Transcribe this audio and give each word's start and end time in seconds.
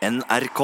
NRK. 0.00 0.60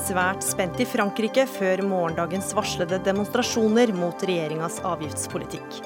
Svært 0.00 0.40
spent 0.46 0.80
i 0.80 0.86
Frankrike 0.88 1.44
før 1.44 1.82
morgendagens 1.84 2.54
varslede 2.56 2.96
demonstrasjoner 3.04 3.92
mot 3.92 4.24
regjeringas 4.24 4.78
avgiftspolitikk. 4.80 5.76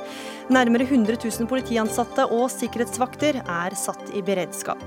Nærmere 0.54 0.86
100 0.86 1.18
000 1.24 1.50
politiansatte 1.50 2.28
og 2.30 2.46
sikkerhetsvakter 2.54 3.40
er 3.42 3.74
satt 3.74 4.14
i 4.14 4.22
beredskap. 4.22 4.86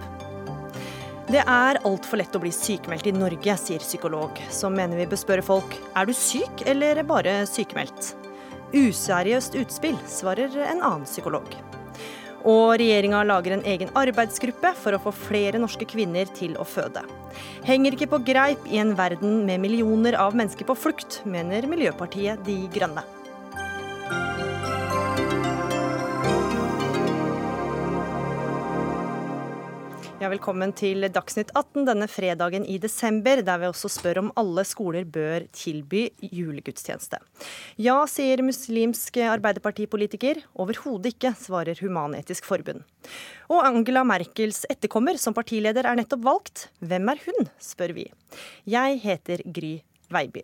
Det 1.27 1.43
er 1.43 1.81
altfor 1.83 2.23
lett 2.23 2.39
å 2.39 2.43
bli 2.45 2.55
sykemeldt 2.55 3.11
i 3.11 3.17
Norge, 3.19 3.59
sier 3.59 3.83
psykolog. 3.83 4.39
som 4.49 4.79
mener 4.79 4.95
vi 4.95 5.11
bør 5.11 5.23
spørre 5.27 5.43
folk 5.43 5.75
er 5.91 6.07
du 6.07 6.15
syk 6.15 6.63
eller 6.71 7.03
bare 7.03 7.41
sykemeldt. 7.51 8.15
Useriøst 8.69 9.55
utspill, 9.57 9.97
svarer 10.05 10.53
en 10.69 10.83
annen 10.83 11.07
psykolog. 11.07 11.47
Og 12.47 12.77
regjeringa 12.79 13.23
lager 13.27 13.57
en 13.57 13.65
egen 13.67 13.89
arbeidsgruppe 13.97 14.71
for 14.79 14.95
å 14.95 15.01
få 15.03 15.13
flere 15.25 15.59
norske 15.59 15.87
kvinner 15.89 16.29
til 16.37 16.53
å 16.55 16.67
føde. 16.67 17.03
Henger 17.67 17.97
ikke 17.97 18.11
på 18.13 18.21
greip 18.29 18.67
i 18.69 18.79
en 18.79 18.95
verden 18.99 19.41
med 19.49 19.65
millioner 19.65 20.15
av 20.21 20.37
mennesker 20.37 20.69
på 20.69 20.77
flukt, 20.77 21.21
mener 21.25 21.67
Miljøpartiet 21.67 22.45
De 22.47 22.61
Grønne. 22.73 23.03
Ja, 30.19 30.27
velkommen 30.27 30.73
til 30.75 31.05
Dagsnytt 31.15 31.53
18 31.55 31.85
denne 31.87 32.03
fredagen 32.11 32.65
i 32.67 32.73
desember, 32.83 33.39
der 33.39 33.61
vi 33.61 33.69
også 33.69 33.87
spør 33.87 34.17
om 34.19 34.31
alle 34.41 34.65
skoler 34.67 35.05
bør 35.07 35.45
tilby 35.55 36.09
julegudstjeneste. 36.19 37.21
Ja, 37.79 37.95
sier 38.03 38.43
muslimsk 38.43 39.21
arbeiderpartipolitiker. 39.23 40.41
Overhodet 40.59 41.13
ikke, 41.13 41.31
svarer 41.39 41.79
Human-Etisk 41.79 42.51
Forbund. 42.51 42.83
Og 43.47 43.63
Angela 43.63 44.03
Merkels 44.03 44.65
etterkommer 44.67 45.15
som 45.15 45.37
partileder 45.37 45.87
er 45.87 46.01
nettopp 46.01 46.27
valgt. 46.27 46.67
Hvem 46.83 47.15
er 47.15 47.23
hun, 47.23 47.47
spør 47.63 47.95
vi. 47.95 48.09
Jeg 48.67 48.99
heter 49.05 49.47
Gry 49.47 49.77
Veiby. 50.11 50.43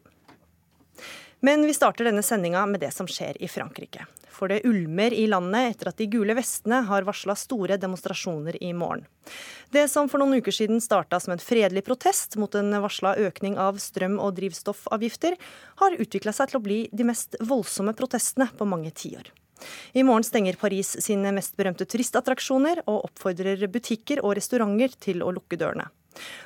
Men 1.44 1.68
vi 1.68 1.76
starter 1.76 2.08
denne 2.08 2.24
sendinga 2.24 2.64
med 2.64 2.80
det 2.88 2.96
som 2.96 3.12
skjer 3.12 3.44
i 3.44 3.52
Frankrike. 3.52 4.08
For 4.36 4.52
det 4.52 4.66
ulmer 4.68 5.14
i 5.16 5.26
landet 5.32 5.72
etter 5.72 5.90
at 5.92 6.02
de 6.02 6.10
gule 6.12 6.36
vestene 6.36 6.82
har 6.90 7.08
varsla 7.08 7.38
store 7.40 7.78
demonstrasjoner 7.80 8.58
i 8.64 8.74
morgen. 8.76 9.06
Det 9.72 9.88
som 9.92 10.10
for 10.12 10.22
noen 10.22 10.42
uker 10.42 10.54
siden 10.54 10.84
starta 10.84 11.22
som 11.24 11.34
en 11.34 11.42
fredelig 11.42 11.86
protest 11.88 12.36
mot 12.42 12.52
en 12.60 12.76
varsla 12.84 13.16
økning 13.30 13.56
av 13.62 13.80
strøm- 13.82 14.20
og 14.20 14.36
drivstoffavgifter, 14.38 15.40
har 15.82 15.98
utvikla 16.00 16.36
seg 16.36 16.52
til 16.52 16.60
å 16.60 16.66
bli 16.68 16.80
de 16.92 17.08
mest 17.08 17.40
voldsomme 17.40 17.96
protestene 17.98 18.50
på 18.60 18.68
mange 18.70 18.92
tiår. 18.92 19.32
I 19.96 20.04
morgen 20.04 20.28
stenger 20.28 20.60
Paris 20.60 20.98
sine 21.00 21.32
mest 21.36 21.56
berømte 21.58 21.88
turistattraksjoner 21.88 22.84
og 22.86 23.08
oppfordrer 23.08 23.64
butikker 23.72 24.22
og 24.24 24.36
restauranter 24.40 25.00
til 25.08 25.24
å 25.24 25.32
lukke 25.36 25.60
dørene. 25.60 25.88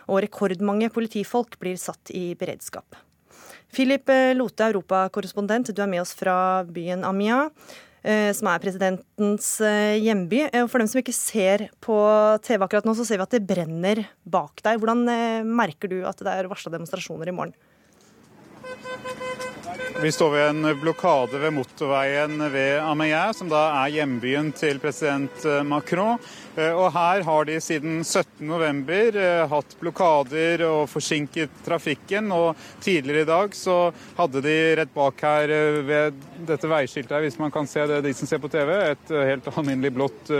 Og 0.10 0.24
rekordmange 0.26 0.90
politifolk 0.94 1.58
blir 1.62 1.78
satt 1.82 2.14
i 2.14 2.32
beredskap. 2.38 2.98
Philip 3.76 4.10
Lote, 4.36 4.70
europakorrespondent, 4.72 5.72
du 5.76 5.82
er 5.84 5.92
med 5.92 6.02
oss 6.02 6.16
fra 6.18 6.66
byen 6.68 7.06
Amia 7.08 7.46
som 8.00 8.48
er 8.48 8.62
presidentens 8.64 9.48
hjemby. 9.60 10.46
For 10.72 10.80
dem 10.80 10.88
som 10.88 11.02
ikke 11.02 11.12
ser 11.12 11.66
på 11.84 11.98
TV 12.46 12.64
akkurat 12.64 12.86
nå, 12.88 12.94
så 12.96 13.04
ser 13.04 13.20
vi 13.20 13.26
at 13.26 13.34
det 13.36 13.42
brenner 13.44 14.00
bak 14.24 14.64
deg. 14.64 14.80
Hvordan 14.80 15.04
merker 15.52 15.92
du 15.92 15.98
at 16.08 16.24
det 16.24 16.32
er 16.32 16.48
varsla 16.48 16.72
demonstrasjoner 16.72 17.28
i 17.28 17.36
morgen? 17.36 17.52
Vi 20.02 20.12
står 20.12 20.30
ved 20.32 20.50
en 20.50 20.80
blokade 20.80 21.40
ved 21.40 21.52
motorveien 21.54 22.40
ved 22.54 22.80
Ameyer, 22.80 23.34
som 23.36 23.50
da 23.52 23.66
er 23.82 23.98
hjembyen 23.98 24.54
til 24.56 24.80
president 24.80 25.44
Macron. 25.68 26.22
Og 26.60 26.88
her 26.92 27.22
har 27.24 27.46
de 27.48 27.56
siden 27.64 28.00
17.11 28.04 29.48
hatt 29.52 29.76
blokader 29.80 30.64
og 30.68 30.90
forsinket 30.92 31.52
trafikken. 31.66 32.32
Og 32.36 32.56
tidligere 32.84 33.24
i 33.24 33.28
dag 33.28 33.56
så 33.56 33.76
hadde 34.18 34.42
de 34.44 34.56
rett 34.80 34.94
bak 34.96 35.24
her 35.24 35.54
ved 35.88 36.18
dette 36.48 36.72
veiskiltet 36.72 37.16
her, 37.16 37.24
hvis 37.28 37.40
man 37.40 37.52
kan 37.52 37.68
se 37.68 37.86
det, 37.88 38.02
de 38.04 38.14
som 38.16 38.28
ser 38.28 38.42
på 38.44 38.52
TV, 38.52 38.72
et 38.92 39.14
helt 39.14 39.48
alminnelig 39.52 39.94
blått 39.96 40.32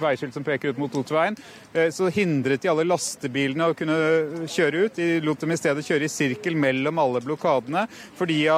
veiskilt 0.00 0.36
som 0.36 0.44
peker 0.46 0.72
ut 0.72 0.80
mot 0.80 1.00
motorveien, 1.00 1.36
så 1.92 2.08
hindret 2.12 2.64
de 2.64 2.72
alle 2.72 2.88
lastebilene 2.88 3.68
å 3.68 3.76
kunne 3.76 4.46
kjøre 4.48 4.86
ut. 4.86 4.96
De 5.00 5.20
lot 5.24 5.40
dem 5.40 5.56
i 5.56 5.60
stedet 5.60 5.86
kjøre 5.88 6.08
i 6.08 6.12
sirkel 6.12 6.56
mellom 6.56 7.00
alle 7.04 7.24
blokadene, 7.24 7.84
fordi 8.16 8.42
at 8.48 8.57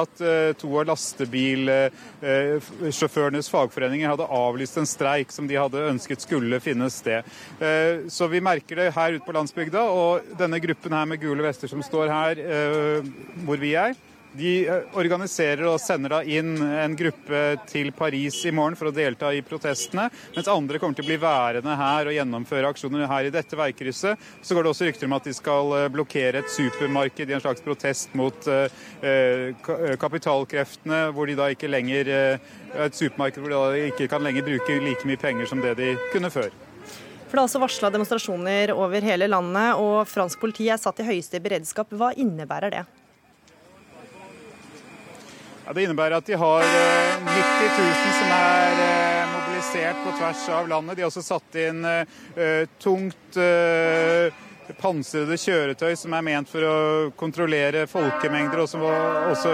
to 0.61 0.69
av 0.79 0.85
lastebilsjåførenes 0.89 3.51
fagforeninger 3.51 4.11
hadde 4.11 4.33
avlyst 4.37 4.77
en 4.81 4.89
streik 4.89 5.29
som 5.33 5.45
de 5.49 5.55
hadde 5.59 5.87
ønsket 5.91 6.19
skulle 6.23 6.59
finne 6.63 6.87
sted. 6.93 7.21
Så 8.11 8.23
vi 8.31 8.39
merker 8.43 8.75
det 8.79 8.95
her 8.95 9.13
ute 9.17 9.25
på 9.25 9.35
landsbygda, 9.35 9.81
og 9.89 10.11
denne 10.39 10.59
gruppen 10.63 10.93
her 10.95 11.05
med 11.09 11.21
gule 11.21 11.43
vester 11.45 11.67
som 11.71 11.81
står 11.85 12.07
her 12.11 12.33
hvor 13.45 13.57
vi 13.61 13.71
er, 13.79 13.93
de 14.37 14.51
organiserer 14.95 15.65
og 15.67 15.79
sender 15.83 16.15
da 16.15 16.19
inn 16.23 16.53
en 16.61 16.95
gruppe 16.97 17.41
til 17.67 17.91
Paris 17.95 18.37
i 18.47 18.53
morgen 18.55 18.77
for 18.79 18.89
å 18.89 18.95
delta 18.95 19.31
i 19.35 19.41
protestene, 19.45 20.07
mens 20.35 20.49
andre 20.51 20.79
kommer 20.79 20.95
til 20.97 21.05
å 21.05 21.09
bli 21.09 21.19
værende 21.21 21.75
her 21.79 22.07
og 22.07 22.15
gjennomføre 22.15 22.71
aksjoner 22.71 23.09
her 23.11 23.27
i 23.27 23.33
dette 23.33 23.59
veikrysset. 23.59 24.29
Så 24.41 24.55
går 24.55 24.63
det 24.63 24.71
også 24.71 24.87
rykter 24.87 25.09
om 25.09 25.17
at 25.17 25.27
de 25.27 25.35
skal 25.35 25.75
blokkere 25.93 26.41
et 26.41 26.53
supermarked 26.53 27.29
i 27.29 27.37
en 27.37 27.43
slags 27.43 27.63
protest 27.65 28.15
mot 28.17 28.49
kapitalkreftene, 30.01 31.03
hvor 31.15 31.27
de 31.27 31.37
da 31.39 31.51
ikke 31.51 31.71
lenger 31.71 32.11
et 32.15 32.95
supermarked 32.97 33.43
hvor 33.43 33.51
de 33.51 33.59
da 33.59 33.87
ikke 33.91 34.09
kan 34.11 34.23
lenger 34.23 34.47
bruke 34.47 34.79
like 34.83 35.07
mye 35.07 35.19
penger 35.19 35.49
som 35.49 35.63
det 35.63 35.75
de 35.79 35.95
kunne 36.13 36.31
før. 36.31 36.51
For 37.31 37.39
Det 37.39 37.39
er 37.39 37.47
også 37.47 37.59
varsla 37.63 37.91
demonstrasjoner 37.93 38.73
over 38.75 39.05
hele 39.07 39.27
landet, 39.31 39.79
og 39.79 40.03
fransk 40.11 40.41
politi 40.41 40.65
er 40.67 40.79
satt 40.81 40.99
i 40.99 41.05
høyeste 41.07 41.39
beredskap. 41.39 41.93
Hva 41.95 42.11
innebærer 42.19 42.73
det? 42.73 42.81
Det 45.71 45.85
innebærer 45.85 46.17
at 46.19 46.27
de 46.27 46.35
har 46.35 46.63
90 46.67 47.25
000 47.79 48.15
som 48.17 48.31
er 48.35 49.29
mobilisert 49.31 49.99
på 50.03 50.13
tvers 50.17 50.41
av 50.51 50.67
landet. 50.67 50.97
De 50.97 51.05
har 51.05 51.11
også 51.11 51.23
satt 51.23 51.59
inn 51.61 51.85
tungt 52.83 53.37
pansrede 54.81 55.35
kjøretøy 55.39 55.95
som 55.99 56.13
er 56.15 56.23
ment 56.23 56.51
for 56.51 56.63
å 56.63 56.75
kontrollere 57.19 57.85
folkemengder, 57.91 58.61
og 58.63 58.69
som 58.71 58.83
var 58.83 59.31
også 59.31 59.51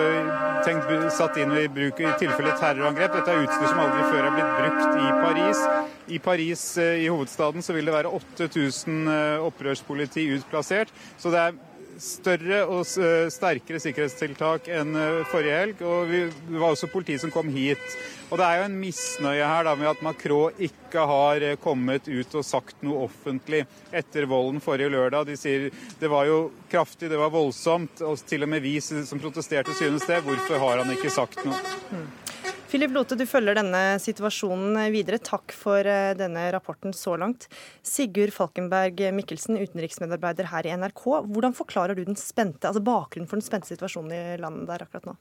tenkt 0.66 0.90
satt 1.16 1.38
inn 1.42 1.54
i 1.58 1.68
bruk 1.74 2.02
i 2.02 2.10
tilfelle 2.22 2.58
terrorangrep. 2.60 3.16
Dette 3.16 3.34
er 3.34 3.46
utstyr 3.46 3.70
som 3.70 3.82
aldri 3.86 4.04
før 4.10 4.28
er 4.28 4.36
blitt 4.36 4.58
brukt 4.58 4.92
i 4.98 5.08
Paris. 5.22 5.64
I 6.18 6.20
Paris, 6.24 6.66
i 6.82 7.08
hovedstaden, 7.08 7.66
så 7.66 7.78
vil 7.78 7.90
det 7.90 7.98
være 7.98 8.14
8000 8.18 9.10
opprørspoliti 9.48 10.30
utplassert. 10.38 10.94
Så 11.18 11.34
det 11.34 11.46
er 11.46 11.58
større 12.02 12.64
og 12.70 12.86
sterkere 12.88 13.82
sikkerhetstiltak 13.82 14.70
enn 14.74 14.94
forrige 15.32 15.58
helg. 15.58 15.82
og 15.82 16.12
Det 16.12 16.60
var 16.60 16.70
også 16.72 16.90
politi 16.92 17.18
som 17.22 17.34
kom 17.34 17.50
hit. 17.54 17.84
Og 18.28 18.38
Det 18.38 18.44
er 18.44 18.60
jo 18.60 18.68
en 18.68 18.80
misnøye 18.82 19.48
her 19.48 19.64
da, 19.64 19.76
med 19.80 19.88
at 19.88 20.02
Macron 20.04 20.58
ikke 20.60 21.06
har 21.08 21.44
kommet 21.64 22.08
ut 22.08 22.36
og 22.36 22.44
sagt 22.44 22.82
noe 22.84 23.06
offentlig 23.08 23.64
etter 23.96 24.28
volden 24.28 24.60
forrige 24.64 24.92
lørdag. 24.92 25.30
De 25.30 25.38
sier 25.40 25.70
det 26.00 26.12
var 26.12 26.28
jo 26.28 26.52
kraftig, 26.72 27.10
det 27.10 27.20
var 27.20 27.32
voldsomt, 27.32 28.02
og 28.04 28.20
til 28.28 28.44
og 28.44 28.52
med 28.52 28.66
vi 28.66 28.78
som 28.84 29.22
protesterte 29.24 29.76
synes 29.80 30.06
det. 30.10 30.24
Hvorfor 30.28 30.60
har 30.60 30.84
han 30.84 30.92
ikke 30.92 31.14
sagt 31.14 31.44
noe? 31.48 32.07
Philip 32.68 32.92
Lote, 32.92 33.16
du 33.16 33.24
følger 33.24 33.56
denne 33.56 33.82
situasjonen 34.04 34.76
videre. 34.92 35.22
Takk 35.24 35.54
for 35.56 35.88
denne 36.20 36.50
rapporten 36.52 36.92
så 36.92 37.14
langt. 37.16 37.46
Sigurd 37.80 38.34
Falkenberg 38.36 39.00
Mikkelsen, 39.16 39.56
utenriksmedarbeider 39.56 40.50
her 40.52 40.68
i 40.68 40.74
NRK. 40.76 41.06
Hvordan 41.32 41.56
forklarer 41.56 41.96
du 41.96 42.04
den 42.04 42.20
spente, 42.20 42.68
altså 42.68 42.84
bakgrunnen 42.84 43.30
for 43.32 43.40
den 43.40 43.48
spente 43.48 43.72
situasjonen 43.72 44.12
i 44.12 44.42
landet 44.44 44.68
der 44.68 44.84
akkurat 44.84 45.08
nå? 45.08 45.16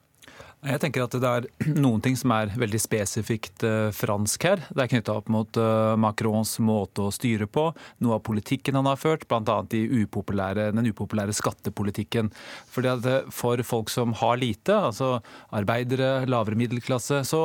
Jeg 0.66 0.80
tenker 0.82 1.04
at 1.04 1.14
det 1.22 1.30
er 1.30 1.46
noen 1.84 2.02
ting 2.02 2.16
som 2.18 2.32
er 2.34 2.50
veldig 2.58 2.80
spesifikt 2.82 3.64
fransk 3.94 4.46
her. 4.48 4.64
Det 4.70 4.84
er 4.84 4.90
knytta 4.90 5.18
opp 5.20 5.30
mot 5.32 5.60
Macrons 6.02 6.56
måte 6.64 7.06
å 7.06 7.12
styre 7.14 7.46
på, 7.46 7.68
noe 8.02 8.16
av 8.18 8.24
politikken 8.26 8.78
han 8.78 8.88
har 8.90 8.98
ført, 8.98 9.28
bl.a. 9.30 9.58
Upopulære, 9.66 10.70
den 10.74 10.90
upopulære 10.90 11.36
skattepolitikken. 11.36 12.32
Fordi 12.72 12.92
at 12.92 13.30
For 13.34 13.62
folk 13.66 13.92
som 13.92 14.16
har 14.18 14.40
lite, 14.40 14.74
altså 14.74 15.20
arbeidere, 15.54 16.26
lavere 16.26 16.58
middelklasse, 16.58 17.22
så 17.28 17.44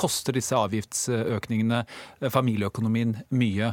koster 0.00 0.36
disse 0.36 0.56
avgiftsøkningene 0.56 1.82
familieøkonomien 2.32 3.14
mye. 3.36 3.72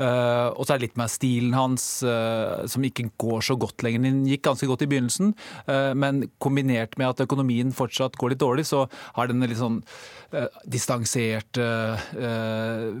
Og 0.00 0.62
så 0.64 0.72
er 0.72 0.80
det 0.80 0.86
litt 0.86 0.98
med 1.00 1.12
stilen 1.12 1.56
hans, 1.56 1.86
som 2.00 2.86
ikke 2.86 3.10
går 3.20 3.44
så 3.50 3.56
godt 3.60 3.84
lenger. 3.86 4.06
Den 4.06 4.24
gikk 4.28 4.46
ganske 4.48 4.68
godt 4.70 4.86
i 4.86 4.90
begynnelsen, 4.90 5.34
men 6.00 6.24
kombinert 6.42 6.96
med 7.00 7.12
at 7.12 7.24
økonomien 7.26 7.74
fortsatt 7.76 8.16
går 8.20 8.34
litt 8.34 8.42
dårlig, 8.42 8.66
så 8.70 8.86
har 9.18 9.30
den 9.30 9.44
litt 9.44 9.60
sånn 9.60 9.82
distanserte 10.70 11.66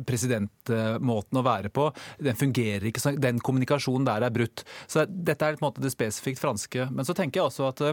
presidentmåten 0.06 1.40
å 1.40 1.46
være 1.46 1.70
på, 1.72 1.88
den 2.20 2.38
fungerer 2.38 2.88
ikke. 2.90 3.16
Den 3.22 3.40
kommunikasjonen 3.44 4.06
der 4.08 4.26
er 4.26 4.34
brutt. 4.34 4.64
Så 4.90 5.06
dette 5.08 5.46
er 5.46 5.56
på 5.56 5.64
en 5.64 5.68
måte 5.70 5.84
det 5.84 5.94
spesifikt 5.94 6.42
franske. 6.42 6.88
Men 6.92 7.06
så 7.08 7.16
tenker 7.16 7.40
jeg 7.40 7.48
også 7.50 7.68
at 7.70 7.84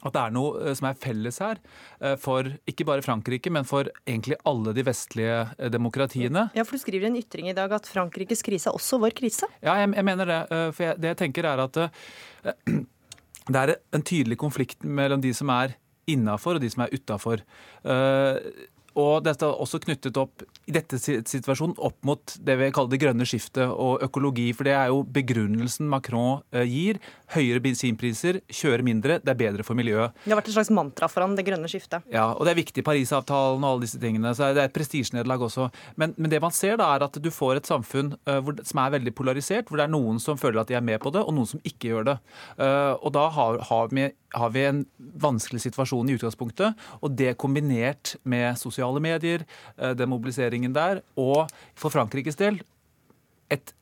at 0.00 0.14
det 0.14 0.22
er 0.22 0.34
noe 0.34 0.62
eh, 0.62 0.76
som 0.76 0.88
er 0.90 0.98
felles 1.00 1.40
her 1.42 1.60
eh, 2.00 2.16
for 2.20 2.48
ikke 2.70 2.86
bare 2.88 3.04
Frankrike, 3.04 3.52
men 3.52 3.68
for 3.68 3.90
egentlig 4.06 4.38
alle 4.48 4.74
de 4.76 4.84
vestlige 4.86 5.36
eh, 5.58 5.70
demokratiene. 5.72 6.48
Ja, 6.56 6.64
for 6.64 6.78
Du 6.78 6.84
skriver 6.84 7.08
i 7.08 7.10
en 7.10 7.20
ytring 7.20 7.50
i 7.50 7.56
dag 7.56 7.72
at 7.76 7.88
Frankrikes 7.90 8.44
krise 8.46 8.70
er 8.70 8.78
også 8.78 9.00
vår 9.02 9.14
krise? 9.18 9.48
Ja, 9.60 9.76
jeg, 9.82 9.92
jeg 9.98 10.06
mener 10.06 10.30
det. 10.30 10.40
For 10.76 10.86
jeg, 10.86 11.00
det 11.02 11.12
jeg 11.12 11.20
tenker 11.26 11.50
er 11.50 11.64
at 11.66 11.78
det 13.52 13.62
er 13.62 13.76
en 13.96 14.06
tydelig 14.06 14.40
konflikt 14.40 14.84
mellom 14.84 15.22
de 15.22 15.32
som 15.36 15.52
er 15.52 15.76
innafor 16.10 16.56
og 16.56 16.64
de 16.64 16.70
som 16.72 16.86
er 16.86 16.94
utafor. 16.96 17.42
Og 19.00 19.20
dette 19.22 19.46
er 19.46 19.60
også 19.62 19.78
knyttet 19.84 20.18
opp 20.18 20.42
i 20.66 20.74
dette 20.74 20.98
situasjonen 20.98 21.76
opp 21.78 21.98
mot 22.06 22.34
det 22.42 22.56
vi 22.58 22.70
kaller 22.74 22.90
det 22.90 23.00
grønne 23.02 23.26
skiftet 23.28 23.70
og 23.70 24.02
økologi. 24.06 24.48
For 24.56 24.66
det 24.66 24.74
er 24.74 24.90
jo 24.90 25.04
begrunnelsen 25.06 25.90
Macron 25.92 26.42
gir. 26.66 26.98
Høyere 27.34 27.62
bensinpriser, 27.62 28.40
kjøre 28.50 28.84
mindre, 28.86 29.18
det 29.22 29.32
er 29.32 29.38
bedre 29.38 29.66
for 29.66 29.78
miljøet. 29.78 30.16
Det 30.24 30.32
har 30.32 30.40
vært 30.40 30.50
et 30.50 30.56
slags 30.56 30.72
mantra 30.74 31.08
for 31.10 31.24
ham, 31.24 31.36
det 31.38 31.44
grønne 31.46 31.70
skiftet. 31.70 32.06
Ja, 32.12 32.30
og 32.34 32.46
det 32.46 32.54
er 32.54 32.60
viktig. 32.60 32.84
Parisavtalen 32.86 33.62
og 33.62 33.74
alle 33.74 33.86
disse 33.86 34.00
tingene. 34.02 34.32
Så 34.36 34.50
det 34.56 34.64
er 34.64 34.70
et 34.70 34.76
prestisjenederlag 34.76 35.44
også. 35.46 35.68
Men, 36.00 36.14
men, 36.16 36.30
det 36.32 36.42
man 36.42 36.54
ser 36.54 36.80
da, 36.80 36.88
er 36.94 37.06
at 37.06 37.18
du 37.22 37.30
får 37.34 37.60
et 37.60 37.70
samfunn 37.70 38.14
uh, 38.28 38.38
hvor, 38.44 38.58
som 38.66 38.82
er 38.82 38.96
veldig 38.96 39.14
polarisert, 39.16 39.70
hvor 39.70 39.80
det 39.80 39.86
er 39.86 39.94
noen 39.94 40.18
som 40.22 40.40
føler 40.40 40.62
at 40.62 40.70
de 40.70 40.78
er 40.78 40.86
med 40.86 41.00
på 41.02 41.12
det, 41.14 41.22
og 41.22 41.36
noen 41.36 41.50
som 41.50 41.62
ikke 41.62 41.92
gjør 41.92 42.10
det. 42.12 42.16
Uh, 42.58 42.96
og 42.98 43.14
da 43.16 43.28
har, 43.36 43.62
har 43.70 43.94
vi 43.94 44.10
har 44.34 44.50
vi 44.54 44.62
en 44.62 44.84
vanskelig 44.98 45.62
situasjon 45.64 46.10
i 46.10 46.14
utgangspunktet. 46.18 46.78
Og 47.02 47.14
det 47.18 47.36
kombinert 47.40 48.14
med 48.22 48.58
sosiale 48.60 49.02
medier, 49.02 49.42
eh, 49.76 49.94
den 49.98 50.10
mobiliseringen 50.12 50.74
der, 50.74 51.02
og 51.18 51.50
for 51.74 51.90
Frankrikes 51.90 52.38
del 52.38 52.60
et 53.50 53.74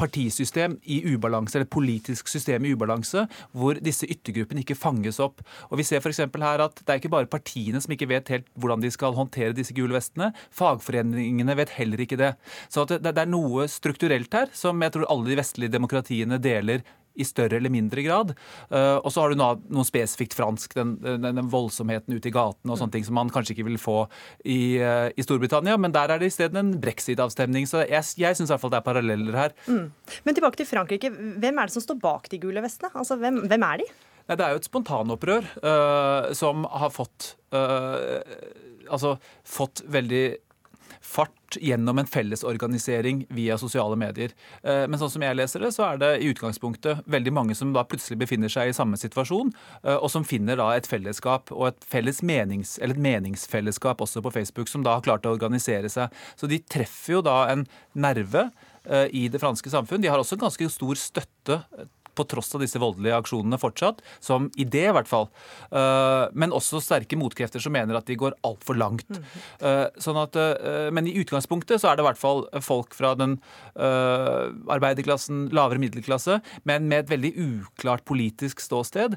partisystem 0.00 0.78
i 0.88 1.00
ubalanse, 1.12 1.56
eller 1.56 1.68
et 1.68 1.72
politisk 1.72 2.30
system 2.32 2.66
i 2.66 2.72
ubalanse, 2.74 3.26
hvor 3.52 3.78
disse 3.84 4.08
yttergruppene 4.08 4.64
ikke 4.64 4.78
fanges 4.78 5.20
opp. 5.22 5.44
Og 5.70 5.78
Vi 5.80 5.86
ser 5.86 6.00
for 6.00 6.12
her 6.12 6.64
at 6.64 6.80
det 6.80 6.88
er 6.88 7.00
ikke 7.00 7.12
bare 7.12 7.30
partiene 7.30 7.80
som 7.80 7.92
ikke 7.94 8.08
vet 8.10 8.32
helt 8.32 8.48
hvordan 8.54 8.82
de 8.82 8.90
skal 8.90 9.16
håndtere 9.16 9.56
disse 9.56 9.74
gule 9.76 9.96
vestene. 9.96 10.32
Fagforeningene 10.50 11.56
vet 11.56 11.76
heller 11.78 12.00
ikke 12.00 12.18
det. 12.20 12.34
Så 12.68 12.86
det, 12.88 13.02
det 13.04 13.16
er 13.16 13.30
noe 13.30 13.68
strukturelt 13.68 14.32
her 14.34 14.50
som 14.56 14.80
jeg 14.82 14.94
tror 14.94 15.08
alle 15.10 15.30
de 15.30 15.40
vestlige 15.40 15.72
demokratiene 15.72 16.40
deler 16.42 16.84
i 17.20 17.26
større 17.26 17.58
eller 17.60 17.72
mindre 17.72 18.04
grad. 18.06 18.32
Uh, 18.72 18.98
og 19.02 19.10
så 19.12 19.24
har 19.24 19.32
du 19.32 19.40
noe, 19.40 19.86
spesifikt 19.86 20.36
fransk, 20.38 20.74
den, 20.78 20.96
den, 21.02 21.26
den, 21.26 21.50
voldsomheten 21.52 22.16
ute 22.16 22.30
i 22.30 22.34
gatene 22.34 22.74
og 22.74 22.80
sånne 22.80 22.96
ting 22.96 23.06
som 23.06 23.18
man 23.18 23.32
kanskje 23.32 23.56
ikke 23.56 23.68
vil 23.68 23.80
få 23.80 23.96
i, 24.44 24.78
uh, 24.80 25.08
i 25.14 25.26
Storbritannia. 25.26 25.78
Men 25.80 25.94
der 25.96 26.14
er 26.14 26.22
det 26.22 26.30
isteden 26.32 26.60
en 26.60 26.74
brexit-avstemning. 26.82 27.68
Så 27.70 27.84
jeg, 27.86 28.12
jeg 28.20 28.38
syns 28.38 28.52
det 28.52 28.78
er 28.78 28.86
paralleller 28.86 29.38
her. 29.38 29.56
Mm. 29.66 29.90
Men 30.26 30.36
tilbake 30.36 30.60
til 30.60 30.68
Frankrike. 30.68 31.12
Hvem 31.12 31.58
er 31.58 31.70
det 31.70 31.76
som 31.76 31.84
står 31.84 32.00
bak 32.02 32.30
de 32.32 32.40
gule 32.42 32.62
vestene? 32.64 32.92
Altså, 32.94 33.18
hvem, 33.20 33.44
hvem 33.50 33.66
er 33.66 33.82
de? 33.82 33.90
Nei, 34.30 34.36
det 34.38 34.46
er 34.46 34.54
jo 34.54 34.60
et 34.60 34.68
spontanopprør 34.68 35.48
uh, 35.64 36.30
som 36.38 36.66
har 36.68 36.94
fått 36.94 37.34
Altså 37.50 39.16
fått 39.46 39.80
veldig 39.90 40.22
fart 41.02 41.34
gjennom 41.60 41.98
en 41.98 42.08
fellesorganisering 42.08 43.24
via 43.34 43.56
sosiale 43.58 43.96
medier. 43.98 44.34
Eh, 44.62 44.86
men 44.86 44.98
sånn 45.00 45.12
som 45.14 45.24
jeg 45.24 45.38
leser 45.38 45.64
det, 45.64 45.72
så 45.74 45.86
er 45.88 46.00
det 46.02 46.10
i 46.20 46.30
utgangspunktet 46.30 47.04
veldig 47.10 47.34
mange 47.34 47.56
som 47.58 47.72
da 47.74 47.84
plutselig 47.88 48.20
befinner 48.22 48.52
seg 48.52 48.70
i 48.70 48.76
samme 48.76 48.98
situasjon, 49.00 49.52
eh, 49.84 49.96
og 49.96 50.10
som 50.12 50.26
finner 50.26 50.60
da 50.60 50.70
et 50.76 50.88
fellesskap 50.90 51.52
og 51.56 51.70
et 51.70 51.86
felles 51.90 52.22
menings, 52.26 52.78
eller 52.78 52.98
et 52.98 53.06
meningsfellesskap 53.08 54.02
også 54.04 54.22
på 54.24 54.34
Facebook, 54.38 54.70
som 54.70 54.84
da 54.86 54.98
har 54.98 55.06
klart 55.06 55.26
å 55.26 55.34
organisere 55.36 55.90
seg. 55.92 56.12
Så 56.36 56.50
de 56.50 56.60
treffer 56.62 57.18
jo 57.18 57.24
da 57.26 57.38
en 57.52 57.66
nerve 57.94 58.48
eh, 58.84 59.08
i 59.16 59.28
det 59.32 59.42
franske 59.42 59.72
samfunn. 59.72 60.02
De 60.02 60.12
har 60.12 60.20
også 60.20 60.38
ganske 60.40 60.70
stor 60.72 61.00
støtte 61.00 61.62
på 62.16 62.26
tross 62.30 62.54
av 62.56 62.64
disse 62.64 62.80
voldelige 62.80 63.18
aksjonene 63.20 63.58
fortsatt, 63.60 64.02
som 64.22 64.48
idé 64.60 64.86
i 64.88 64.94
hvert 64.94 65.10
fall. 65.10 65.28
Eh, 65.70 66.26
men 66.32 66.54
også 66.56 66.82
sterke 66.82 67.18
motkrefter 67.20 67.62
som 67.62 67.74
mener 67.74 67.98
at 67.98 68.08
de 68.10 68.18
går 68.20 68.36
altfor 68.46 68.78
langt. 68.80 69.08
Mm. 69.10 69.24
Sånn 70.00 70.18
at, 70.20 70.36
eh, 70.36 70.88
men 70.94 71.08
i 71.08 71.14
utgangspunktet 71.20 71.82
så 71.82 71.90
er 71.90 71.98
det 71.98 72.04
i 72.04 72.08
hvert 72.08 72.20
fall 72.20 72.44
folk 72.64 72.94
fra 72.96 73.14
den 73.18 73.38
arbeiderklassen, 73.80 75.48
lavere 75.54 75.80
middelklasse, 75.80 76.40
men 76.68 76.88
med 76.90 77.04
et 77.04 77.12
veldig 77.12 77.30
uklart 77.40 78.04
politisk 78.08 78.60
ståsted, 78.62 79.16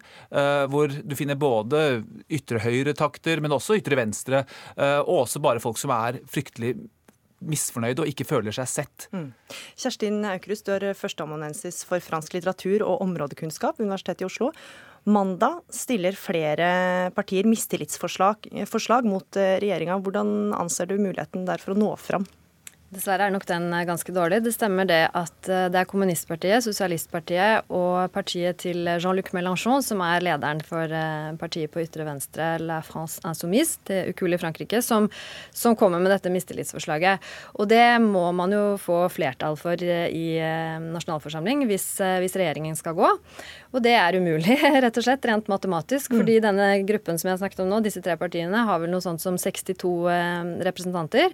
hvor 0.72 0.94
du 0.94 1.16
finner 1.18 1.39
både 1.39 2.04
ytre 2.31 2.62
høyre-takter, 2.63 3.42
men 3.44 3.56
også 3.56 3.78
ytre 3.81 3.98
venstre, 4.00 4.44
og 4.78 5.25
også 5.25 5.42
bare 5.44 5.63
folk 5.63 5.81
som 5.81 5.94
er 5.96 6.22
fryktelig 6.31 6.75
misfornøyde 7.50 8.04
og 8.04 8.10
ikke 8.12 8.28
føler 8.28 8.56
seg 8.56 8.69
sett. 8.69 9.07
Mm. 9.16 9.30
Kjerstin 9.80 10.24
Aukrust, 10.30 10.68
du 10.68 10.74
er 10.75 10.98
førsteamanuensis 10.98 11.84
for 11.88 12.04
fransk 12.04 12.38
litteratur 12.38 12.86
og 12.88 13.04
områdekunnskap 13.06 13.80
ved 13.80 13.90
Universitetet 13.90 14.25
i 14.25 14.30
Oslo. 14.30 14.51
Mandag 15.04 15.60
stiller 15.74 16.16
flere 16.16 17.12
partier 17.16 17.48
mistillitsforslag 17.50 18.48
mot 19.10 19.40
eh, 19.40 19.57
regjeringa. 19.60 20.00
Hvordan 20.00 20.54
anser 20.56 20.88
du 20.88 20.95
muligheten 20.95 21.44
der 21.50 21.60
for 21.60 21.75
å 21.75 21.80
nå 21.80 21.92
fram? 22.00 22.28
Dessverre 22.94 23.25
er 23.25 23.34
nok 23.34 23.45
den 23.50 23.72
eh, 23.74 23.86
ganske 23.88 24.13
dårlig. 24.13 24.42
Det 24.45 24.54
stemmer 24.54 24.86
det 24.86 25.01
at 25.18 25.50
eh, 25.50 25.66
det 25.74 25.80
er 25.80 25.90
kommunistpartiet, 25.90 26.63
sosialistpartiet 26.66 27.72
og 27.74 28.12
partiet 28.13 28.60
til 28.62 28.86
Jean-Luc 28.86 29.31
Mélenchon 29.34 29.81
som 29.86 30.04
er 30.06 30.22
lederen 30.25 30.62
for 30.66 30.92
eh, 30.94 31.31
partiet 31.40 31.74
på 31.74 31.81
ytre 31.81 32.06
venstre, 32.06 32.51
La 32.62 32.81
France 32.86 33.24
Insoumise, 33.25 33.80
det 33.90 34.04
ukuelige 34.12 34.44
Frankrike, 34.44 34.81
som, 34.86 35.10
som, 35.51 35.78
kommer 35.80 36.01
med 36.04 36.13
dette 36.13 36.30
mistillitsforslaget. 36.34 37.24
Og 37.57 37.69
det 37.72 37.98
må 38.04 38.28
man 38.36 38.54
jo 38.54 38.63
få 38.81 39.07
flertall 39.10 39.57
for 39.57 39.80
i 39.81 40.38
nasjonalforsamling 40.84 41.63
hvis, 41.68 41.88
hvis 42.22 42.36
regjeringen 42.38 42.78
skal 42.78 42.96
gå. 42.98 43.10
Og 43.74 43.81
det 43.81 43.96
er 43.98 44.19
umulig, 44.19 44.60
rett 44.86 45.00
og 45.00 45.06
slett, 45.06 45.25
rent 45.25 45.50
matematisk. 45.50 46.13
Mm. 46.13 46.19
Fordi 46.22 46.38
denne 46.46 46.69
gruppen 46.86 47.18
som 47.18 47.30
jeg 47.30 47.36
har 47.36 47.42
snakket 47.42 47.63
om 47.66 47.72
nå, 47.72 47.81
disse 47.86 48.04
tre 48.06 48.16
partiene, 48.22 48.66
har 48.68 48.84
vel 48.84 48.94
noe 48.94 49.04
sånt 49.04 49.24
som 49.24 49.39
62 49.39 49.89
representanter. 50.68 51.34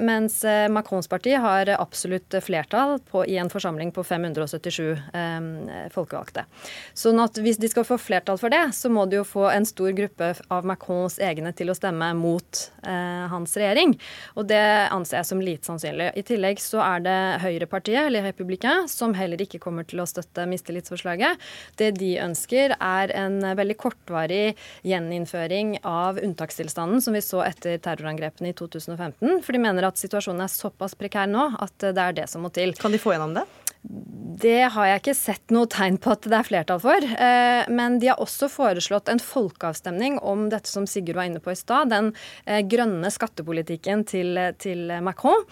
Mens 0.00 0.40
Macrons 0.72 1.08
parti 1.10 1.34
har 1.38 1.68
absolutt 1.76 2.34
flertall 2.44 2.98
på, 3.10 3.24
i 3.26 3.36
en 3.40 3.50
forsamling 3.50 3.92
på 3.94 4.04
577 4.04 4.84
eh, 4.90 5.88
folkevalgte. 5.94 6.46
Sånn 6.94 7.20
at 7.22 7.38
hvis 7.40 7.60
de 7.60 7.70
skal 7.70 7.86
få 7.88 7.98
flertall 8.00 8.38
for 8.40 8.52
det, 8.52 8.62
så 8.76 8.90
må 8.92 9.06
de 9.10 9.20
jo 9.20 9.26
få 9.26 9.48
en 9.50 9.66
stor 9.68 9.92
gruppe 9.96 10.32
av 10.52 10.68
Macrons 10.68 11.18
egne 11.22 11.52
til 11.56 11.72
å 11.72 11.76
stemme 11.76 12.12
mot 12.18 12.62
eh, 12.82 13.26
hans 13.32 13.56
regjering. 13.58 13.96
Og 14.38 14.48
det 14.50 14.62
anser 14.90 15.20
jeg 15.20 15.30
som 15.30 15.42
lite 15.44 15.68
sannsynlig. 15.68 16.10
I 16.16 16.26
tillegg 16.26 16.62
så 16.62 16.82
er 16.84 17.04
det 17.04 17.18
Høyrepartiet, 17.44 18.02
eller 18.06 18.26
Republicain, 18.30 18.88
som 18.90 19.14
heller 19.18 19.40
ikke 19.42 19.62
kommer 19.62 19.86
til 19.88 20.02
å 20.02 20.08
støtte 20.08 20.46
mistillitsforslaget. 20.50 21.40
Det 21.80 21.92
de 21.98 22.14
ønsker, 22.22 22.76
er 22.80 23.12
en 23.16 23.40
veldig 23.56 23.76
kortvarig 23.80 24.54
gjeninnføring 24.86 25.78
av 25.86 26.20
unntakstilstanden 26.22 27.02
som 27.02 27.16
vi 27.16 27.22
så 27.24 27.42
etter 27.46 27.80
terrorangrepene 27.82 28.52
i 28.52 28.56
2015. 28.56 29.40
For 29.44 29.56
de 29.56 29.62
mener 29.62 29.86
at 29.86 30.00
situasjonen 30.00 30.44
er 30.44 30.52
såpass 30.60 30.96
prekær 30.98 31.30
nå 31.30 31.50
at 31.60 31.88
det 31.90 32.04
er 32.04 32.16
det 32.22 32.28
som 32.30 32.44
må 32.44 32.52
til. 32.54 32.76
Kan 32.78 32.94
de 32.94 33.00
få 33.00 33.14
gjennom 33.16 33.34
det? 33.38 33.46
Det 33.82 34.68
har 34.74 34.86
jeg 34.86 35.00
ikke 35.00 35.14
sett 35.16 35.52
noe 35.54 35.68
tegn 35.70 35.96
på 36.00 36.12
at 36.12 36.26
det 36.28 36.36
er 36.36 36.46
flertall 36.46 36.80
for. 36.82 37.00
Eh, 37.00 37.68
men 37.72 37.96
de 38.00 38.10
har 38.10 38.20
også 38.20 38.50
foreslått 38.52 39.08
en 39.08 39.20
folkeavstemning 39.20 40.18
om 40.20 40.48
dette 40.52 40.68
som 40.68 40.86
Sigurd 40.88 41.16
var 41.16 41.28
inne 41.28 41.40
på 41.40 41.52
i 41.52 41.58
stad, 41.58 41.88
den 41.92 42.10
eh, 42.44 42.60
grønne 42.68 43.08
skattepolitikken 43.12 44.04
til, 44.08 44.36
til, 44.60 44.84
Macron, 45.04 45.46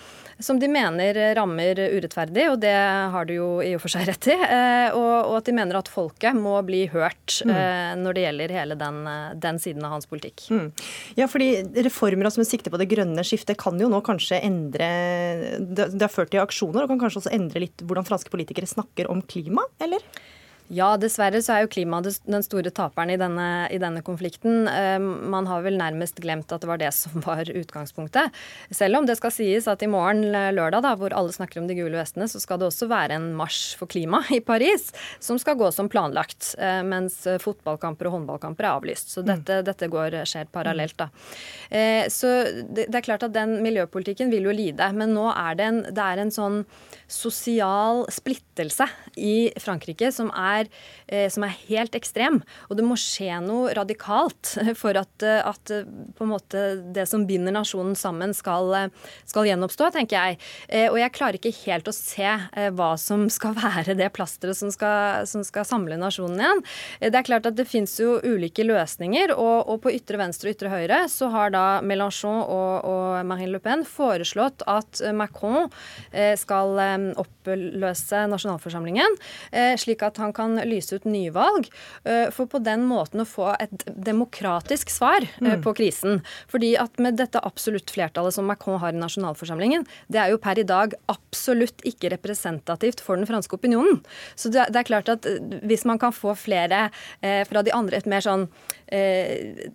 som 0.45 0.61
de 0.61 0.69
mener 0.71 1.17
rammer 1.37 1.81
urettferdig, 1.97 2.45
og 2.53 2.61
det 2.63 2.75
har 3.15 3.29
du 3.29 3.35
jo 3.35 3.49
i 3.65 3.73
og 3.77 3.83
for 3.83 3.93
seg 3.93 4.07
rett 4.09 4.29
i. 4.31 4.37
Og, 4.37 5.01
og, 5.01 5.35
at 5.41 5.49
de 5.49 5.57
mener 5.57 5.81
at 5.81 5.91
folket 5.91 6.37
må 6.37 6.55
bli 6.67 6.85
hørt 6.93 7.41
mm. 7.47 8.01
når 8.03 8.17
det 8.17 8.25
gjelder 8.25 8.55
hele 8.55 8.77
den, 8.79 9.01
den 9.41 9.61
siden 9.63 9.87
av 9.87 9.97
hans 9.97 10.09
politikk. 10.11 10.45
Mm. 10.53 10.69
Ja, 11.19 11.29
fordi 11.31 11.51
reformer 11.87 12.31
som 12.35 12.47
sikter 12.47 12.73
på 12.73 12.81
det 12.81 12.89
grønne 12.91 13.25
skiftet 13.27 13.59
kan 13.61 13.79
jo 13.81 13.91
nå 13.91 14.01
kanskje 14.07 14.41
endre 14.45 14.89
Det 15.59 16.03
har 16.03 16.13
ført 16.13 16.33
til 16.35 16.43
aksjoner 16.43 16.85
og 16.85 16.93
kan 16.93 17.03
kanskje 17.03 17.23
også 17.25 17.35
endre 17.35 17.65
litt 17.65 17.83
hvordan 17.83 18.07
franske 18.19 18.35
politikere 18.35 18.67
snakker 18.67 19.11
om 19.11 19.23
klima, 19.23 19.63
eller? 19.79 20.03
Ja, 20.69 20.91
dessverre 21.01 21.41
så 21.41 21.55
er 21.55 21.65
jo 21.65 21.71
klimaet 21.73 22.19
den 22.29 22.45
store 22.45 22.69
taperen 22.75 23.13
i 23.15 23.17
denne, 23.21 23.47
i 23.73 23.79
denne, 23.81 24.03
konflikten. 24.05 24.67
Eh, 24.69 24.99
man 25.01 25.49
har 25.49 25.63
vel 25.65 25.79
nærmest 25.81 26.21
glemt 26.21 26.53
at 26.53 26.61
det 26.61 26.69
var 26.69 26.81
det 26.81 26.91
som 26.93 27.23
var 27.27 27.49
utgangspunktet. 27.49 28.35
Selv 28.75 29.01
om 29.01 29.09
det 29.09 29.17
skal 29.17 29.33
sies 29.33 29.69
at 29.71 29.83
i 29.85 29.89
morgen 29.89 30.27
eh, 30.29 30.51
lørdag, 30.53 30.85
da, 30.85 30.93
hvor 31.01 31.15
alle 31.17 31.33
snakker 31.33 31.63
om 31.63 31.71
de 31.71 31.77
gule 31.79 31.97
vestene, 31.97 32.29
så 32.29 32.41
skal 32.43 32.61
det 32.61 32.69
også 32.69 32.91
være 32.91 33.17
en 33.17 33.31
marsj 33.39 33.79
for 33.81 33.89
klima 33.89 34.21
i 34.37 34.43
Paris, 34.45 34.91
som 35.25 35.41
skal 35.41 35.57
gå 35.61 35.71
som 35.73 35.89
planlagt. 35.89 36.53
Eh, 36.61 36.83
mens 36.85 37.23
fotballkamper 37.41 38.11
og 38.11 38.19
håndballkamper 38.19 38.69
er 38.69 38.75
avlyst. 38.75 39.15
Så 39.15 39.25
dette, 39.25 39.63
mm. 39.63 39.67
dette 39.71 39.89
går, 39.93 40.21
skjer 40.29 40.53
parallelt, 40.53 40.99
da. 40.99 41.09
Så 42.13 42.29
det, 42.65 42.87
det, 42.89 42.97
er 42.99 43.05
klart 43.05 43.25
at 43.27 43.35
den 43.35 43.59
miljøpolitikken 43.63 44.31
vil 44.33 44.49
jo 44.49 44.55
lide. 44.55 44.87
Men 44.97 45.13
nå 45.17 45.27
er 45.33 45.57
det 45.59 45.67
en, 45.69 45.81
det 45.95 46.05
er 46.05 46.23
en 46.23 46.33
sånn 46.33 46.63
sosial 47.09 48.05
splittelse 48.13 48.89
i 49.17 49.51
Frankrike 49.61 50.11
som 50.15 50.31
er 50.37 50.58
er, 50.59 50.71
som 51.33 51.45
er 51.47 51.57
helt 51.69 51.97
ekstrem. 51.99 52.41
Og 52.69 52.79
det 52.79 52.85
må 52.87 52.97
skje 53.01 53.39
noe 53.45 53.73
radikalt 53.77 54.55
for 54.81 54.99
at, 54.99 55.25
at 55.25 55.73
på 55.73 56.27
en 56.27 56.33
måte 56.33 56.65
det 56.95 57.07
som 57.11 57.27
binder 57.29 57.55
nasjonen 57.55 57.97
sammen, 57.99 58.35
skal, 58.37 58.91
skal 59.29 59.49
gjenoppstå, 59.49 59.91
tenker 59.95 60.19
jeg. 60.19 60.39
Og 60.93 60.99
jeg 61.01 61.15
klarer 61.17 61.39
ikke 61.39 61.55
helt 61.65 61.89
å 61.89 61.95
se 61.97 62.35
hva 62.77 62.91
som 63.01 63.27
skal 63.39 63.57
være 63.59 63.97
det 63.99 64.11
plasteret 64.17 64.59
som 64.59 64.73
skal, 64.75 65.27
som 65.29 65.45
skal 65.47 65.67
samle 65.69 65.99
nasjonen 66.01 66.43
igjen. 66.43 66.65
Det 67.09 67.15
er 67.15 67.29
klart 67.29 67.49
at 67.49 67.59
det 67.59 67.69
finnes 67.69 67.95
jo 68.01 68.19
ulike 68.25 68.67
løsninger, 68.67 69.35
og, 69.37 69.69
og 69.71 69.83
på 69.85 69.95
ytre 69.95 70.21
venstre 70.21 70.51
og 70.51 70.57
ytre 70.57 70.73
høyre 70.73 71.03
så 71.13 71.31
har 71.33 71.53
da 71.55 71.65
Mélenchon 71.85 72.41
og, 72.43 72.89
og 72.89 73.27
Marine 73.29 73.55
Le 73.55 73.61
Pen 73.63 73.85
foreslått 73.89 74.65
at 74.69 75.03
Macron 75.17 75.69
eh, 76.13 76.35
skal 76.39 76.79
eh, 76.83 76.97
oppløse 77.19 78.25
nasjonalforsamlingen, 78.33 79.19
eh, 79.53 79.75
slik 79.81 80.05
at 80.07 80.21
han 80.23 80.35
kan 80.37 80.48
lyse 80.69 80.97
ut 80.97 81.05
nyvalg. 81.09 81.69
For 82.35 82.49
på 82.49 82.61
den 82.65 82.87
måten 82.89 83.23
å 83.23 83.27
få 83.29 83.51
et 83.61 83.85
demokratisk 83.87 84.91
svar 84.93 85.27
mm. 85.43 85.61
på 85.65 85.75
krisen. 85.77 86.23
Fordi 86.51 86.73
at 86.81 86.97
med 87.03 87.19
dette 87.21 87.43
absolutt 87.45 87.93
flertallet 87.93 88.37
som 88.37 88.49
Macron 88.49 88.81
har 88.83 88.95
i 88.95 89.01
nasjonalforsamlingen, 89.01 89.87
det 90.09 90.23
er 90.23 90.33
jo 90.33 90.41
per 90.43 90.61
i 90.61 90.67
dag 90.69 90.97
absolutt 91.13 91.85
ikke 91.89 92.13
representativt 92.15 93.03
for 93.05 93.21
den 93.21 93.29
franske 93.29 93.59
opinionen. 93.59 94.01
Så 94.39 94.53
det 94.55 94.69
er 94.71 94.89
klart 94.89 95.13
at 95.13 95.29
hvis 95.67 95.85
man 95.89 96.01
kan 96.01 96.15
få 96.15 96.35
flere 96.39 96.89
fra 97.21 97.65
de 97.67 97.75
andre, 97.75 98.01
et 98.01 98.11
mer 98.11 98.25
sånn 98.25 98.49
eh, 98.93 99.69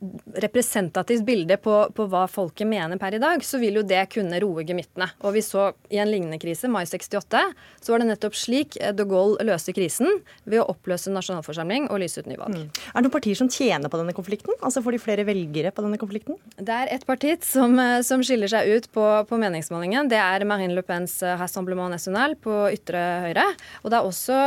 representativt 0.43 1.25
bilde 1.25 1.57
på, 1.61 1.75
på, 1.95 2.07
hva 2.11 2.25
folket 2.31 2.67
mener 2.69 2.99
per 3.01 3.17
i 3.17 3.21
dag, 3.21 3.43
så 3.45 3.59
vil 3.61 3.79
jo 3.79 3.85
det 3.87 4.05
kunne 4.13 4.39
roe 4.43 4.65
gemyttene. 4.67 5.09
Og 5.23 5.35
vi 5.37 5.43
så 5.45 5.71
i 5.93 5.99
en 6.01 6.11
lignende 6.11 6.39
krise, 6.41 6.69
mai 6.71 6.83
68, 6.89 7.43
så 7.81 7.93
var 7.93 8.03
det 8.03 8.09
nettopp 8.11 8.37
slik 8.37 8.77
de 8.79 9.07
Gaulle 9.07 9.43
løste 9.45 9.73
krisen 9.75 10.09
ved 10.49 10.61
å 10.61 10.67
oppløse 10.73 11.13
nasjonalforsamling 11.13 11.89
og 11.91 12.01
lyse 12.03 12.23
ut 12.23 12.29
nyvalg. 12.29 12.57
Mm. 12.57 12.67
Er 12.69 12.97
det 12.97 13.05
noen 13.07 13.15
partier 13.15 13.39
som 13.39 13.51
tjener 13.51 13.91
på 13.91 13.99
denne 14.01 14.15
konflikten? 14.15 14.57
Altså 14.61 14.83
Får 14.83 14.97
de 14.97 15.01
flere 15.01 15.25
velgere 15.27 15.71
på 15.71 15.83
denne 15.85 15.99
konflikten? 16.01 16.37
Det 16.57 16.75
er 16.75 16.91
ett 16.91 17.05
parti 17.07 17.35
som, 17.45 17.75
eh, 17.79 18.01
som, 18.05 18.23
skiller 18.23 18.51
seg 18.51 18.69
ut 18.69 18.89
på, 18.95 19.05
på, 19.29 19.39
meningsmålingen. 19.39 20.09
Det 20.11 20.19
er 20.19 20.45
Marine 20.47 20.75
Le 20.75 20.83
Pens 20.85 21.17
eh, 21.23 21.35
Rassemblement 21.39 21.91
National 21.93 22.35
på 22.39 22.55
ytre 22.73 23.01
høyre. 23.27 23.45
Og 23.83 23.91
det 23.91 23.99
er 23.99 24.09
også, 24.09 24.39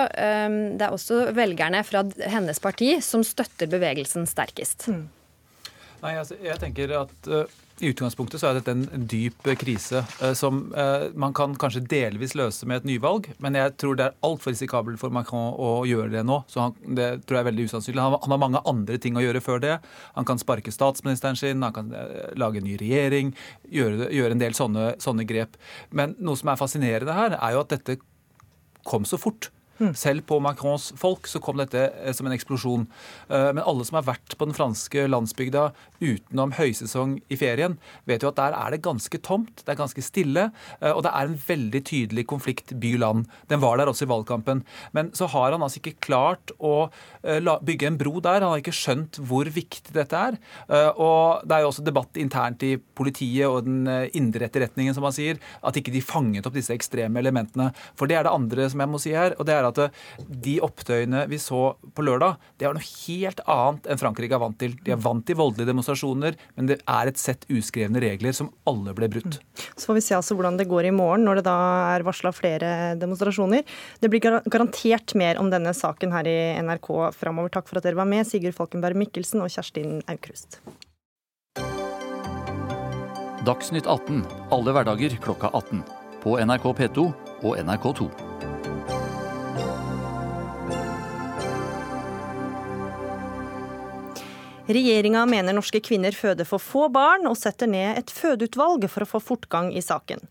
um, 0.46 0.56
det 0.78 0.86
er 0.86 0.94
også 0.94 1.20
velgerne 1.36 1.82
fra 1.86 2.02
hennes 2.32 2.60
parti 2.62 2.96
som 3.04 3.24
støtter 3.26 3.68
bevegelsen 3.70 4.26
sterkest. 4.56 4.88
Mm. 4.88 5.08
Nei, 6.02 6.18
altså, 6.20 6.36
jeg 6.44 6.60
tenker 6.60 6.92
at 6.92 7.28
uh, 7.32 7.46
i 7.80 7.88
utgangspunktet 7.90 8.40
så 8.40 8.50
er 8.50 8.58
dette 8.58 8.72
en 8.72 9.06
dyp 9.08 9.48
krise 9.58 10.02
uh, 10.20 10.34
som 10.36 10.66
uh, 10.76 11.08
man 11.16 11.32
kan 11.34 11.56
kanskje 11.56 11.86
delvis 11.88 12.34
løse 12.36 12.68
med 12.68 12.82
et 12.82 12.88
nyvalg, 12.90 13.30
men 13.42 13.56
jeg 13.56 13.72
tror 13.80 13.96
det 13.96 14.04
er 14.04 14.18
altfor 14.26 14.52
risikabelt 14.52 15.00
for 15.00 15.12
Macron 15.12 15.56
å 15.56 15.70
gjøre 15.88 16.12
det 16.12 16.22
nå. 16.28 16.42
så 16.52 16.66
han, 16.66 16.76
Det 16.84 17.08
tror 17.24 17.38
jeg 17.38 17.42
er 17.46 17.48
veldig 17.48 17.66
usannsynlig. 17.70 18.04
Han, 18.04 18.18
han, 18.20 18.34
har 18.36 18.42
mange 18.44 18.62
andre 18.68 19.00
ting 19.00 19.16
å 19.16 19.24
gjøre 19.24 19.42
før 19.44 19.64
det. 19.64 19.78
Han 20.18 20.28
kan 20.28 20.40
sparke 20.40 20.74
statsministeren 20.74 21.40
sin, 21.40 21.64
han 21.64 21.74
kan 21.74 21.90
lage 22.36 22.60
en 22.60 22.68
ny 22.68 22.76
regjering, 22.80 23.32
gjøre, 23.72 24.12
gjøre 24.12 24.36
en 24.36 24.44
del 24.44 24.56
sånne, 24.56 24.92
sånne 25.02 25.26
grep. 25.28 25.56
Men 25.90 26.14
noe 26.20 26.36
som 26.38 26.52
er 26.52 26.60
fascinerende 26.60 27.16
her, 27.16 27.40
er 27.40 27.56
jo 27.56 27.64
at 27.64 27.72
dette 27.72 27.98
kom 28.86 29.08
så 29.08 29.18
fort. 29.18 29.50
Mm. 29.78 29.92
Selv 29.94 30.24
på 30.28 30.38
Macrons 30.40 30.88
folk 30.96 31.28
så 31.28 31.40
kom 31.42 31.58
dette 31.60 31.82
eh, 32.00 32.12
som 32.16 32.28
en 32.28 32.34
eksplosjon. 32.34 32.86
Eh, 33.28 33.50
men 33.52 33.64
alle 33.64 33.84
som 33.84 33.98
har 33.98 34.06
vært 34.08 34.36
på 34.38 34.48
den 34.48 34.56
franske 34.56 35.04
landsbygda 35.10 35.68
utenom 36.00 36.54
høysesong 36.56 37.18
i 37.32 37.38
ferien, 37.40 37.76
vet 38.08 38.24
jo 38.24 38.30
at 38.32 38.38
der 38.40 38.56
er 38.56 38.72
det 38.72 38.82
ganske 38.86 39.20
tomt, 39.24 39.62
det 39.64 39.74
er 39.74 39.80
ganske 39.80 40.04
stille, 40.04 40.48
eh, 40.80 40.92
og 40.92 41.02
det 41.04 41.12
er 41.12 41.28
en 41.28 41.38
veldig 41.46 41.82
tydelig 41.90 42.26
konflikt 42.32 42.72
by-land. 42.80 43.26
Den 43.52 43.62
var 43.64 43.76
der 43.80 43.90
også 43.92 44.06
i 44.06 44.12
valgkampen. 44.12 44.64
Men 44.96 45.12
så 45.16 45.28
har 45.32 45.52
han 45.52 45.64
altså 45.64 45.82
ikke 45.82 45.98
klart 46.08 46.52
å 46.56 46.88
bygge 47.66 47.88
en 47.88 47.98
bro 47.98 48.20
der. 48.22 48.40
Han 48.40 48.52
har 48.52 48.62
ikke 48.62 48.74
skjønt 48.74 49.18
hvor 49.28 49.48
viktig 49.50 49.92
dette 49.94 50.16
er. 50.16 50.36
Og 50.94 51.42
det 51.46 51.56
er 51.56 51.64
jo 51.64 51.70
også 51.72 51.84
debatt 51.84 52.18
internt 52.20 52.62
i 52.66 52.76
politiet 52.78 53.48
og 53.48 53.66
den 53.66 53.88
indre 54.16 54.46
etterretningen, 54.46 54.94
som 54.94 55.06
han 55.06 55.14
sier, 55.16 55.40
at 55.66 55.78
ikke 55.78 55.94
de 55.94 56.02
fanget 56.04 56.46
opp 56.46 56.54
disse 56.56 56.74
ekstreme 56.74 57.20
elementene. 57.20 57.72
For 57.98 58.08
det 58.08 58.18
er 58.18 58.28
det 58.28 58.34
andre 58.34 58.68
som 58.72 58.82
jeg 58.82 58.92
må 58.92 59.00
si 59.02 59.14
her, 59.16 59.34
og 59.36 59.48
det 59.48 59.56
er 59.56 59.65
at 59.70 59.80
eh, 59.84 60.00
de 60.46 60.56
opptøyene 60.64 61.24
vi 61.30 61.38
så 61.42 61.74
på 61.96 62.04
lørdag, 62.06 62.40
det 62.58 62.68
var 62.68 62.76
noe 62.78 62.86
helt 62.86 63.42
annet 63.46 63.90
enn 63.90 64.00
Frankrike 64.00 64.36
er 64.36 64.42
vant 64.42 64.58
til. 64.60 64.76
De 64.86 64.94
er 64.94 65.02
vant 65.02 65.24
til 65.26 65.38
voldelige 65.38 65.70
demonstrasjoner, 65.70 66.38
men 66.56 66.70
det 66.70 66.78
er 66.82 67.10
et 67.10 67.20
sett 67.20 67.46
uskrevne 67.52 68.02
regler 68.02 68.36
som 68.36 68.50
alle 68.68 68.94
ble 68.96 69.10
brutt. 69.12 69.40
Så 69.74 69.90
får 69.90 69.98
vi 69.98 70.04
se 70.08 70.18
altså 70.18 70.36
hvordan 70.38 70.58
det 70.60 70.68
går 70.70 70.90
i 70.90 70.94
morgen, 70.94 71.26
når 71.26 71.40
det 71.40 71.46
da 71.48 71.58
er 71.96 72.06
varsla 72.06 72.32
flere 72.36 72.72
demonstrasjoner. 73.00 73.66
Det 74.00 74.10
blir 74.12 74.24
garantert 74.24 75.16
mer 75.18 75.40
om 75.42 75.50
denne 75.52 75.74
saken 75.76 76.14
her 76.14 76.28
i 76.30 76.38
NRK 76.66 76.90
framover. 77.16 77.52
Takk 77.54 77.70
for 77.70 77.80
at 77.80 77.86
dere 77.86 77.98
var 77.98 78.08
med, 78.10 78.26
Sigurd 78.28 78.56
Falkenberg 78.56 78.98
Mikkelsen 78.98 79.44
og 79.44 79.52
Kjerstin 79.52 80.00
Aukrust. 80.10 80.60
Dagsnytt 83.46 83.86
18 83.86 84.24
alle 84.50 84.72
hverdager 84.74 85.14
klokka 85.22 85.52
18. 85.54 85.84
På 86.24 86.34
NRK 86.42 86.72
P2 86.80 87.10
og 87.46 87.60
NRK2. 87.62 88.25
Regjeringa 94.66 95.20
mener 95.30 95.54
norske 95.54 95.78
kvinner 95.78 96.10
føder 96.10 96.46
for 96.48 96.58
få 96.58 96.88
barn, 96.90 97.28
og 97.30 97.36
setter 97.38 97.68
ned 97.70 98.00
et 98.00 98.10
fødeutvalg 98.10 98.88
for 98.90 99.04
å 99.04 99.06
få 99.06 99.20
fortgang 99.22 99.68
i 99.70 99.82
saken. 99.84 100.24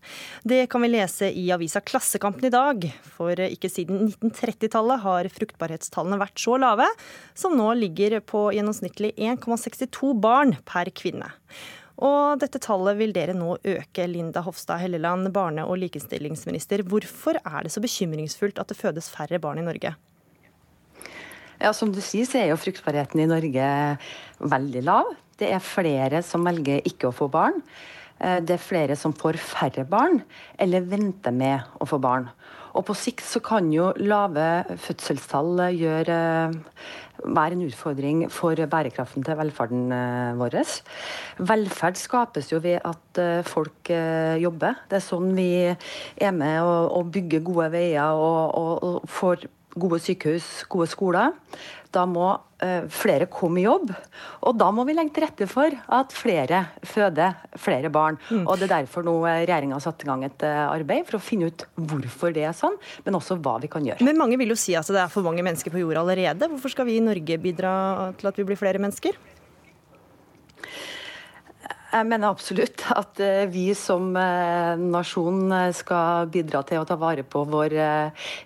Det 0.44 0.66
kan 0.68 0.84
vi 0.84 0.90
lese 0.92 1.30
i 1.32 1.46
avisa 1.54 1.80
Klassekampen 1.80 2.44
i 2.44 2.52
dag, 2.52 2.84
for 3.16 3.40
ikke 3.40 3.70
siden 3.72 4.10
1930-tallet 4.10 5.00
har 5.06 5.30
fruktbarhetstallene 5.32 6.20
vært 6.20 6.42
så 6.42 6.58
lave, 6.60 6.84
som 7.32 7.56
nå 7.56 7.70
ligger 7.80 8.18
på 8.28 8.50
gjennomsnittlig 8.52 9.14
1,62 9.16 10.12
barn 10.20 10.52
per 10.68 10.92
kvinne. 10.92 11.32
Og 11.96 12.36
dette 12.42 12.60
tallet 12.60 12.98
vil 12.98 13.14
dere 13.16 13.32
nå 13.32 13.54
øke, 13.56 14.04
Linda 14.04 14.42
Hofstad 14.44 14.82
Helleland, 14.82 15.30
barne- 15.32 15.64
og 15.64 15.80
likestillingsminister. 15.80 16.84
Hvorfor 16.84 17.40
er 17.40 17.64
det 17.64 17.72
så 17.72 17.80
bekymringsfullt 17.80 18.60
at 18.60 18.68
det 18.68 18.76
fødes 18.76 19.08
færre 19.08 19.40
barn 19.40 19.64
i 19.64 19.64
Norge? 19.64 19.96
Ja, 21.60 21.72
Som 21.72 21.92
du 21.92 22.00
sier, 22.04 22.26
så 22.28 22.40
er 22.42 22.50
jo 22.50 22.60
fruktbarheten 22.60 23.22
i 23.22 23.28
Norge 23.30 23.68
veldig 24.38 24.82
lav. 24.84 25.14
Det 25.40 25.48
er 25.52 25.64
flere 25.64 26.22
som 26.24 26.44
velger 26.44 26.84
ikke 26.88 27.10
å 27.10 27.16
få 27.16 27.28
barn. 27.32 27.62
Eh, 28.20 28.40
det 28.44 28.56
er 28.56 28.62
flere 28.62 28.96
som 28.96 29.14
får 29.16 29.40
færre 29.40 29.84
barn, 29.88 30.22
eller 30.58 30.86
venter 30.88 31.34
med 31.34 31.80
å 31.80 31.88
få 31.88 32.00
barn. 32.00 32.30
Og 32.76 32.84
på 32.84 32.96
sikt 32.96 33.24
så 33.24 33.40
kan 33.40 33.70
jo 33.72 33.88
lave 33.96 34.76
fødselstall 34.84 35.62
gjøre, 35.72 36.18
være 37.24 37.56
en 37.56 37.64
utfordring 37.64 38.26
for 38.32 38.60
bærekraften 38.68 39.24
til 39.24 39.38
velferden 39.38 39.92
eh, 39.96 40.36
vår. 40.36 40.58
Velferd 41.40 42.00
skapes 42.00 42.52
jo 42.52 42.60
ved 42.64 42.84
at 42.84 43.20
eh, 43.20 43.40
folk 43.48 43.92
jobber. 44.44 44.80
Det 44.88 45.00
er 45.00 45.08
sånn 45.08 45.32
vi 45.36 45.50
er 45.72 46.36
med 46.36 46.60
å 46.64 47.00
bygge 47.08 47.44
gode 47.48 47.70
veier 47.76 48.12
og, 48.12 48.56
og, 48.60 48.72
og 48.84 49.08
får 49.08 49.48
gode 49.76 50.00
sykehus, 50.02 50.64
gode 50.72 50.88
skoler. 50.90 51.34
Da 51.94 52.02
må 52.08 52.26
eh, 52.64 52.84
flere 52.92 53.28
komme 53.32 53.60
i 53.60 53.64
jobb. 53.64 53.92
Og 54.48 54.56
da 54.58 54.68
må 54.74 54.84
vi 54.88 54.96
legge 54.96 55.14
til 55.16 55.24
rette 55.24 55.48
for 55.48 55.72
at 55.72 56.14
flere 56.16 56.64
føder 56.86 57.36
flere 57.60 57.90
barn. 57.92 58.18
Mm. 58.28 58.44
Og 58.44 58.58
Det 58.58 58.66
er 58.66 58.74
derfor 58.80 59.06
nå 59.06 59.14
eh, 59.24 59.44
regjeringa 59.44 59.78
har 59.78 59.84
satt 59.84 60.04
i 60.04 60.10
gang 60.10 60.24
et 60.26 60.44
uh, 60.44 60.66
arbeid 60.72 61.06
for 61.08 61.18
å 61.18 61.22
finne 61.22 61.50
ut 61.52 61.66
hvorfor 61.76 62.34
det 62.36 62.44
er 62.48 62.56
sånn, 62.56 62.76
men 63.06 63.18
også 63.20 63.38
hva 63.40 63.56
vi 63.62 63.70
kan 63.72 63.86
gjøre. 63.86 64.04
Men 64.06 64.20
mange 64.20 64.40
vil 64.40 64.52
jo 64.52 64.58
si 64.60 64.76
at 64.76 64.88
det 64.92 65.00
er 65.04 65.12
for 65.12 65.26
mange 65.26 65.44
mennesker 65.46 65.72
på 65.72 65.80
jorda 65.84 66.02
allerede. 66.02 66.50
Hvorfor 66.52 66.74
skal 66.74 66.88
vi 66.90 66.98
i 66.98 67.04
Norge 67.04 67.40
bidra 67.40 67.72
til 68.20 68.32
at 68.32 68.40
vi 68.40 68.48
blir 68.48 68.60
flere 68.60 68.82
mennesker? 68.82 69.16
Jeg 71.96 72.06
mener 72.10 72.28
absolutt 72.28 72.82
at 72.92 73.20
eh, 73.24 73.46
vi 73.48 73.70
som 73.76 74.10
eh, 74.20 74.76
nasjon 74.76 75.52
eh, 75.54 75.70
skal 75.76 76.28
bidra 76.32 76.60
til 76.66 76.82
å 76.82 76.86
ta 76.88 76.96
vare 77.00 77.24
på 77.24 77.44
vår 77.48 77.76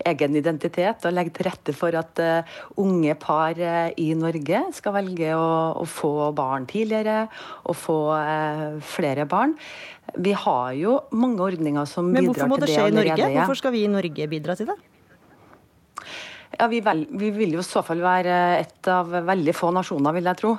egen 0.07 0.37
identitet 0.39 1.07
og 1.09 1.15
legge 1.17 1.35
til 1.35 1.49
rette 1.49 1.75
for 1.75 1.97
at 1.99 2.21
unge 2.81 3.15
par 3.21 3.59
i 3.59 4.09
Norge 4.19 4.63
skal 4.77 4.95
velge 4.95 5.33
å, 5.35 5.87
få 5.91 6.31
barn 6.37 6.69
tidligere 6.71 7.25
og 7.65 7.79
få 7.79 7.99
flere 8.93 9.27
barn. 9.31 9.57
Vi 10.21 10.35
har 10.37 10.73
jo 10.79 10.99
mange 11.15 11.43
ordninger 11.51 11.89
som 11.89 12.13
bidrar 12.13 12.35
til 12.35 12.35
det 12.35 12.47
allerede. 12.47 12.47
Men 12.47 12.47
hvorfor 12.47 12.53
må 12.55 12.61
det 12.63 12.73
skje 12.73 12.87
i 12.87 12.97
Norge? 12.99 13.35
Hvorfor 13.39 13.63
skal 13.63 13.77
vi 13.77 13.85
i 13.87 13.93
Norge 13.93 14.31
bidra 14.31 14.59
til 14.59 14.71
det? 14.73 14.79
Ja, 16.61 16.67
vi, 16.69 16.83
vel, 16.85 17.07
vi, 17.17 17.31
vil 17.33 17.55
jo 17.57 17.63
i 17.63 17.65
så 17.65 17.81
fall 17.81 18.03
være 18.05 18.35
et 18.59 18.89
av 18.93 19.09
veldig 19.25 19.55
få 19.57 19.71
nasjoner, 19.73 20.13
vil 20.13 20.27
jeg 20.29 20.39
tro, 20.43 20.51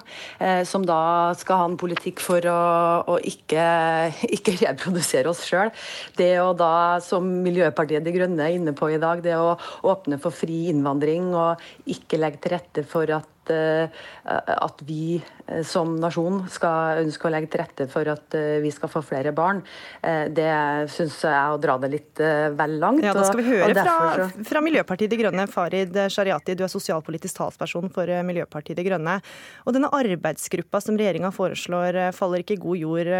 eh, 0.41 0.63
som 0.65 0.81
da 0.87 1.01
skal 1.37 1.59
ha 1.59 1.67
en 1.69 1.77
politikk 1.77 2.23
for 2.23 2.47
å, 2.49 2.61
å 3.05 3.17
ikke, 3.21 3.65
ikke, 4.37 4.55
reprodusere 4.63 5.29
oss 5.29 5.43
sjøl. 5.45 5.69
Det 6.17 6.31
å 6.41 6.55
da, 6.57 6.97
som 7.05 7.27
Miljøpartiet 7.45 8.01
De 8.07 8.15
Grønne 8.15 8.47
er 8.47 8.57
inne 8.57 8.73
på 8.77 8.89
i 8.89 8.97
dag, 9.01 9.21
det 9.21 9.37
å 9.37 9.53
åpne 9.93 10.17
for 10.23 10.33
fri 10.33 10.63
innvandring 10.71 11.35
og 11.37 11.61
ikke 11.93 12.17
legge 12.17 12.41
til 12.41 12.57
rette 12.57 12.87
for 12.87 13.13
at 13.19 13.29
at, 13.41 14.49
at 14.61 14.81
vi 14.85 15.21
som 15.67 15.93
nasjon 15.99 16.43
skal 16.51 17.01
ønske 17.03 17.27
å 17.27 17.31
legge 17.33 17.51
til 17.51 17.61
rette 17.63 17.87
for 17.91 18.07
at 18.11 18.35
vi 18.63 18.71
skal 18.73 18.91
få 18.91 19.01
flere 19.05 19.33
barn, 19.35 19.61
det 20.01 20.49
syns 20.93 21.17
jeg 21.25 21.31
er 21.31 21.53
å 21.53 21.59
dra 21.61 21.77
det 21.81 21.89
litt 21.93 22.21
vel 22.57 22.77
langt. 22.81 23.03
Ja, 23.05 23.13
Da 23.15 23.25
skal 23.27 23.41
vi 23.41 23.47
høre 23.49 23.73
fra, 23.75 24.27
fra 24.47 24.61
Miljøpartiet 24.63 25.11
De 25.11 25.19
Grønne. 25.19 25.47
Farid 25.51 25.97
Shariati, 26.13 26.55
du 26.57 26.63
er 26.65 26.71
sosialpolitisk 26.71 27.39
talsperson 27.39 27.91
for 27.93 28.11
Miljøpartiet 28.27 28.79
De 28.79 28.85
Grønne. 28.87 29.17
Og 29.65 29.75
denne 29.75 29.91
arbeidsgruppa 29.95 30.81
som 30.83 30.99
regjeringa 30.99 31.33
foreslår, 31.35 32.03
faller 32.17 32.45
ikke 32.45 32.57
i 32.57 32.63
god 32.67 32.83
jord 32.83 33.11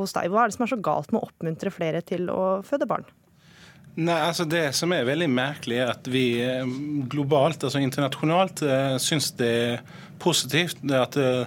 hos 0.00 0.16
deg. 0.16 0.32
Hva 0.32 0.44
er 0.44 0.50
det 0.50 0.58
som 0.58 0.66
er 0.66 0.74
så 0.74 0.82
galt 0.90 1.14
med 1.14 1.22
å 1.22 1.30
oppmuntre 1.30 1.74
flere 1.74 2.02
til 2.06 2.30
å 2.32 2.42
føde 2.66 2.88
barn? 2.90 3.06
Nei, 3.96 4.16
altså 4.28 4.44
Det 4.44 4.74
som 4.76 4.92
er 4.92 5.06
veldig 5.08 5.28
merkelig, 5.32 5.78
er 5.80 5.92
at 5.94 6.08
vi 6.12 6.26
eh, 6.44 6.66
globalt, 7.08 7.64
altså 7.64 7.80
internasjonalt, 7.80 8.60
eh, 8.66 8.96
syns 9.00 9.30
det 9.38 9.52
er 9.70 9.86
positivt 10.20 10.82
at 10.92 11.16
eh, 11.16 11.46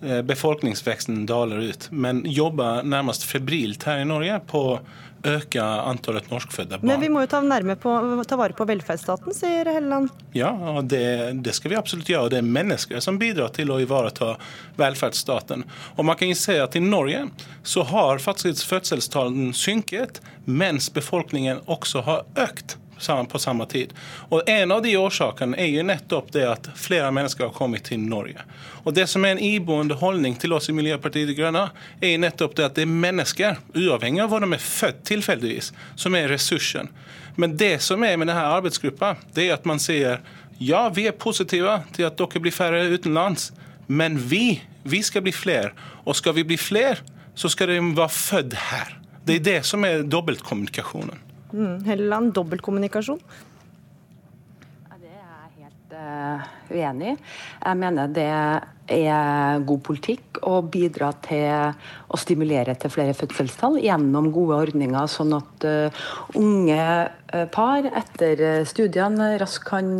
befolkningsveksten 0.00 1.24
daler 1.26 1.70
ut, 1.70 1.88
men 1.90 2.22
jobber 2.28 2.84
nærmest 2.84 3.24
febrilt 3.24 3.86
her 3.88 4.02
i 4.02 4.08
Norge 4.08 4.40
på 4.50 4.62
å 4.74 4.78
øke 5.26 5.62
antallet 5.62 6.30
norskfødte 6.30 6.78
barn. 6.78 6.86
Men 6.90 7.00
vi 7.00 7.08
må 7.10 7.24
jo 7.24 7.30
ta, 7.30 7.40
på, 7.82 7.94
ta 8.28 8.38
vare 8.38 8.56
på 8.56 8.66
velferdsstaten, 8.68 9.34
sier 9.34 9.68
Helleland. 9.70 10.12
Ja, 10.36 10.52
og 10.52 10.86
det, 10.92 11.02
det, 11.44 11.54
skal 11.56 11.72
vi 11.72 11.78
absolutt 11.80 12.10
gjøre. 12.10 12.28
og 12.28 12.34
Det 12.34 12.40
er 12.40 12.48
mennesker 12.58 13.02
som 13.04 13.18
bidrar 13.20 13.52
til 13.56 13.72
å 13.72 13.80
ivareta 13.82 14.34
velferdsstaten. 14.78 15.66
Og 15.96 16.08
man 16.08 16.18
kan 16.20 16.30
jo 16.30 16.38
se 16.38 16.58
at 16.62 16.76
I 16.78 16.84
Norge 16.84 17.26
så 17.66 17.86
har 17.90 18.22
faktisk 18.22 18.66
fødselstallene 18.70 19.54
synket, 19.56 20.20
mens 20.44 20.90
befolkningen 20.94 21.64
også 21.66 22.04
har 22.06 22.26
økt 22.46 22.78
på 23.28 23.38
samme 23.38 23.66
tid. 23.66 23.92
Og 24.30 24.42
En 24.48 24.72
av 24.72 24.82
de 24.82 24.96
årsakene 24.96 25.56
er 25.58 25.66
jo 25.66 25.82
nettopp 25.82 26.32
det 26.32 26.44
at 26.48 26.68
flere 26.74 27.10
mennesker 27.12 27.48
har 27.48 27.54
kommet 27.54 27.84
til 27.84 28.00
Norge. 28.00 28.42
Og 28.84 28.94
Det 28.94 29.06
som 29.08 29.24
er 29.24 29.36
en 29.36 29.42
iboende 29.42 29.94
holdning 29.94 30.36
til 30.38 30.52
oss 30.52 30.68
i 30.68 30.72
Miljøpartiet 30.72 31.28
De 31.28 31.34
Grønne, 31.34 31.70
er 32.00 32.14
jo 32.14 32.22
nettopp 32.22 32.56
det 32.56 32.64
at 32.64 32.74
det 32.74 32.86
er 32.86 32.94
mennesker, 33.04 33.56
uavhengig 33.74 34.22
av 34.22 34.28
hvor 34.28 34.40
de 34.40 34.52
er 34.52 34.62
født 34.62 35.04
tilfeldigvis, 35.04 35.72
som 35.96 36.14
er 36.14 36.28
ressursen. 36.28 36.88
Men 37.36 37.56
det 37.56 37.82
som 37.82 38.02
er 38.02 38.16
med 38.16 38.28
denne 38.28 38.42
arbeidsgruppa, 38.42 39.16
det 39.34 39.48
er 39.48 39.58
at 39.58 39.66
man 39.68 39.78
sier 39.82 40.22
ja, 40.58 40.88
vi 40.88 41.04
er 41.06 41.12
positive 41.12 41.82
til 41.92 42.06
at 42.08 42.16
dere 42.16 42.40
blir 42.40 42.54
færre 42.54 42.86
utenlands, 42.88 43.50
men 43.86 44.16
vi, 44.16 44.62
vi 44.88 45.02
skal 45.04 45.22
bli 45.26 45.34
flere. 45.36 45.74
Og 46.06 46.16
skal 46.16 46.32
vi 46.38 46.46
bli 46.48 46.56
flere, 46.56 47.02
så 47.36 47.50
skal 47.52 47.68
de 47.68 47.80
være 47.96 48.08
født 48.08 48.56
her. 48.70 48.96
Det 49.26 49.40
er 49.40 49.44
det 49.44 49.60
som 49.68 49.84
er 49.84 50.06
dobbeltkommunikasjonen. 50.06 51.25
Mm, 51.54 51.84
Helleland, 51.86 52.32
dobbeltkommunikasjon? 52.34 53.20
Det 54.96 55.12
er 55.12 55.20
jeg 55.20 55.66
helt 55.66 55.92
uh, 55.94 56.48
uenig 56.74 57.12
i. 57.12 57.18
Jeg 57.60 57.78
mener 57.78 58.10
det 58.10 58.26
er 58.96 59.62
god 59.66 59.82
politikk 59.86 60.40
å 60.46 60.58
bidra 60.66 61.12
til 61.22 61.76
å 62.10 62.18
stimulere 62.18 62.74
til 62.80 62.90
flere 62.90 63.14
fødselstall 63.14 63.78
gjennom 63.84 64.32
gode 64.34 64.58
ordninger, 64.66 65.06
sånn 65.10 65.36
at 65.38 65.68
uh, 65.70 66.02
unge 66.34 66.82
uh, 66.82 67.46
par 67.54 67.86
etter 67.94 68.66
studiene 68.66 69.36
raskt 69.38 69.66
kan, 69.68 69.92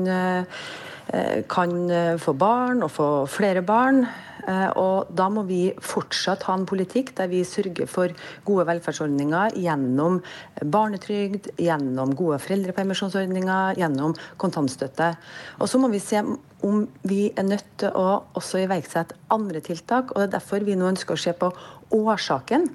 kan 1.47 1.75
få 2.19 2.33
barn 2.35 2.83
og 2.83 2.91
få 2.91 3.11
flere 3.31 3.63
barn. 3.63 4.03
Eh, 4.47 4.69
og 4.79 5.11
da 5.17 5.29
må 5.33 5.43
vi 5.49 5.69
fortsatt 5.83 6.47
ha 6.47 6.57
en 6.57 6.67
politikk 6.69 7.15
der 7.19 7.31
vi 7.31 7.43
sørger 7.47 7.89
for 7.91 8.13
gode 8.47 8.67
velferdsordninger 8.71 9.57
gjennom 9.59 10.21
barnetrygd, 10.63 11.51
gjennom 11.59 12.15
gode 12.19 12.39
foreldrepermisjonsordninger, 12.45 13.81
gjennom 13.83 14.15
kontantstøtte. 14.41 15.15
Og 15.61 15.71
så 15.71 15.81
må 15.83 15.91
vi 15.93 16.03
se 16.03 16.23
om 16.67 16.85
vi 17.07 17.27
er 17.37 17.47
nødt 17.47 17.67
til 17.83 17.93
å 17.95 18.07
også 18.39 18.63
iverksette 18.63 19.17
andre 19.35 19.61
tiltak. 19.61 20.13
og 20.13 20.23
Det 20.23 20.29
er 20.29 20.37
derfor 20.39 20.65
vi 20.65 20.77
nå 20.79 20.89
ønsker 20.89 21.15
å 21.15 21.21
se 21.21 21.35
på 21.37 21.51
årsaken 21.95 22.69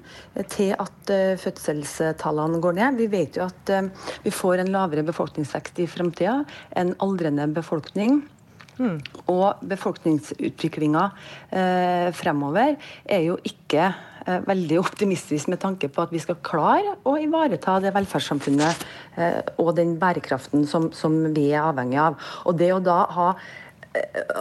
til 0.52 0.72
at 0.80 1.12
eh, 1.12 1.40
fødselstallene 1.40 2.60
går 2.62 2.78
ned. 2.78 3.00
Vi 3.00 3.08
vet 3.12 3.36
jo 3.36 3.48
at 3.48 3.72
eh, 3.72 3.90
vi 4.24 4.32
får 4.32 4.62
en 4.62 4.72
lavere 4.72 5.04
befolkningsvekst 5.08 5.82
i 5.82 5.88
framtida, 5.90 6.42
en 6.76 6.94
aldrende 7.04 7.48
befolkning. 7.52 8.22
Og 9.32 9.62
befolkningsutviklinga 9.68 11.04
eh, 11.50 12.08
fremover 12.16 12.76
er 13.04 13.24
jo 13.26 13.38
ikke 13.46 13.88
eh, 13.88 14.40
veldig 14.46 14.78
optimistisk 14.82 15.50
med 15.52 15.62
tanke 15.62 15.90
på 15.92 16.04
at 16.04 16.14
vi 16.14 16.22
skal 16.22 16.40
klare 16.44 16.96
å 17.08 17.16
ivareta 17.20 17.78
det 17.82 17.94
velferdssamfunnet 17.96 18.86
eh, 19.16 19.40
og 19.62 19.74
den 19.78 19.96
bærekraften 20.00 20.66
som, 20.68 20.90
som, 20.96 21.18
vi 21.34 21.50
er 21.52 21.66
avhengig 21.66 22.00
av. 22.02 22.18
Og 22.46 22.58
det 22.60 22.72
å 22.74 22.82
da 22.82 23.02
ha 23.16 23.28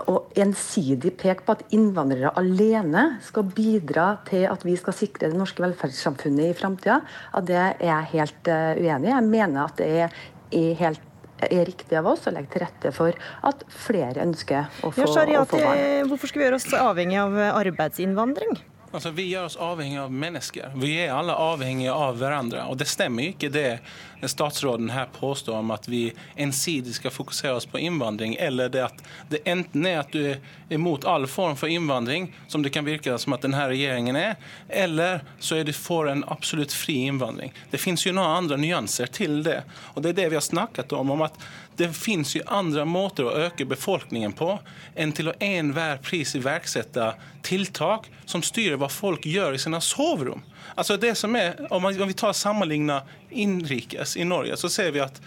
og 0.07 0.31
eh, 0.31 0.41
ensidig 0.45 1.13
peke 1.19 1.43
på 1.45 1.55
at 1.57 1.63
innvandrere 1.75 2.31
alene 2.39 3.17
skal 3.25 3.49
bidra 3.51 4.13
til 4.29 4.47
at 4.47 4.63
vi 4.67 4.77
skal 4.79 4.95
sikre 4.95 5.31
det 5.31 5.39
norske 5.39 5.63
velferdssamfunnet 5.63 6.53
i 6.53 6.57
framtida, 6.57 7.01
det 7.43 7.59
er 7.59 7.81
jeg 7.83 8.11
helt 8.13 8.51
uh, 8.51 8.79
uenig 8.79 9.09
i. 9.09 9.15
Jeg 9.15 9.27
mener 9.27 9.65
at 9.65 9.81
det 9.81 9.89
er 10.07 10.77
helt 10.79 11.10
er 11.49 11.65
riktig 11.67 11.97
av 11.97 12.09
oss 12.11 12.27
å 12.29 12.33
legge 12.35 12.53
til 12.53 12.65
rette 12.65 12.91
for 12.95 13.17
at 13.47 13.63
flere 13.73 14.25
ønsker 14.25 14.69
å 14.85 14.91
få, 14.93 15.07
ja, 15.07 15.41
å 15.41 15.47
få 15.49 15.61
barn. 15.61 16.11
Hvorfor 16.11 16.31
skal 16.31 16.43
vi 16.43 16.49
gjøre 16.49 16.59
oss 16.61 16.69
avhengig 16.77 17.21
av 17.21 17.39
arbeidsinnvandring? 17.55 18.59
Altså, 18.91 19.09
vi 19.15 19.29
gjør 19.29 19.45
oss 19.47 19.55
avhengig 19.55 19.99
av 20.01 20.11
mennesker. 20.11 20.73
Vi 20.75 20.97
er 20.99 21.13
alle 21.15 21.35
avhengige 21.39 21.93
av 21.95 22.17
hverandre. 22.19 22.65
Og 22.67 22.75
det 22.81 22.89
stemmer 22.91 23.31
ikke 23.31 23.47
det 23.53 23.79
statsråden 24.27 24.91
her 24.91 25.07
påstår 25.15 25.61
om 25.61 25.71
at 25.71 25.87
vi 25.87 26.11
ensidig 26.35 26.97
skal 26.97 27.13
fokusere 27.15 27.53
oss 27.55 27.65
på 27.65 27.79
innvandring, 27.79 28.35
eller 28.39 28.69
det 28.69 28.83
at 28.85 28.99
det 29.31 29.41
enten 29.49 29.87
er 29.87 30.01
at 30.01 30.11
du 30.11 30.19
er 30.33 30.41
imot 30.69 31.07
all 31.09 31.25
form 31.27 31.55
for 31.57 31.71
innvandring, 31.71 32.29
som 32.47 32.61
det 32.63 32.73
kan 32.75 32.85
virke 32.85 33.15
som 33.17 33.33
at 33.33 33.47
denne 33.47 33.63
regjeringen 33.71 34.19
er, 34.19 34.35
eller 34.67 35.23
så 35.39 35.61
er 35.61 35.65
du 35.65 35.73
for 35.73 36.11
en 36.11 36.25
absolutt 36.27 36.75
fri 36.75 36.99
innvandring. 37.07 37.55
Det 37.71 37.81
finnes 37.81 38.05
jo 38.05 38.13
noen 38.13 38.43
andre 38.43 38.59
nyanser 38.61 39.09
til 39.15 39.41
det. 39.47 39.61
Og 39.95 40.03
det 40.03 40.13
er 40.13 40.19
det 40.21 40.29
vi 40.35 40.39
har 40.41 40.45
snakket 40.45 40.93
om, 40.99 41.15
om 41.15 41.25
at 41.25 41.39
det 41.81 41.89
finnes 41.97 42.35
jo 42.35 42.43
andre 42.45 42.83
måter 42.85 43.25
å 43.25 43.33
øke 43.47 43.65
befolkningen 43.65 44.35
på 44.37 44.53
enn 44.93 45.13
til 45.17 45.31
å 45.31 45.35
enhver 45.41 45.97
pris 46.05 46.35
iverksette 46.37 47.07
tiltak 47.47 48.05
som 48.29 48.43
styrer 48.45 48.77
hva 48.77 48.89
folk 48.91 49.25
gjør 49.25 49.57
i 49.57 49.61
sine 49.61 49.79
soverom. 49.81 50.43
Altså 50.75 50.99
det 51.01 51.15
som 51.17 51.35
er, 51.35 51.57
Om 51.73 51.89
vi 52.07 52.13
tar 52.13 52.33
sammenligner 52.37 53.01
innenriks 53.29 54.15
i 54.17 54.23
Norge, 54.23 54.57
så 54.57 54.69
ser 54.69 54.91
vi 54.91 55.01
at 55.01 55.17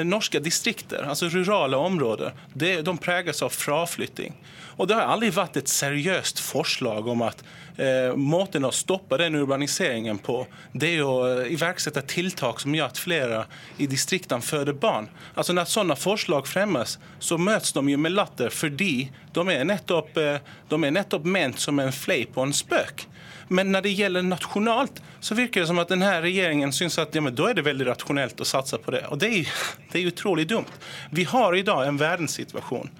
norske 0.00 0.40
distrikter, 0.40 1.04
altså 1.08 1.28
rurale 1.32 1.76
områder, 1.76 2.32
det, 2.54 2.82
de 2.86 2.96
preges 2.98 3.42
av 3.42 3.52
fraflytting. 3.54 4.36
Og 4.80 4.88
Det 4.88 4.96
har 4.96 5.10
aldri 5.12 5.28
vært 5.34 5.58
et 5.60 5.70
seriøst 5.70 6.40
forslag 6.40 7.08
om 7.12 7.22
at 7.26 7.42
eh, 7.76 8.14
måten 8.16 8.64
å 8.64 8.72
stoppe 8.72 9.18
den 9.20 9.36
urbaniseringen 9.38 10.18
på, 10.24 10.42
det 10.72 10.94
er 10.96 11.04
å 11.04 11.16
eh, 11.28 11.52
iverksette 11.52 12.02
tiltak 12.08 12.62
som 12.62 12.74
gjør 12.74 12.88
at 12.88 13.00
flere 13.00 13.42
i 13.76 13.88
distriktene 13.90 14.44
føder 14.44 14.76
barn. 14.76 15.10
Altså 15.36 15.54
Når 15.56 15.70
sånne 15.70 15.98
forslag 16.00 16.48
fremmes, 16.48 16.96
så 17.20 17.38
møtes 17.38 17.74
de 17.76 17.84
jo 17.92 18.00
med 18.00 18.16
latter 18.16 18.52
fordi 18.54 19.10
de 19.36 19.46
er 19.52 19.68
nettopp, 19.68 20.16
eh, 20.16 20.40
de 20.72 20.80
er 20.80 20.96
nettopp 20.96 21.28
ment 21.28 21.60
som 21.60 21.80
en 21.82 21.92
fleip 21.92 22.38
og 22.38 22.48
en 22.48 22.56
spøk. 22.56 23.06
Men 23.52 23.72
når 23.72 23.84
det 23.84 23.94
gjelder 23.98 24.24
nasjonalt, 24.26 25.02
så 25.20 25.36
virker 25.36 25.62
det 25.62 25.68
som 25.68 25.80
at 25.82 25.92
denne 25.92 26.08
regjeringen 26.24 26.72
syns 26.74 26.98
at 27.02 27.14
ja, 27.14 27.22
men 27.24 27.34
da 27.36 27.50
er 27.50 27.58
det 27.58 27.66
veldig 27.66 27.90
rasjonelt 27.90 28.40
å 28.40 28.48
satse 28.48 28.80
på 28.80 28.94
det. 28.96 29.04
Og 29.12 29.20
det 29.20 29.30
er, 29.42 29.54
det 29.92 30.00
er 30.00 30.10
utrolig 30.12 30.48
dumt. 30.50 30.72
Vi 31.10 31.26
har 31.28 31.56
i 31.56 31.64
dag 31.66 31.86
en 31.86 32.00
verdenssituasjon 32.00 32.90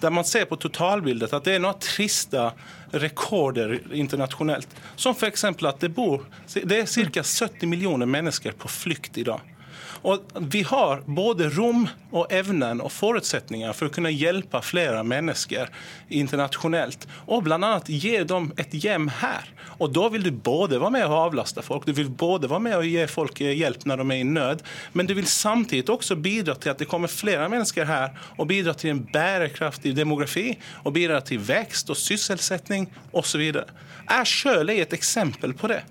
der 0.00 0.12
man 0.12 0.26
ser 0.28 0.44
på 0.44 0.58
totalbildet 0.60 1.32
at 1.32 1.46
det 1.46 1.54
er 1.56 1.62
noen 1.64 1.78
triste 1.80 2.50
rekorder 2.92 3.78
internasjonalt. 3.96 4.68
Som 4.96 5.16
f.eks. 5.16 5.44
at 5.48 5.80
det 5.80 5.88
bor 5.96 6.26
det 6.52 6.82
er 6.82 7.12
ca. 7.14 7.22
70 7.24 7.70
millioner 7.70 8.06
mennesker 8.06 8.52
på 8.60 8.68
flukt 8.68 9.16
i 9.16 9.24
dag. 9.24 9.40
Og 10.06 10.26
vi 10.52 10.62
har 10.66 11.02
både 11.06 11.48
rom 11.56 11.86
og 12.12 12.32
evnen 12.32 12.80
og 12.84 12.92
forutsetninger 12.94 13.74
for 13.76 13.88
å 13.88 13.94
kunne 13.94 14.12
hjelpe 14.14 14.60
flere 14.64 15.02
mennesker 15.06 15.72
internasjonalt. 16.08 17.06
Og 17.26 17.46
bl.a. 17.46 17.72
gi 17.86 18.16
dem 18.28 18.52
et 18.60 18.76
hjem 18.76 19.08
her. 19.20 19.50
Og 19.82 19.92
da 19.92 20.06
vil 20.12 20.24
du 20.24 20.30
både 20.32 20.80
være 20.80 20.94
med 20.94 21.06
og 21.08 21.16
avlaste 21.18 21.64
folk, 21.64 21.86
du 21.86 21.92
vil 21.96 22.08
både 22.08 22.48
være 22.48 22.64
med 22.64 22.76
og 22.78 22.86
gi 22.88 23.02
folk 23.10 23.42
hjelp 23.44 23.84
når 23.88 24.02
de 24.02 24.06
er 24.14 24.22
i 24.22 24.28
nød, 24.28 24.62
men 24.96 25.08
du 25.08 25.12
vil 25.18 25.28
samtidig 25.28 25.92
også 25.92 26.16
bidra 26.16 26.54
til 26.56 26.72
at 26.72 26.80
det 26.80 26.88
kommer 26.88 27.12
flere 27.12 27.48
mennesker 27.52 27.88
her, 27.88 28.14
og 28.38 28.48
bidra 28.48 28.72
til 28.78 28.94
en 28.94 29.02
bærekraftig 29.12 29.92
demografi, 29.96 30.54
og 30.84 30.96
bidra 30.96 31.20
til 31.24 31.42
vekst 31.44 31.92
og 31.92 32.00
sysselsetting 32.00 32.88
osv. 33.16 33.44
Jeg 34.06 34.30
sjøl 34.30 34.72
er 34.72 34.86
et 34.86 34.96
eksempel 34.96 35.52
på 35.56 35.70
det. 35.72 35.82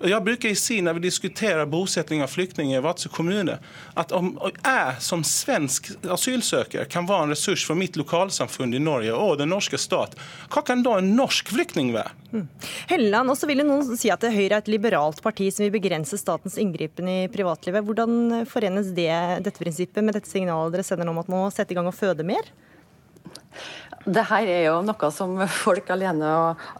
Jeg 0.00 0.24
bruker 0.24 0.54
si 0.56 0.78
når 0.80 0.96
vi 0.96 1.02
diskuterer 1.04 1.68
bosetting 1.68 2.22
av 2.24 2.30
flyktninger 2.32 2.78
i 2.78 2.84
Vadsø 2.84 3.10
kommune, 3.12 3.58
at 4.00 4.14
om 4.16 4.30
jeg 4.40 4.94
som 5.04 5.24
svensk 5.26 5.90
asylsøker 6.08 6.88
kan 6.88 7.08
være 7.08 7.26
en 7.26 7.34
ressurs 7.34 7.66
for 7.68 7.76
mitt 7.76 7.98
lokalsamfunn 8.00 8.72
i 8.76 8.80
Norge 8.80 9.12
og 9.12 9.36
den 9.42 9.52
norske 9.52 9.76
stat, 9.80 10.16
hva 10.48 10.64
kan 10.64 10.84
da 10.86 10.96
en 10.98 11.12
norsk 11.18 11.52
flyktning 11.52 11.92
være? 11.92 12.14
Mm. 12.30 12.46
Helleland, 12.92 13.34
også 13.34 13.50
vil 13.50 13.64
noen 13.66 13.84
si 13.98 14.08
at 14.12 14.24
Høyre 14.24 14.54
er 14.54 14.58
et 14.62 14.72
liberalt 14.72 15.20
parti 15.24 15.50
som 15.52 15.66
vil 15.66 15.74
begrense 15.76 16.16
statens 16.20 16.56
inngripen 16.62 17.10
i 17.10 17.20
privatlivet. 17.32 17.84
Hvordan 17.84 18.46
forenes 18.48 18.94
det, 18.96 19.12
dette 19.44 19.60
prinsippet 19.60 20.06
med 20.06 20.16
dette 20.16 20.30
signalet 20.30 20.78
dere 20.78 20.86
sender 20.86 21.10
om 21.10 21.20
at 21.20 21.28
man 21.28 21.44
må 21.44 21.52
sette 21.52 21.74
i 21.74 21.78
gang 21.78 21.90
og 21.90 21.98
føde 21.98 22.24
mer? 22.26 22.48
Det 24.00 24.22
her 24.30 24.48
er 24.48 24.62
jo 24.64 24.78
noe 24.80 25.08
som 25.12 25.34
folk 25.64 25.90
alene, 25.92 26.28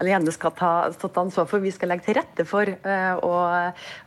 alene 0.01 0.33
skal 0.33 0.55
ta, 0.57 0.71
ta 0.89 1.11
ansvar 1.21 1.49
for. 1.51 1.61
Vi 1.61 1.73
skal 1.75 1.93
legge 1.93 2.07
til 2.07 2.17
rette 2.17 2.47
for 2.49 2.71
uh, 2.87 3.21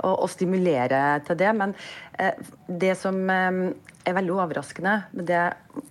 å, 0.01 0.27
stimulere 0.31 1.19
til 1.27 1.37
det. 1.37 1.51
Men 1.59 1.75
uh, 2.17 2.33
det 2.81 2.95
som 2.97 3.19
um, 3.21 3.61
er 4.03 4.17
veldig 4.17 4.33
overraskende 4.33 4.95
med 5.13 5.29
det 5.29 5.43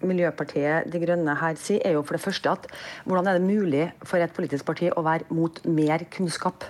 Miljøpartiet 0.03 0.91
De 0.91 1.01
Grønne 1.03 1.39
her 1.39 1.57
sier, 1.63 1.81
er 1.87 1.95
jo 1.95 2.03
for 2.03 2.19
det 2.19 2.25
første 2.27 2.57
at 2.59 2.67
hvordan 3.07 3.31
er 3.31 3.39
det 3.39 3.47
mulig 3.47 3.87
for 4.03 4.19
et 4.19 4.35
politisk 4.35 4.67
parti 4.69 4.91
å 4.91 5.07
være 5.07 5.31
mot 5.31 5.63
mer 5.71 6.03
kunnskap? 6.11 6.67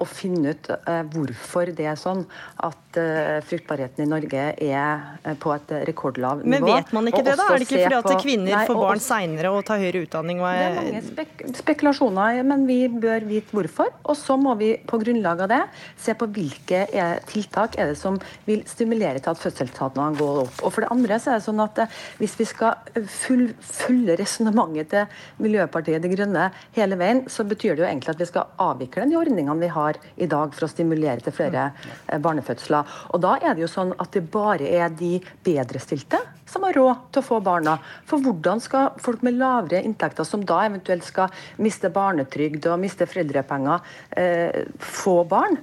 Og 0.00 0.08
finne 0.10 0.54
ut 0.54 0.70
uh, 0.72 1.02
hvorfor 1.14 1.70
det 1.76 1.86
er 1.90 1.98
sånn 1.98 2.24
at 2.64 2.98
uh, 2.98 3.40
fruktbarheten 3.46 4.04
i 4.04 4.08
Norge 4.10 4.46
er 4.52 5.04
uh, 5.24 5.34
på 5.40 5.54
et 5.54 5.74
rekordlav 5.90 6.42
nivå. 6.42 6.50
Men 6.54 6.66
vet 6.68 6.94
man 6.96 7.10
ikke 7.10 7.22
det, 7.26 7.36
da? 7.40 7.48
Er 7.50 7.62
det 7.62 7.68
ikke 7.68 7.82
fordi 7.82 7.98
at 8.00 8.24
kvinner 8.24 8.56
nei, 8.58 8.64
får 8.70 8.80
barn 8.80 9.02
seinere 9.04 9.52
og 9.54 9.64
tar 9.68 9.82
høyere 9.82 10.04
utdanning? 10.06 10.42
Og 10.42 10.48
er... 10.50 10.64
Det 10.64 10.68
er 10.70 10.78
mange 10.80 11.04
spek 11.08 11.44
spekulasjoner, 11.60 12.40
men 12.46 12.66
vi 12.68 12.78
bør 12.88 13.26
vite 13.28 13.54
hvorfor. 13.54 13.92
Og 14.04 14.18
så 14.18 14.36
må 14.40 14.54
vi 14.60 14.74
på 14.86 15.00
grunnlag 15.02 15.44
av 15.46 15.52
det 15.52 15.60
se 16.00 16.14
på 16.18 16.28
hvilke 16.34 16.84
tiltak 17.30 17.78
er 17.80 17.92
det 17.92 17.98
som 18.00 18.18
vil 18.48 18.64
stimulere 18.68 19.22
til 19.22 19.32
at 19.32 19.40
fødselstallene 19.40 20.18
går 20.18 20.42
opp. 20.44 20.62
Og 20.62 20.74
for 20.74 20.84
det 20.84 20.92
andre 20.94 21.18
så 21.20 21.34
er 21.34 21.40
det 21.40 21.46
sånn 21.48 21.62
at 21.64 21.84
hvis 22.20 22.36
vi 22.38 22.46
skal 22.48 23.04
full, 23.10 23.46
følge 23.60 24.18
resonnementet 24.20 24.90
til 24.94 25.44
Miljøpartiet 25.44 26.02
De 26.02 26.10
Grønne 26.12 26.48
hele 26.76 26.98
veien, 27.00 27.24
så 27.30 27.46
betyr 27.48 27.74
det 27.74 27.84
jo 27.84 27.88
egentlig 27.88 28.14
at 28.14 28.22
vi 28.22 28.28
skal 28.28 28.50
avvikle 28.62 29.08
de 29.10 29.18
ordningene 29.18 29.63
vi 29.64 29.72
har 29.72 29.98
i 30.16 30.28
dag 30.30 30.54
for 30.54 30.66
å 30.66 30.70
stimulere 30.70 31.24
til 31.24 31.34
flere 31.34 31.66
eh, 31.72 32.20
barnefødsler. 32.22 32.94
Og 33.12 33.24
da 33.24 33.36
er 33.40 33.56
det 33.56 33.64
jo 33.64 33.72
sånn 33.72 33.94
at 33.98 34.12
det 34.14 34.26
bare 34.32 34.68
er 34.68 34.92
de 34.94 35.16
bedrestilte 35.46 36.20
som 36.48 36.66
har 36.68 36.76
råd 36.76 37.06
til 37.10 37.22
å 37.22 37.26
få 37.26 37.40
barna. 37.44 37.78
For 38.08 38.22
hvordan 38.22 38.60
skal 38.62 38.92
folk 39.02 39.24
med 39.26 39.38
lavere 39.40 39.82
inntekter, 39.84 40.26
som 40.28 40.44
da 40.46 40.64
eventuelt 40.66 41.06
skal 41.06 41.32
miste 41.64 41.90
barnetrygd 41.94 42.68
og 42.70 42.82
miste 42.82 43.08
foreldrepenger, 43.10 43.96
eh, 44.20 44.62
få 44.78 45.22
barn? 45.28 45.58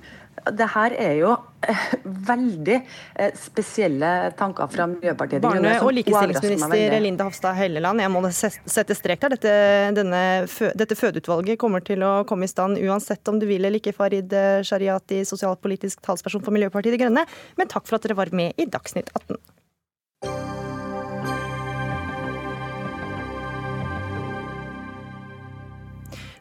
det 0.49 0.67
her 0.73 0.93
er 0.97 1.15
jo 1.19 1.35
veldig 2.31 2.77
eh, 2.77 3.31
spesielle 3.37 4.31
tanker 4.39 4.69
fra 4.71 4.87
Miljøpartiet 4.89 5.43
De 5.43 5.47
Grønne. 5.47 5.75
Barne- 5.75 5.85
og 5.85 5.95
likestillingsminister 5.99 6.97
Linda 7.03 7.27
Hofstad 7.27 7.57
Helleland, 7.59 8.03
jeg 8.03 8.13
må 8.13 8.23
sette 8.33 8.97
strek 8.97 9.23
der. 9.23 9.35
Dette, 9.37 9.55
denne, 9.97 10.23
dette 10.79 10.97
fødeutvalget 10.97 11.61
kommer 11.61 11.85
til 11.85 12.03
å 12.05 12.13
komme 12.27 12.49
i 12.49 12.51
stand 12.51 12.81
uansett 12.81 13.27
om 13.31 13.39
du 13.41 13.47
vil 13.49 13.61
eller 13.61 13.81
ikke, 13.81 13.95
Farid 13.95 14.33
Shariati, 14.67 15.21
sosialpolitisk 15.27 16.01
talsperson 16.05 16.43
for 16.45 16.55
Miljøpartiet 16.55 16.97
De 16.97 17.03
Grønne. 17.05 17.25
Men 17.59 17.71
takk 17.71 17.87
for 17.87 17.99
at 17.99 18.07
dere 18.07 18.19
var 18.19 18.33
med 18.35 18.57
i 18.57 18.69
Dagsnytt 18.69 19.13
18. 19.13 19.39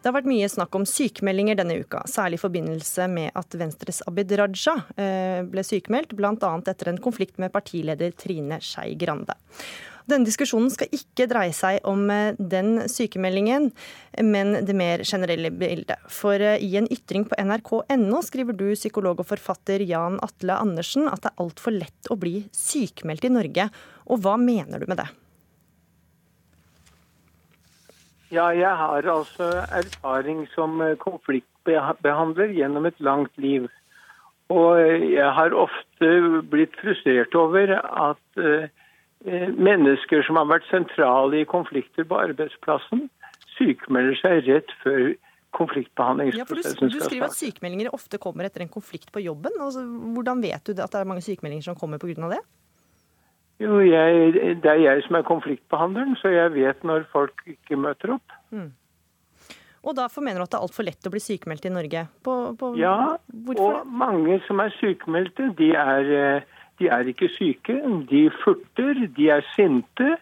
Det 0.01 0.09
har 0.09 0.17
vært 0.17 0.31
mye 0.31 0.49
snakk 0.49 0.77
om 0.79 0.87
sykemeldinger 0.89 1.59
denne 1.59 1.77
uka, 1.83 2.01
særlig 2.09 2.39
i 2.39 2.41
forbindelse 2.41 3.05
med 3.13 3.35
at 3.37 3.57
Venstres 3.61 4.01
Abid 4.09 4.33
Raja 4.41 4.79
eh, 4.97 5.43
ble 5.45 5.65
sykemeldt, 5.67 6.15
bl.a. 6.17 6.33
etter 6.73 6.89
en 6.89 7.01
konflikt 7.05 7.37
med 7.43 7.53
partileder 7.53 8.17
Trine 8.17 8.63
Skei 8.65 8.95
Grande. 8.97 9.37
Denne 10.09 10.25
diskusjonen 10.25 10.73
skal 10.73 10.89
ikke 10.97 11.29
dreie 11.29 11.53
seg 11.53 11.85
om 11.85 12.09
eh, 12.09 12.33
den 12.41 12.87
sykemeldingen, 12.89 13.69
men 14.25 14.57
det 14.65 14.79
mer 14.81 15.05
generelle 15.05 15.53
bildet. 15.53 16.01
For 16.09 16.41
eh, 16.41 16.57
i 16.65 16.73
en 16.81 16.89
ytring 16.89 17.29
på 17.29 17.37
nrk.no 17.37 18.25
skriver 18.25 18.57
du, 18.57 18.71
psykolog 18.73 19.21
og 19.21 19.29
forfatter 19.35 19.85
Jan 19.85 20.17
Atle 20.25 20.57
Andersen, 20.57 21.13
at 21.13 21.27
det 21.27 21.35
er 21.35 21.45
altfor 21.45 21.77
lett 21.77 22.09
å 22.09 22.17
bli 22.17 22.39
sykemeldt 22.57 23.29
i 23.29 23.37
Norge. 23.37 23.69
Og 24.09 24.25
hva 24.25 24.41
mener 24.41 24.81
du 24.81 24.89
med 24.89 25.05
det? 25.05 25.13
Ja, 28.31 28.51
jeg 28.55 28.71
har 28.79 29.07
altså 29.11 29.49
erfaring 29.75 30.45
som 30.55 30.81
eh, 30.85 30.97
konfliktbehandler 31.03 32.53
gjennom 32.55 32.87
et 32.87 33.01
langt 33.03 33.33
liv. 33.43 33.67
Og 34.51 34.79
eh, 34.79 35.07
jeg 35.17 35.33
har 35.35 35.57
ofte 35.57 36.11
blitt 36.51 36.77
frustrert 36.79 37.35
over 37.39 37.75
at 37.79 38.39
uh, 38.39 38.69
mennesker 39.59 40.23
som 40.27 40.39
har 40.39 40.47
vært 40.51 40.69
sentrale 40.71 41.43
i 41.43 41.49
konflikter 41.49 42.07
på 42.07 42.21
arbeidsplassen, 42.23 43.09
sykemelder 43.59 44.17
seg 44.23 44.47
rett 44.47 44.73
før 44.85 45.11
konfliktbehandlingsprosessen 45.59 46.77
skal 46.79 46.87
ja, 46.87 46.95
du, 46.95 46.99
du 47.03 47.05
skriver 47.05 47.27
at 47.27 47.37
sykemeldinger 47.37 47.91
ofte 47.95 48.21
kommer 48.23 48.47
etter 48.47 48.63
en 48.65 48.71
konflikt 48.71 49.11
på 49.13 49.23
jobben. 49.25 49.59
Altså, 49.59 49.83
hvordan 50.15 50.43
vet 50.45 50.71
du 50.71 50.79
at 50.79 50.95
det 50.95 51.03
er 51.03 51.11
mange 51.11 51.27
sykemeldinger 51.27 51.67
som 51.67 51.79
kommer 51.79 51.99
pga. 51.99 52.31
det? 52.31 52.41
Jo, 53.61 53.81
jeg, 53.85 54.61
Det 54.63 54.71
er 54.71 54.81
jeg 54.81 55.03
som 55.05 55.19
er 55.19 55.27
konfliktbehandleren, 55.29 56.17
så 56.17 56.33
jeg 56.33 56.55
vet 56.55 56.85
når 56.87 57.05
folk 57.13 57.43
ikke 57.51 57.77
møter 57.77 58.15
opp. 58.17 58.37
Mm. 58.51 58.71
Og 59.81 59.97
derfor 59.97 60.25
mener 60.25 60.41
du 60.41 60.45
at 60.45 60.53
det 60.53 60.59
er 60.59 60.65
altfor 60.67 60.85
lett 60.85 61.09
å 61.09 61.13
bli 61.13 61.23
sykemeldt 61.25 61.67
i 61.69 61.73
Norge? 61.73 62.05
På, 62.25 62.37
på, 62.61 62.73
ja, 62.81 63.17
hvorfor? 63.47 63.81
og 63.81 63.93
mange 64.03 64.37
som 64.47 64.61
er 64.61 64.73
sykemeldte, 64.77 65.51
de 65.57 65.71
er, 65.73 66.11
eh, 66.17 66.65
de 66.81 66.91
er 66.93 67.09
ikke 67.13 67.31
syke. 67.37 67.79
De 68.11 68.27
furter, 68.43 69.07
de 69.17 69.29
er 69.33 69.45
sinte. 69.55 70.15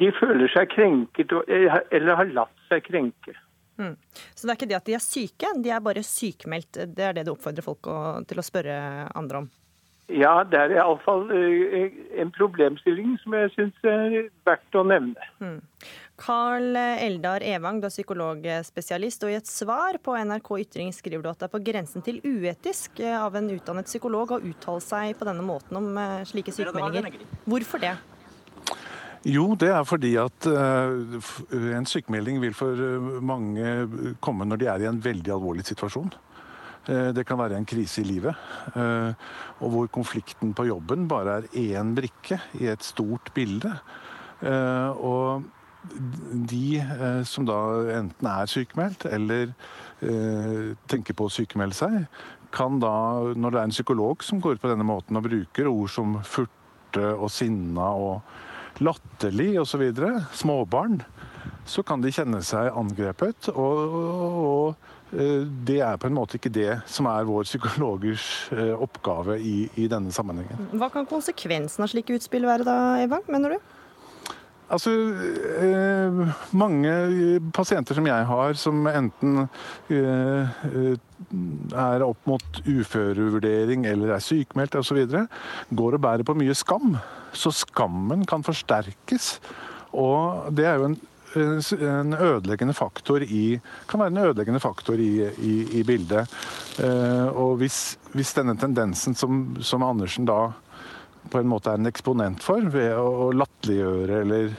De 0.00 0.10
føler 0.18 0.52
seg 0.52 0.68
krenket 0.74 1.32
eh, 1.46 1.78
eller 1.96 2.20
har 2.20 2.34
latt 2.36 2.66
seg 2.68 2.84
krenke. 2.88 3.36
Mm. 3.78 3.94
Så 4.34 4.44
det 4.44 4.52
er 4.52 4.58
ikke 4.58 4.68
det 4.72 4.80
at 4.80 4.88
de 4.90 4.96
er 4.98 5.04
syke, 5.04 5.54
de 5.64 5.72
er 5.72 5.84
bare 5.84 6.04
sykemeldt. 6.04 6.82
Det 6.96 7.04
er 7.04 7.16
det 7.16 7.28
du 7.28 7.32
oppfordrer 7.32 7.64
folk 7.64 7.88
å, 7.88 7.98
til 8.28 8.42
å 8.42 8.44
spørre 8.44 8.76
andre 9.16 9.44
om? 9.44 9.48
Ja, 10.08 10.40
det 10.48 10.56
er 10.56 10.72
iallfall 10.72 11.26
eh, 11.36 11.96
en 12.22 12.30
problemstilling 12.32 13.18
som 13.20 13.34
jeg 13.36 13.50
syns 13.52 13.82
er 13.84 14.14
verdt 14.48 14.76
å 14.80 14.84
nevne. 14.88 15.26
Mm. 15.42 15.58
Carl 16.18 16.76
Eldar 16.78 17.44
Evang, 17.44 17.82
du 17.82 17.86
er 17.86 17.92
psykologspesialist, 17.92 19.26
og 19.26 19.34
i 19.34 19.36
et 19.36 19.50
svar 19.50 19.98
på 20.02 20.16
NRK 20.16 20.48
Ytring 20.64 20.94
skriver 20.96 21.26
du 21.26 21.28
at 21.30 21.42
det 21.42 21.50
er 21.50 21.52
på 21.52 21.60
grensen 21.66 22.04
til 22.06 22.22
uetisk 22.24 23.02
eh, 23.04 23.18
av 23.20 23.36
en 23.36 23.50
utdannet 23.52 23.90
psykolog 23.90 24.32
å 24.32 24.40
uttale 24.40 24.84
seg 24.84 25.12
på 25.18 25.28
denne 25.28 25.44
måten 25.44 25.76
om 25.76 25.90
eh, 26.00 26.22
slike 26.30 26.56
sykemeldinger. 26.56 27.20
Hvorfor 27.44 27.84
det? 27.84 27.98
Jo, 29.28 29.50
det 29.60 29.68
er 29.74 29.84
fordi 29.84 30.12
at 30.22 30.46
en 30.46 31.86
sykemelding 31.90 32.38
vil 32.40 32.54
for 32.56 32.78
mange 33.20 34.14
komme 34.24 34.46
når 34.46 34.60
de 34.62 34.68
er 34.70 34.84
i 34.84 34.88
en 34.88 35.00
veldig 35.04 35.32
alvorlig 35.34 35.66
situasjon. 35.68 36.14
Eh, 36.88 37.10
det 37.12 37.26
kan 37.28 37.38
være 37.40 37.58
en 37.58 37.68
krise 37.68 38.00
i 38.02 38.08
livet. 38.08 38.48
Eh, 38.72 39.12
og 39.60 39.74
hvor 39.74 39.90
konflikten 39.92 40.54
på 40.56 40.68
jobben 40.70 41.08
bare 41.08 41.42
er 41.42 41.76
én 41.76 41.94
brikke 41.96 42.40
i 42.60 42.68
et 42.72 42.84
stort 42.84 43.32
bilde. 43.36 43.74
Eh, 44.40 44.90
og 44.96 45.44
de 46.48 46.80
som 47.24 47.46
da 47.46 47.56
enten 48.00 48.26
er 48.26 48.50
sykemeldt 48.50 49.06
eller 49.08 49.52
tenker 50.90 51.14
på 51.16 51.28
å 51.28 51.32
sykemelde 51.32 51.74
seg, 51.78 51.94
kan 52.52 52.80
da, 52.82 52.90
når 53.38 53.54
det 53.54 53.60
er 53.60 53.68
en 53.68 53.74
psykolog 53.74 54.24
som 54.26 54.42
går 54.42 54.58
ut 54.58 54.62
på 54.62 54.72
denne 54.72 54.86
måten 54.86 55.16
og 55.16 55.24
bruker 55.24 55.70
ord 55.70 55.88
som 55.94 56.18
furte 56.26 57.06
og 57.14 57.30
sinna 57.32 57.88
og 57.94 58.82
latterlig 58.84 59.52
osv., 59.62 59.86
småbarn, 60.34 61.00
så 61.64 61.86
kan 61.86 62.02
de 62.02 62.12
kjenne 62.12 62.42
seg 62.46 62.74
angrepet. 62.74 63.50
og, 63.54 63.96
og 63.96 64.97
Eh, 64.97 64.97
det 65.10 65.78
er 65.80 65.96
på 66.00 66.08
en 66.10 66.16
måte 66.18 66.36
ikke 66.36 66.52
det 66.52 66.82
som 66.90 67.08
er 67.08 67.26
vår 67.28 67.46
psykologers 67.48 68.26
eh, 68.52 68.74
oppgave 68.76 69.38
i, 69.40 69.56
i 69.80 69.88
denne 69.88 70.12
sammenhengen. 70.12 70.68
Hva 70.76 70.90
kan 70.92 71.08
konsekvensen 71.08 71.84
av 71.84 71.92
slike 71.92 72.16
utspill 72.18 72.44
være 72.48 72.66
da, 72.68 72.78
Eva, 73.00 73.22
mener 73.32 73.56
du? 73.56 73.74
Altså, 74.68 74.92
eh, 75.64 76.18
Mange 76.52 76.92
pasienter 77.56 77.96
som 77.96 78.08
jeg 78.08 78.26
har, 78.28 78.56
som 78.60 78.88
enten 78.90 79.46
eh, 79.88 80.58
er 81.72 82.04
opp 82.04 82.28
mot 82.28 82.60
uførevurdering 82.66 83.86
eller 83.88 84.12
er 84.16 84.24
sykemeldt 84.24 84.76
osv., 84.80 85.00
går 85.72 85.96
og 85.96 86.04
bærer 86.04 86.26
på 86.28 86.36
mye 86.36 86.56
skam. 86.56 86.98
Så 87.32 87.52
skammen 87.56 88.26
kan 88.28 88.44
forsterkes. 88.44 89.38
Og 89.96 90.52
det 90.52 90.68
er 90.68 90.76
jo 90.76 90.90
en 90.90 91.00
en 91.38 92.14
ødeleggende 92.14 92.74
faktor 92.76 93.22
i, 93.22 93.58
kan 93.88 94.00
være 94.00 94.12
en 94.12 94.22
ødeleggende 94.24 94.60
faktor 94.62 95.00
i, 95.00 95.26
i, 95.38 95.54
i 95.80 95.82
bildet. 95.86 96.30
Eh, 96.82 97.28
og 97.28 97.58
hvis, 97.62 97.98
hvis, 98.12 98.34
denne 98.36 98.56
tendensen 98.58 99.14
som, 99.18 99.56
som, 99.60 99.82
Andersen 99.82 100.28
da 100.28 100.52
på 101.30 101.40
en 101.40 101.50
måte 101.50 101.70
er 101.72 101.80
en 101.80 101.90
eksponent 101.90 102.42
for, 102.44 102.62
ved 102.72 102.94
å 102.96 103.30
latterliggjøre 103.36 104.20
eller, 104.24 104.50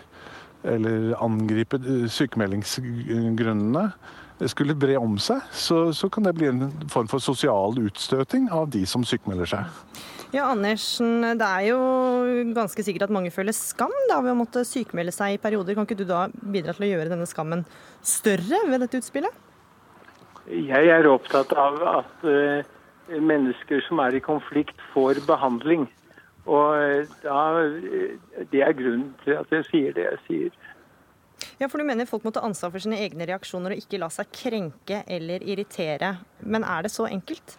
eller 0.75 1.11
angripe 1.23 1.79
sykemeldingsgrunnene, 2.11 3.85
skulle 4.47 4.77
bre 4.79 4.95
om 4.99 5.17
seg, 5.19 5.43
så, 5.51 5.89
så 5.91 6.07
kan 6.11 6.23
det 6.23 6.37
bli 6.37 6.47
en 6.47 6.69
form 6.91 7.09
for 7.11 7.19
sosial 7.23 7.75
utstøting 7.81 8.47
av 8.55 8.69
de 8.71 8.85
som 8.87 9.03
sykemelder 9.03 9.49
seg. 9.57 9.81
Ja, 10.29 10.43
Andersen, 10.51 11.23
det 11.39 11.45
er 11.45 11.63
jo 11.71 11.77
ganske 12.53 12.83
sikkert 12.85 13.07
at 13.07 13.13
mange 13.13 13.31
føler 13.33 13.55
skam 13.55 13.93
da, 14.11 14.19
ved 14.21 14.35
å 14.35 14.37
måtte 14.37 14.61
sykemelde 14.67 15.13
seg 15.15 15.33
i 15.33 15.39
perioder. 15.41 15.73
Kan 15.73 15.87
ikke 15.87 15.97
du 15.97 16.03
da 16.05 16.27
bidra 16.29 16.75
til 16.77 16.85
å 16.85 16.89
gjøre 16.91 17.09
denne 17.09 17.25
skammen 17.25 17.63
større 18.05 18.59
ved 18.69 18.83
dette 18.85 18.99
utspillet? 19.01 19.39
Jeg 20.53 20.91
er 20.93 21.09
opptatt 21.09 21.49
av 21.57 21.79
at 21.81 22.27
uh, 22.29 22.61
mennesker 23.09 23.81
som 23.87 24.01
er 24.05 24.19
i 24.19 24.21
konflikt, 24.21 24.77
får 24.93 25.23
behandling. 25.25 25.87
Og 26.45 26.77
uh, 26.77 27.15
da, 27.23 27.39
uh, 27.65 28.43
det 28.53 28.61
er 28.65 28.77
grunnen 28.77 29.15
til 29.23 29.33
at 29.39 29.55
jeg 29.55 29.65
sier 29.71 29.95
det 29.97 30.05
jeg 30.11 30.19
sier. 30.27 30.59
Ja, 31.57 31.71
for 31.71 31.81
du 31.81 31.87
mener 31.89 32.09
folk 32.09 32.27
må 32.27 32.35
ta 32.35 32.43
ansvar 32.45 32.69
for 32.75 32.85
sine 32.85 33.01
egne 33.01 33.25
reaksjoner 33.31 33.73
og 33.73 33.81
ikke 33.81 34.01
la 34.01 34.11
seg 34.13 34.29
krenke 34.35 35.01
eller 35.09 35.41
irritere. 35.41 36.19
Men 36.45 36.67
er 36.69 36.85
det 36.85 36.93
så 36.93 37.09
enkelt? 37.09 37.57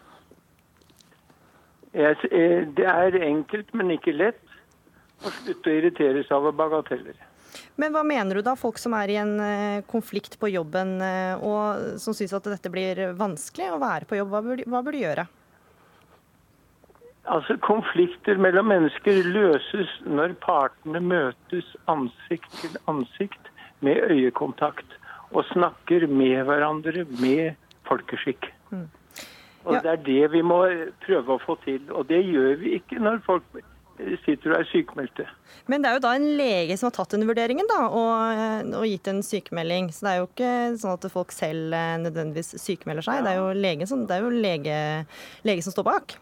Eh, 1.93 2.69
det 2.77 2.87
er 2.87 3.19
enkelt, 3.25 3.75
men 3.75 3.97
ikke 3.97 4.15
lett 4.15 4.45
å 5.25 5.33
slutte 5.41 5.71
å 5.73 5.77
irriteres 5.81 6.31
av 6.33 6.47
bagateller. 6.57 7.19
Men 7.81 7.95
hva 7.95 8.05
mener 8.07 8.39
du 8.39 8.45
da, 8.47 8.55
folk 8.59 8.79
som 8.79 8.95
er 8.95 9.11
i 9.11 9.19
en 9.19 9.35
eh, 9.43 9.83
konflikt 9.91 10.37
på 10.41 10.53
jobben 10.53 11.01
eh, 11.03 11.35
og 11.43 11.99
som 12.03 12.15
syns 12.15 12.35
at 12.37 12.47
dette 12.47 12.71
blir 12.73 13.11
vanskelig 13.19 13.73
å 13.75 13.81
være 13.83 14.07
på 14.07 14.21
jobb, 14.21 14.31
hva 14.31 14.43
bør, 14.45 14.65
hva 14.71 14.83
bør 14.87 14.97
de 14.97 15.05
gjøre? 15.05 15.27
Altså, 17.31 17.57
Konflikter 17.63 18.39
mellom 18.41 18.71
mennesker 18.71 19.21
løses 19.27 19.91
når 20.07 20.37
partene 20.43 21.03
møtes 21.05 21.75
ansikt 21.91 22.55
til 22.63 22.79
ansikt 22.91 23.51
med 23.85 24.01
øyekontakt 24.13 24.97
og 25.31 25.45
snakker 25.53 26.07
med 26.11 26.43
hverandre 26.49 27.05
med 27.21 27.59
folkeskikk. 27.89 28.51
Mm. 28.71 28.89
Og 29.67 29.77
ja. 29.77 29.83
Det 29.85 29.91
er 29.93 30.05
det 30.07 30.31
vi 30.33 30.41
må 30.47 30.63
prøve 31.05 31.37
å 31.37 31.43
få 31.43 31.59
til. 31.67 31.83
Og 31.93 32.09
det 32.09 32.23
gjør 32.25 32.57
vi 32.63 32.79
ikke 32.79 33.01
når 33.03 33.21
folk 33.27 33.61
sitter 34.25 34.55
og 34.55 34.61
er 34.61 34.69
sykemeldte. 34.71 35.27
Men 35.69 35.83
det 35.83 35.91
er 35.91 35.99
jo 35.99 36.03
da 36.05 36.15
en 36.17 36.29
lege 36.39 36.77
som 36.79 36.89
har 36.89 36.95
tatt 36.97 37.13
den 37.15 37.27
vurderingen 37.29 37.69
da, 37.69 37.83
og, 37.89 38.71
og, 38.73 38.87
gitt 38.89 39.11
en 39.11 39.23
sykemelding. 39.27 39.91
Så 39.93 40.07
det 40.07 40.13
er 40.13 40.21
jo 40.23 40.29
ikke 40.31 40.55
sånn 40.81 40.97
at 40.97 41.07
folk 41.13 41.35
selv 41.37 41.77
eh, 41.77 41.99
nødvendigvis 42.07 42.55
sykemelder 42.63 43.07
seg. 43.07 43.21
Ja. 43.21 43.27
Det 43.27 43.35
er 43.35 43.41
jo, 43.41 43.51
lege 43.67 43.91
som, 43.91 44.07
det 44.09 44.17
er 44.17 44.25
jo 44.25 44.33
lege, 44.33 44.79
lege 45.49 45.67
som 45.67 45.77
står 45.77 45.89
bak. 45.91 46.17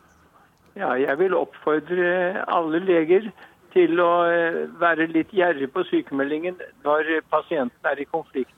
Ja, 0.79 0.93
jeg 0.99 1.19
vil 1.19 1.35
oppfordre 1.35 2.45
alle 2.47 2.83
leger 2.85 3.31
til 3.75 4.03
å 4.03 4.13
eh, 4.31 4.63
være 4.81 5.09
litt 5.15 5.33
gjerrig 5.35 5.71
på 5.75 5.87
sykemeldingen 5.91 6.59
når 6.87 7.19
pasienten 7.31 7.91
er 7.91 8.01
i 8.03 8.09
konflikt. 8.11 8.55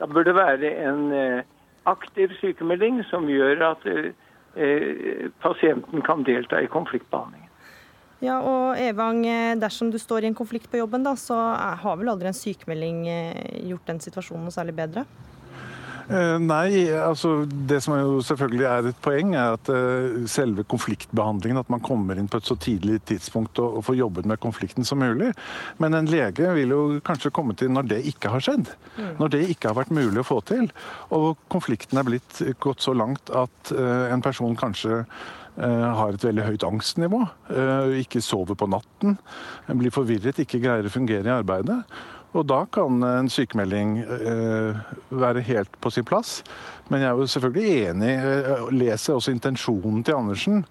Da 0.00 0.08
bør 0.10 0.26
det 0.26 0.36
være 0.36 0.70
en 0.82 1.04
eh, 1.14 1.50
aktiv 1.90 2.32
sykemelding 2.40 3.02
som 3.10 3.28
gjør 3.28 3.64
at 3.72 3.88
pasienten 5.42 6.04
kan 6.06 6.22
delta 6.22 6.60
i 6.62 6.68
konfliktbehandlingen. 6.70 7.44
Ja, 8.24 8.38
og 8.40 8.78
Evang, 8.80 9.24
eh, 9.26 9.52
dersom 9.58 9.90
du 9.92 9.98
står 9.98 10.24
i 10.24 10.30
en 10.30 10.36
konflikt 10.38 10.70
på 10.70 10.78
jobben, 10.78 11.02
da, 11.04 11.12
så 11.18 11.36
har 11.36 11.96
vel 12.00 12.08
aldri 12.08 12.30
en 12.30 12.36
sykemelding 12.36 13.06
eh, 13.10 13.66
gjort 13.68 13.90
den 13.90 14.00
situasjonen 14.00 14.46
noe 14.46 14.54
særlig 14.54 14.76
bedre? 14.78 15.04
Eh, 16.08 16.36
nei, 16.42 16.84
altså 16.98 17.44
det 17.48 17.80
som 17.84 17.96
jo 17.98 18.22
selvfølgelig 18.24 18.66
er 18.68 18.88
et 18.90 19.00
poeng, 19.04 19.34
er 19.38 19.56
at 19.56 19.70
selve 20.30 20.66
konfliktbehandlingen, 20.68 21.60
at 21.62 21.70
man 21.72 21.82
kommer 21.84 22.18
inn 22.18 22.30
på 22.30 22.40
et 22.40 22.48
så 22.48 22.56
tidlig 22.60 23.00
tidspunkt 23.10 23.60
og, 23.62 23.80
får 23.84 23.98
jobbet 23.98 24.28
med 24.30 24.42
konflikten 24.42 24.86
som 24.86 25.02
mulig. 25.02 25.32
Men 25.82 25.96
en 25.98 26.10
lege 26.10 26.50
vil 26.56 26.74
jo 26.74 26.82
kanskje 27.04 27.32
komme 27.34 27.56
til 27.58 27.72
når 27.74 27.88
det 27.90 28.02
ikke 28.14 28.32
har 28.32 28.44
skjedd. 28.44 28.72
Mm. 28.96 29.14
Når 29.20 29.32
det 29.34 29.44
ikke 29.54 29.72
har 29.72 29.80
vært 29.82 29.94
mulig 29.94 30.22
å 30.22 30.28
få 30.28 30.40
til. 30.48 30.68
Og 31.14 31.34
konflikten 31.52 32.00
er 32.00 32.08
blitt 32.08 32.42
gått 32.64 32.84
så 32.84 32.94
langt 32.96 33.32
at 33.34 33.72
en 33.74 34.22
person 34.24 34.56
kanskje 34.58 35.02
Eh, 35.54 35.90
har 35.94 36.10
et 36.10 36.24
veldig 36.26 36.48
høyt 36.48 36.64
angstnivå, 36.66 37.20
eh, 37.54 38.00
ikke 38.02 38.18
sover 38.18 38.56
på 38.58 38.66
natten, 38.66 39.14
blir 39.68 39.92
forvirret, 39.94 40.40
ikke 40.42 40.58
greier 40.58 40.88
å 40.88 40.90
fungere 40.90 41.30
i 41.30 41.36
arbeidet. 41.36 41.76
Og 42.34 42.42
da 42.50 42.64
kan 42.74 42.98
en 43.06 43.30
sykemelding 43.30 44.00
eh, 44.02 44.82
være 45.14 45.44
helt 45.46 45.78
på 45.80 45.90
sin 45.94 46.06
plass. 46.06 46.42
Men 46.90 47.00
jeg 47.00 47.10
er 47.10 47.20
jo 47.20 47.30
selvfølgelig 47.30 47.86
enig, 47.90 48.12
leser 48.74 49.14
også 49.14 49.34
intensjonen 49.34 50.04
til 50.04 50.18
Andersen. 50.18 50.64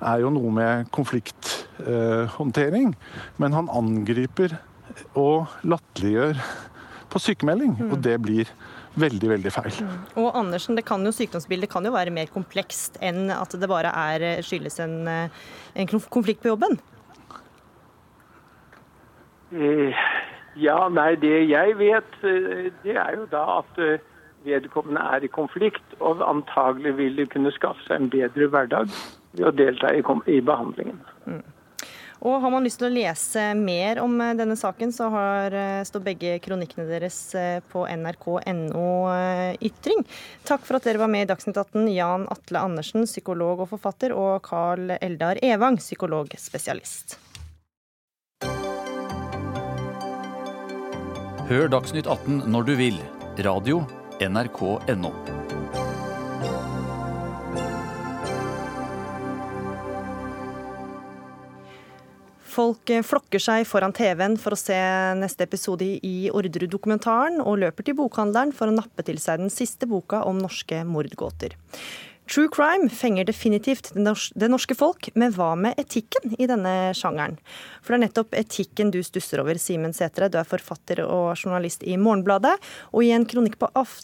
er 0.00 0.18
jo 0.22 0.30
noe 0.30 0.50
med 0.54 0.90
konflikthåndtering. 0.94 2.94
Men 3.36 3.52
han 3.52 3.68
angriper 3.68 4.56
og 5.18 5.46
latterliggjør 5.66 6.38
på 7.08 7.20
sykemelding, 7.22 7.76
og 7.88 7.96
mm. 7.96 8.02
det 8.04 8.16
blir 8.22 8.50
veldig, 8.98 9.30
veldig 9.32 9.52
feil. 9.52 9.80
Mm. 9.84 9.96
Og 10.22 10.38
Andersen, 10.38 10.76
det 10.78 10.84
kan 10.88 11.04
jo, 11.04 11.12
Sykdomsbildet 11.14 11.70
kan 11.72 11.86
jo 11.86 11.94
være 11.94 12.12
mer 12.14 12.30
komplekst 12.32 12.98
enn 13.04 13.32
at 13.34 13.56
det 13.56 13.70
bare 13.70 13.92
er, 13.92 14.26
eh, 14.26 14.44
skyldes 14.44 14.80
en, 14.84 14.96
eh, 15.08 15.28
en 15.74 15.88
konflikt 15.88 16.42
på 16.42 16.52
jobben? 16.52 16.78
Eh, 19.52 20.04
ja, 20.58 20.78
nei, 20.92 21.12
det 21.22 21.44
jeg 21.48 21.76
vet, 21.78 22.16
det 22.22 22.94
er 22.94 23.16
jo 23.16 23.26
da 23.32 23.44
at 23.60 23.82
vedkommende 24.46 25.02
er 25.14 25.26
i 25.26 25.30
konflikt, 25.30 25.84
og 26.00 26.22
antagelig 26.24 26.96
vil 26.98 27.16
de 27.18 27.28
kunne 27.30 27.52
skaffe 27.54 27.84
seg 27.86 28.02
en 28.02 28.10
bedre 28.12 28.48
hverdag 28.52 28.90
ved 29.36 29.46
å 29.46 29.54
delta 29.54 29.92
i, 29.94 30.02
i 30.30 30.40
behandlingen. 30.44 31.00
Mm. 31.26 31.44
Og 32.26 32.40
Har 32.42 32.50
man 32.50 32.64
lyst 32.66 32.80
til 32.80 32.88
å 32.88 32.94
lese 32.94 33.42
mer 33.54 34.00
om 34.02 34.16
eh, 34.22 34.34
denne 34.38 34.56
saken, 34.58 34.90
så 34.94 35.06
har, 35.14 35.54
eh, 35.54 35.84
står 35.86 36.02
begge 36.02 36.32
kronikkene 36.42 36.88
deres 36.88 37.18
eh, 37.38 37.60
på 37.70 37.84
nrk.no 37.86 38.88
ytring. 39.62 40.02
Takk 40.48 40.66
for 40.66 40.80
at 40.80 40.88
dere 40.88 41.02
var 41.04 41.12
med 41.12 41.28
i 41.28 41.30
Dagsnytt 41.30 41.60
18, 41.62 41.86
Jan 41.94 42.26
Atle 42.34 42.64
Andersen, 42.66 43.06
psykolog 43.06 43.62
og 43.62 43.70
forfatter, 43.76 44.16
og 44.18 44.42
Carl 44.48 44.96
Eldar 44.98 45.38
Evang, 45.46 45.78
psykologspesialist. 45.78 47.20
Hør 51.48 51.70
Dagsnytt 51.72 52.04
18 52.04 52.42
når 52.52 52.64
du 52.68 52.70
vil. 52.76 52.96
Radio 53.40 53.78
nrk.no. 54.20 55.10
Folk 62.52 62.92
eh, 62.92 63.00
flokker 63.00 63.40
seg 63.40 63.64
foran 63.70 63.96
TV-en 63.96 64.36
for 64.36 64.52
å 64.52 64.60
se 64.60 64.76
neste 65.16 65.46
episode 65.48 65.88
i 65.88 66.28
Orderud-dokumentaren, 66.28 67.40
og 67.40 67.62
løper 67.64 67.88
til 67.88 67.96
bokhandleren 67.96 68.52
for 68.52 68.68
å 68.68 68.76
nappe 68.76 69.06
til 69.08 69.16
seg 69.16 69.40
den 69.40 69.54
siste 69.54 69.88
boka 69.88 70.26
om 70.28 70.42
norske 70.44 70.82
mordgåter. 70.84 71.56
True 72.28 72.48
crime 72.52 72.88
fenger 72.88 73.24
definitivt 73.24 73.92
det 74.34 74.48
norske 74.52 74.74
folk, 74.76 75.06
men 75.16 75.32
hva 75.32 75.54
med 75.56 75.78
etikken 75.80 76.34
i 76.36 76.44
denne 76.50 76.90
sjangeren? 76.92 77.38
For 77.80 77.94
det 77.94 77.96
er 77.96 78.02
nettopp 78.02 78.36
etikken 78.36 78.90
du 78.92 78.98
stusser 79.06 79.40
over, 79.40 79.56
Simen 79.56 79.94
Sætre. 79.96 80.28
Du 80.28 80.36
er 80.36 80.48
forfatter 80.48 81.00
og 81.06 81.30
journalist 81.40 81.86
i 81.88 81.96
Morgenbladet, 81.96 82.52
og 82.92 83.06
i 83.06 83.14
en 83.16 83.24
kronikk 83.24 83.56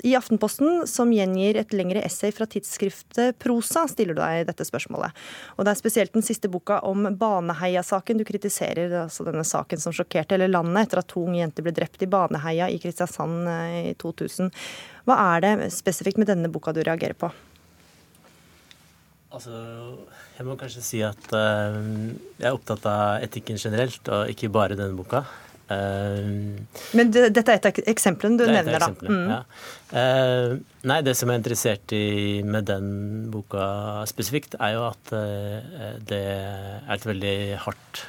i 0.09 0.15
Aftenposten 0.17 0.87
som 0.89 1.13
gjengir 1.13 1.61
et 1.61 1.77
lengre 1.77 2.01
essay 2.01 2.33
fra 2.33 2.49
tidsskriftet 2.49 3.37
Prosa, 3.45 3.85
stiller 3.93 4.17
du 4.17 4.23
deg 4.23 4.49
dette 4.49 4.65
spørsmålet. 4.73 5.13
Og 5.59 5.69
det 5.69 5.75
er 5.75 5.85
spesielt 5.85 6.17
den 6.17 6.25
siste 6.25 6.49
boka 6.49 6.81
om 6.89 7.11
Baneheia-saken 7.21 8.23
du 8.23 8.25
kritiserer, 8.25 9.03
altså 9.05 9.29
denne 9.29 9.45
saken 9.45 9.85
som 9.85 9.93
sjokkerte 9.93 10.39
hele 10.39 10.49
landet 10.49 10.87
etter 10.87 11.05
at 11.05 11.13
to 11.13 11.27
unge 11.27 11.43
jenter 11.43 11.67
ble 11.67 11.77
drept 11.77 12.01
i 12.01 12.09
Baneheia 12.09 12.73
i 12.73 12.81
Kristiansand 12.81 13.51
eh, 13.53 13.81
i 13.91 13.97
2000. 14.01 14.49
Hva 15.05 15.25
er 15.35 15.45
det 15.45 15.75
spesifikt 15.77 16.17
med 16.17 16.33
denne 16.33 16.49
boka 16.49 16.73
du 16.73 16.81
reagerer 16.81 17.21
på? 17.21 17.37
Altså, 19.35 19.55
jeg 20.37 20.47
må 20.47 20.55
kanskje 20.59 20.83
si 20.85 21.01
at 21.05 21.33
uh, 21.35 21.79
jeg 22.38 22.47
er 22.47 22.55
opptatt 22.55 22.85
av 22.87 23.25
etikken 23.25 23.59
generelt, 23.59 24.07
og 24.07 24.31
ikke 24.31 24.53
bare 24.55 24.79
denne 24.79 24.94
boka. 24.99 25.25
Uh, 25.64 26.61
Men 26.94 27.11
det, 27.11 27.31
dette 27.35 27.55
er 27.55 27.59
et 27.59 27.68
av 27.70 27.81
eksemplene 27.94 28.38
du 28.38 28.44
nevner, 28.47 28.85
da. 28.85 28.90
Mm. 29.01 29.33
Ja. 29.33 29.40
Uh, 29.94 30.55
nei, 30.87 31.01
det 31.07 31.16
som 31.18 31.31
jeg 31.31 31.38
er 31.38 31.42
interessert 31.42 31.94
i 31.97 32.07
med 32.47 32.68
den 32.70 32.88
boka 33.33 33.66
spesifikt, 34.11 34.59
er 34.61 34.77
jo 34.77 34.87
at 34.92 35.14
det 36.07 36.20
er 36.20 36.94
et 36.94 37.09
veldig 37.09 37.37
hardt 37.64 38.05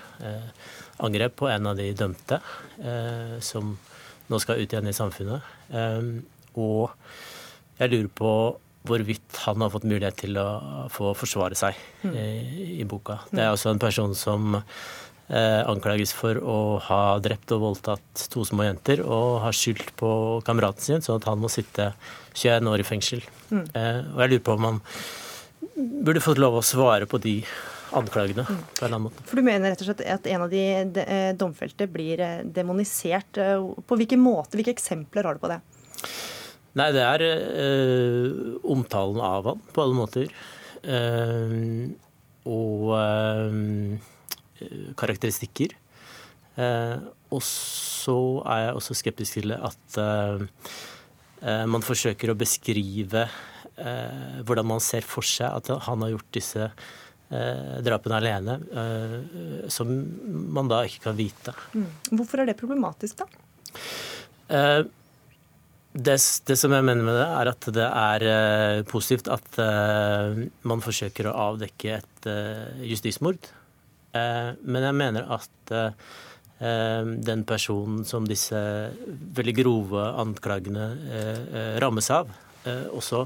angrep 1.05 1.39
på 1.41 1.49
en 1.51 1.71
av 1.71 1.79
de 1.79 1.89
dømte 1.97 2.37
som 3.43 3.73
nå 4.31 4.39
skal 4.41 4.61
ut 4.61 4.71
igjen 4.71 4.87
i 4.87 4.95
samfunnet. 4.95 5.43
og 6.55 6.93
jeg 7.79 7.91
lurer 7.91 8.11
på 8.15 8.31
hvorvidt 8.87 9.41
han 9.45 9.63
har 9.63 9.73
fått 9.73 9.87
mulighet 9.87 10.17
til 10.23 10.37
å 10.41 10.47
få 10.93 11.13
forsvare 11.17 11.57
seg 11.57 11.77
mm. 12.05 12.13
Eh, 12.13 12.79
i 12.81 12.87
boka. 12.87 13.19
Det 13.31 13.43
er 13.43 13.53
også 13.53 13.73
en 13.73 13.81
person 13.81 14.15
som 14.17 14.55
eh, 15.29 15.61
anklages 15.65 16.13
for 16.15 16.39
å 16.39 16.57
ha 16.87 17.01
drept 17.23 17.53
og 17.55 17.63
voldtatt 17.63 18.25
to 18.31 18.45
små 18.47 18.67
jenter 18.67 19.03
og 19.05 19.41
har 19.45 19.55
skyldt 19.55 19.93
på 19.99 20.09
kameraten 20.47 20.87
sin, 20.87 21.05
sånn 21.05 21.21
at 21.21 21.29
han 21.29 21.41
må 21.41 21.51
sitte 21.51 21.91
21 22.35 22.71
år 22.71 22.83
i 22.83 22.87
fengsel. 22.87 23.23
Mm. 23.49 23.63
Eh, 23.63 24.01
og 24.13 24.25
jeg 24.25 24.33
lurer 24.35 24.45
på 24.45 24.57
om 24.57 24.69
han 24.69 24.83
burde 25.75 26.23
fått 26.23 26.41
lov 26.41 26.59
å 26.59 26.65
svare 26.65 27.07
på 27.09 27.19
de 27.21 27.39
anklagene 27.95 28.43
på 28.45 28.53
en 28.53 28.61
eller 28.79 28.89
annen 28.91 29.05
måte. 29.07 29.25
For 29.29 29.39
du 29.39 29.45
mener 29.45 29.71
rett 29.71 29.83
og 29.83 29.89
slett 29.89 30.05
at 30.11 30.29
en 30.29 30.45
av 30.45 30.51
de, 30.51 30.63
de 30.95 31.03
eh, 31.05 31.33
domfelte 31.37 31.87
blir 31.91 32.21
eh, 32.23 32.41
demonisert. 32.43 33.39
På 33.87 33.99
hvilken 33.99 34.21
måte, 34.23 34.57
hvilke 34.57 34.73
eksempler 34.75 35.27
har 35.27 35.37
du 35.37 35.43
på 35.43 35.51
det? 35.53 35.61
Nei, 36.75 36.89
det 36.91 37.03
er 37.03 37.23
øh, 37.23 38.57
omtalen 38.67 39.21
av 39.23 39.47
han 39.47 39.61
på 39.71 39.83
alle 39.83 39.95
måter. 39.95 40.31
Uh, 40.85 41.87
og 42.45 42.91
uh, 42.93 43.95
karakteristikker. 44.99 45.73
Uh, 46.59 46.99
og 47.33 47.41
så 47.45 48.17
er 48.45 48.67
jeg 48.67 48.75
også 48.77 48.97
skeptisk 48.99 49.39
til 49.39 49.55
at 49.55 49.97
man 51.67 51.83
forsøker 51.83 52.31
å 52.31 52.37
beskrive 52.37 53.25
hvordan 53.75 54.67
man 54.69 54.79
ser 54.81 55.03
for 55.05 55.25
seg 55.27 55.51
at 55.51 55.67
han 55.83 56.05
har 56.05 56.13
gjort 56.13 56.29
disse 56.37 56.69
drapene 57.85 58.17
alene, 58.21 58.55
som 59.73 59.91
man 60.55 60.71
da 60.71 60.79
ikke 60.87 61.03
kan 61.09 61.17
vite. 61.17 61.53
Mm. 61.75 61.89
Hvorfor 62.15 62.41
er 62.41 62.49
det 62.49 62.55
problematisk, 62.61 63.25
da? 63.25 63.27
Det, 65.95 66.15
det, 66.43 66.57
som 66.59 66.73
jeg 66.75 66.83
mener 66.83 67.05
med 67.07 67.15
det, 67.15 67.25
er 67.39 67.49
at 67.53 67.67
det 67.77 67.85
er 67.87 68.23
uh, 68.27 68.79
positivt 68.89 69.29
at 69.31 69.59
uh, 69.63 70.41
man 70.67 70.83
forsøker 70.83 71.29
å 71.29 71.35
avdekke 71.51 71.93
et 72.01 72.27
uh, 72.27 72.81
justismord. 72.83 73.51
men 74.15 74.83
jeg 74.87 74.95
mener 74.95 75.25
at 75.27 75.71
den 77.27 77.41
personen 77.43 78.05
som 78.07 78.23
disse 78.23 78.55
veldig 79.35 79.55
grove 79.57 80.05
anklagene 80.23 80.85
rammes 81.83 82.07
av, 82.15 82.29
også 82.95 83.25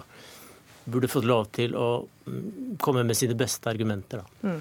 burde 0.92 1.10
fått 1.12 1.28
lov 1.30 1.48
til 1.56 1.76
å 1.78 1.88
mm, 2.26 2.78
komme 2.84 3.06
med 3.08 3.18
sine 3.18 3.38
beste 3.38 3.70
argumenter. 3.72 4.24
Mm. 4.42 4.60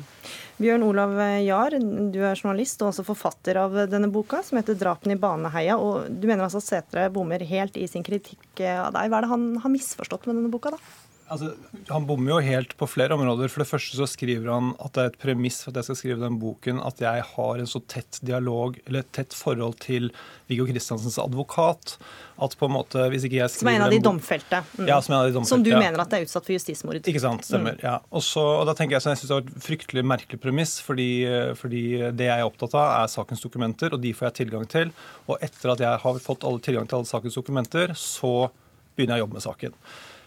Bjørn 0.59 0.87
Olav 0.87 1.15
Jahr, 1.45 1.77
du 1.79 2.21
er 2.21 2.39
journalist 2.39 2.83
og 2.83 2.93
også 2.93 3.07
forfatter 3.07 3.61
av 3.61 3.77
denne 3.91 4.11
boka, 4.13 4.43
som 4.43 4.59
heter 4.59 4.79
'Drapene 4.79 5.15
i 5.17 5.21
Baneheia'. 5.23 5.79
og 5.79 6.11
Du 6.11 6.27
mener 6.27 6.45
altså 6.45 6.63
at 6.63 6.69
Sætre 6.69 7.11
bommer 7.15 7.45
helt 7.45 7.77
i 7.77 7.87
sin 7.87 8.03
kritikk 8.03 8.65
av 8.65 8.93
deg. 8.93 9.11
Hva 9.11 9.19
er 9.19 9.27
det 9.27 9.35
han 9.35 9.47
har 9.63 9.71
misforstått 9.71 10.27
med 10.27 10.37
denne 10.37 10.51
boka, 10.51 10.75
da? 10.75 11.08
Altså, 11.29 11.53
han 11.89 12.07
bommer 12.09 12.33
jo 12.33 12.39
helt 12.45 12.73
på 12.81 12.87
flere 12.89 13.17
områder. 13.17 13.51
For 13.53 13.63
det 13.63 13.69
første 13.69 13.99
så 13.99 14.07
skriver 14.09 14.49
han 14.51 14.71
at 14.81 14.95
det 14.97 15.03
er 15.03 15.11
et 15.13 15.19
premiss 15.21 15.61
for 15.65 15.73
at 15.73 15.81
jeg 15.81 15.89
skal 15.89 15.99
skrive 16.01 16.23
den 16.23 16.39
boken 16.41 16.81
at 16.85 17.03
jeg 17.03 17.25
har 17.35 17.61
en 17.61 17.69
så 17.69 17.83
tett 17.91 18.21
dialog, 18.25 18.79
eller 18.87 19.05
et 19.05 19.11
tett 19.17 19.37
forhold 19.37 19.77
til 19.85 20.09
Viggo 20.49 20.65
Kristiansens 20.69 21.19
advokat. 21.21 21.97
At 22.39 22.55
på 22.55 22.69
en 22.69 22.75
måte, 22.77 23.03
hvis 23.11 23.27
ikke 23.27 23.41
jeg 23.41 23.51
skriver 23.51 23.65
Som 23.65 23.71
er 23.73 23.79
en 23.81 23.87
av 23.89 23.95
de 23.95 24.01
domfelte? 24.03 24.61
Mm. 24.79 24.85
Ja, 24.89 25.01
som 25.03 25.15
en 25.15 25.19
av 25.21 25.29
de 25.29 25.35
domfelte. 25.37 25.55
Som 25.57 25.65
du 25.67 25.73
ja. 25.73 25.81
mener 25.83 26.05
at 26.05 26.13
det 26.13 26.21
er 26.21 26.29
utsatt 26.29 26.47
for 26.47 26.55
justismord? 26.55 27.01
Ikke 27.03 27.23
sant. 27.23 27.45
Stemmer. 27.49 27.77
Mm. 27.77 27.85
ja. 27.85 27.97
Og, 28.09 28.25
så, 28.25 28.45
og 28.61 28.65
da 28.69 28.77
tenker 28.79 28.97
Jeg 28.97 29.05
så 29.05 29.13
jeg 29.13 29.23
synes 29.23 29.33
det 29.33 29.39
var 29.39 29.49
et 29.49 29.67
fryktelig 29.67 30.05
merkelig 30.07 30.41
premiss, 30.43 30.77
fordi, 30.85 31.11
fordi, 31.59 31.83
det 32.15 32.31
jeg 32.31 32.37
er 32.37 32.47
opptatt 32.47 32.77
av, 32.79 33.03
er 33.03 33.13
sakens 33.13 33.43
dokumenter, 33.45 33.93
og 33.93 34.01
de 34.05 34.15
får 34.17 34.31
jeg 34.31 34.39
tilgang 34.45 34.69
til. 34.71 34.95
Og 35.27 35.37
etter 35.45 35.75
at 35.75 35.83
jeg 35.85 36.05
har 36.05 36.23
fått 36.25 36.47
alle 36.49 36.63
tilgang 36.65 36.89
til 36.89 37.01
alle 37.01 37.11
sakens 37.11 37.37
dokumenter, 37.37 37.93
så 37.99 38.49
begynner 38.97 39.19
jeg 39.19 39.23
å 39.23 39.27
jobbe 39.27 39.39
med 39.39 39.45
saken. 39.45 39.77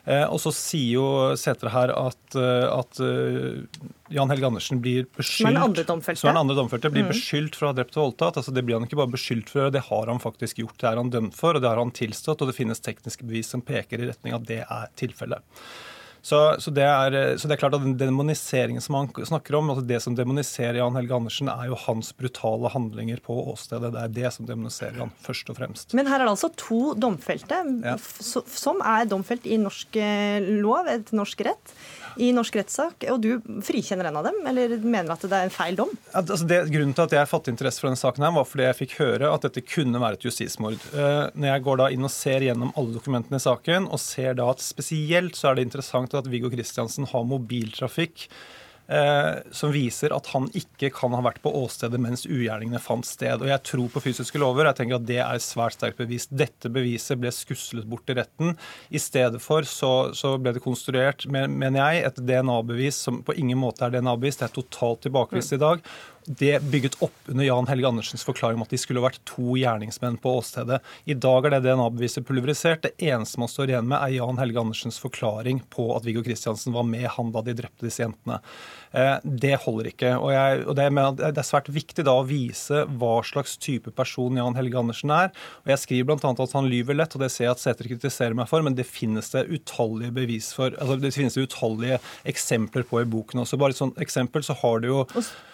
Eh, 0.04 0.24
og 0.26 0.40
så 0.42 0.50
sier 0.56 0.96
jo 0.96 1.08
Sætre 1.38 1.70
her 1.70 1.92
at, 1.94 2.22
eh, 2.34 2.66
at 2.74 3.02
eh, 3.06 3.84
Jan 4.10 4.32
Helge 4.34 4.48
Andersen 4.50 4.82
blir 4.82 5.06
beskyldt 5.06 5.44
Som 5.44 5.50
er 5.52 5.58
den 5.60 5.68
andre 5.68 5.86
domfelte. 5.86 6.22
Som 6.24 6.32
den 6.32 6.42
andre 6.42 6.58
domfelte, 6.58 6.90
blir 6.94 7.06
mm. 7.06 7.12
beskyldt 7.14 7.58
for 7.60 7.68
å 7.68 7.72
ha 7.72 7.78
drept 7.78 7.98
og 8.00 8.08
voldtatt. 8.08 8.42
Altså, 8.42 8.54
det 8.56 8.66
blir 8.66 8.80
han 8.80 8.88
ikke 8.88 8.98
bare 8.98 9.14
beskyldt 9.14 9.54
for, 9.54 9.70
det 9.74 9.86
har 9.92 10.12
han 10.12 10.24
faktisk 10.24 10.64
gjort. 10.64 10.80
Det 10.82 10.90
er 10.90 11.02
han 11.02 11.14
dømt 11.14 11.38
for, 11.38 11.54
og 11.54 11.64
det 11.64 11.70
har 11.70 11.82
han 11.82 11.94
tilstått. 11.94 12.42
Og 12.42 12.50
det 12.50 12.58
finnes 12.58 12.82
tekniske 12.82 13.28
bevis 13.28 13.54
som 13.54 13.64
peker 13.66 14.02
i 14.02 14.10
retning 14.10 14.34
av 14.34 14.42
at 14.42 14.50
det 14.50 14.62
er 14.66 14.92
tilfellet. 15.00 15.62
Så, 16.22 16.40
så, 16.62 16.72
det 16.74 16.86
er, 16.86 17.16
så, 17.42 17.50
det 17.50 17.56
er, 17.56 17.60
klart 17.64 17.76
at 17.78 17.82
den 17.82 17.96
demoniseringen 17.98 18.84
som 18.84 19.00
han 19.00 19.10
snakker 19.26 19.58
om, 19.58 19.72
altså 19.74 19.86
det 19.90 19.98
som 20.04 20.16
demoniserer 20.18 20.78
Jan 20.78 20.98
Helge 21.00 21.18
Andersen, 21.18 21.50
er 21.50 21.72
jo 21.72 21.80
hans 21.88 22.12
brutale 22.14 22.70
handlinger 22.70 23.24
på 23.26 23.36
åstedet. 23.54 23.90
Det 23.96 24.04
er 24.04 24.14
det 24.20 24.34
som 24.36 24.50
demoniserer 24.50 25.02
han 25.02 25.16
først 25.26 25.50
og 25.50 25.58
fremst. 25.58 25.96
Men 25.98 26.10
her 26.12 26.20
er 26.20 26.30
det 26.30 26.36
altså 26.36 26.52
to 26.62 26.82
domfelte 26.94 27.64
ja. 27.82 27.98
som 27.98 28.84
er 28.86 29.10
domfelt 29.10 29.50
i 29.50 29.58
norsk 29.62 29.98
eh, 29.98 30.52
lov, 30.62 30.92
et 30.94 31.10
norsk 31.16 31.42
rett 31.50 31.76
i 32.18 32.32
norsk 32.36 32.58
rettssak, 32.60 33.06
og 33.12 33.22
du 33.24 33.60
frikjenner 33.66 34.10
en 34.10 34.20
av 34.22 34.28
dem, 34.30 34.40
eller 34.52 34.76
mener 34.82 35.14
at 35.14 35.26
det 35.26 35.38
er 35.38 35.48
en 35.48 35.54
feil 35.54 35.78
dom? 35.80 35.92
Altså 36.18 36.40
det, 36.48 36.62
grunnen 36.74 36.96
til 36.98 37.08
at 37.08 37.16
jeg 37.16 37.32
fattet 37.32 37.54
interesse 37.54 37.84
for 37.84 37.90
denne 37.90 38.02
saken, 38.02 38.26
her 38.26 38.36
var 38.36 38.48
fordi 38.48 38.68
jeg 38.68 38.80
fikk 38.82 38.96
høre 39.00 39.32
at 39.32 39.48
dette 39.48 39.66
kunne 39.66 40.02
være 40.02 40.20
et 40.20 40.26
justismord. 40.28 40.80
Eh, 40.92 41.26
når 41.36 41.54
jeg 41.54 41.66
går 41.68 41.82
da 41.82 41.92
inn 41.94 42.08
og 42.08 42.14
ser 42.14 42.48
gjennom 42.48 42.74
alle 42.76 42.96
dokumentene 42.98 43.42
i 43.42 43.46
saken, 43.46 43.90
og 43.92 44.02
ser 44.04 44.36
da 44.40 44.50
at 44.52 44.64
spesielt 44.64 45.38
så 45.40 45.52
er 45.52 45.60
det 45.60 45.70
interessant 45.70 46.18
at 46.18 46.30
Viggo 46.32 46.52
Kristiansen 46.54 47.08
har 47.12 47.28
mobiltrafikk 47.28 48.28
som 49.56 49.72
viser 49.72 50.12
at 50.12 50.28
han 50.34 50.50
ikke 50.58 50.90
kan 50.96 51.14
ha 51.16 51.22
vært 51.24 51.40
på 51.44 51.52
åstedet 51.62 52.00
mens 52.02 52.26
ugjerningene 52.28 52.82
fant 52.82 53.08
sted. 53.08 53.40
Og 53.40 53.48
Jeg 53.48 53.64
tror 53.70 53.92
på 53.94 54.04
fysiske 54.04 54.42
lover. 54.42 54.68
Jeg 54.68 54.80
tenker 54.82 55.00
at 55.00 55.08
Det 55.08 55.20
er 55.24 55.44
svært 55.44 55.78
sterkt 55.78 56.02
bevis. 56.02 56.28
Dette 56.28 56.72
beviset 56.74 57.22
ble 57.22 57.32
skuslet 57.36 57.88
bort 57.88 58.04
til 58.10 58.20
retten. 58.20 58.56
I 58.92 59.00
stedet 59.00 59.42
for 59.44 59.68
så, 59.68 60.12
så 60.18 60.36
ble 60.42 60.56
det 60.56 60.64
konstruert, 60.66 61.28
mener 61.32 61.80
jeg, 61.80 62.06
et 62.10 62.24
DNA-bevis 62.28 63.00
som 63.08 63.22
på 63.24 63.36
ingen 63.40 63.62
måte 63.62 63.86
er 63.88 63.96
DNA-bevis. 63.96 64.42
Det 64.42 64.50
er 64.50 64.58
totalt 64.60 65.06
tilbakevist 65.08 65.56
i 65.56 65.62
dag 65.62 65.86
det 66.26 66.60
bygget 66.72 66.98
opp 67.04 67.30
under 67.32 67.46
Jan 67.46 67.68
Helge 67.68 67.88
Andersens 67.88 68.24
forklaring 68.28 68.60
om 68.60 68.66
at 68.66 68.74
de 68.74 68.80
skulle 68.80 69.04
vært 69.04 69.22
to 69.28 69.56
gjerningsmenn 69.60 70.20
på 70.22 70.36
åstedet. 70.40 70.82
I 71.10 71.16
dag 71.18 71.48
er 71.48 71.56
det 71.56 71.62
DNA-beviset 71.66 72.26
pulverisert. 72.28 72.84
Det 72.86 72.94
eneste 73.12 73.42
man 73.42 73.52
står 73.52 73.74
igjen 73.74 73.90
med, 73.90 73.98
er 73.98 74.18
Jan 74.20 74.40
Helge 74.42 74.62
Andersens 74.62 75.00
forklaring 75.02 75.64
på 75.74 75.90
at 75.96 76.06
Viggo 76.08 76.24
Kristiansen 76.26 76.76
var 76.76 76.86
med 76.88 77.08
han 77.16 77.34
da 77.34 77.44
de 77.46 77.56
drepte 77.58 77.88
disse 77.88 78.04
jentene. 78.04 78.40
Eh, 78.92 79.18
det 79.24 79.56
holder 79.64 79.92
ikke. 79.92 80.14
Og, 80.20 80.32
jeg, 80.36 80.64
og 80.68 80.78
det, 80.78 80.88
er 81.32 81.48
svært 81.48 81.72
viktig 81.72 82.06
da 82.08 82.18
å 82.20 82.28
vise 82.28 82.84
hva 83.02 83.14
slags 83.28 83.58
type 83.62 83.94
person 83.96 84.40
Jan 84.40 84.58
Helge 84.58 84.82
Andersen 84.82 85.14
er. 85.16 85.32
Og 85.64 85.74
Jeg 85.74 85.84
skriver 85.86 86.12
bl.a. 86.12 86.34
at 86.34 86.58
han 86.58 86.70
lyver 86.72 86.98
lett, 86.98 87.16
og 87.16 87.24
det 87.24 87.32
ser 87.34 87.48
jeg 87.48 87.56
at 87.56 87.64
Sæter 87.64 87.92
kritiserer 87.92 88.38
meg 88.38 88.50
for, 88.52 88.64
men 88.66 88.76
det 88.78 88.90
finnes 88.90 89.32
det 89.34 89.48
utallige 89.52 90.16
bevis 90.16 90.52
for. 90.58 90.76
altså 90.78 91.00
Det 91.02 91.14
finnes 91.16 91.38
det 91.38 91.48
utallige 91.50 92.02
eksempler 92.28 92.86
på 92.88 93.02
i 93.02 93.08
boken 93.10 93.46
også. 93.46 93.60
Bare 93.62 93.76
et 93.76 93.82
sånt 93.82 94.02
eksempel 94.02 94.46
så 94.46 94.58
har 94.62 94.84
du 94.84 94.92
jo 94.92 95.06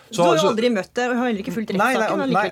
så, 0.09 0.17
du 0.17 0.23
har 0.23 0.39
jo 0.39 0.49
aldri 0.51 0.71
møtt 0.73 0.91
det 0.97 1.07
og 1.09 1.15
har 1.19 1.29
heller 1.29 1.43
ikke 1.43 1.53
fulgt 1.55 1.73
rettssaken? 1.75 2.27
Nei, 2.31 2.43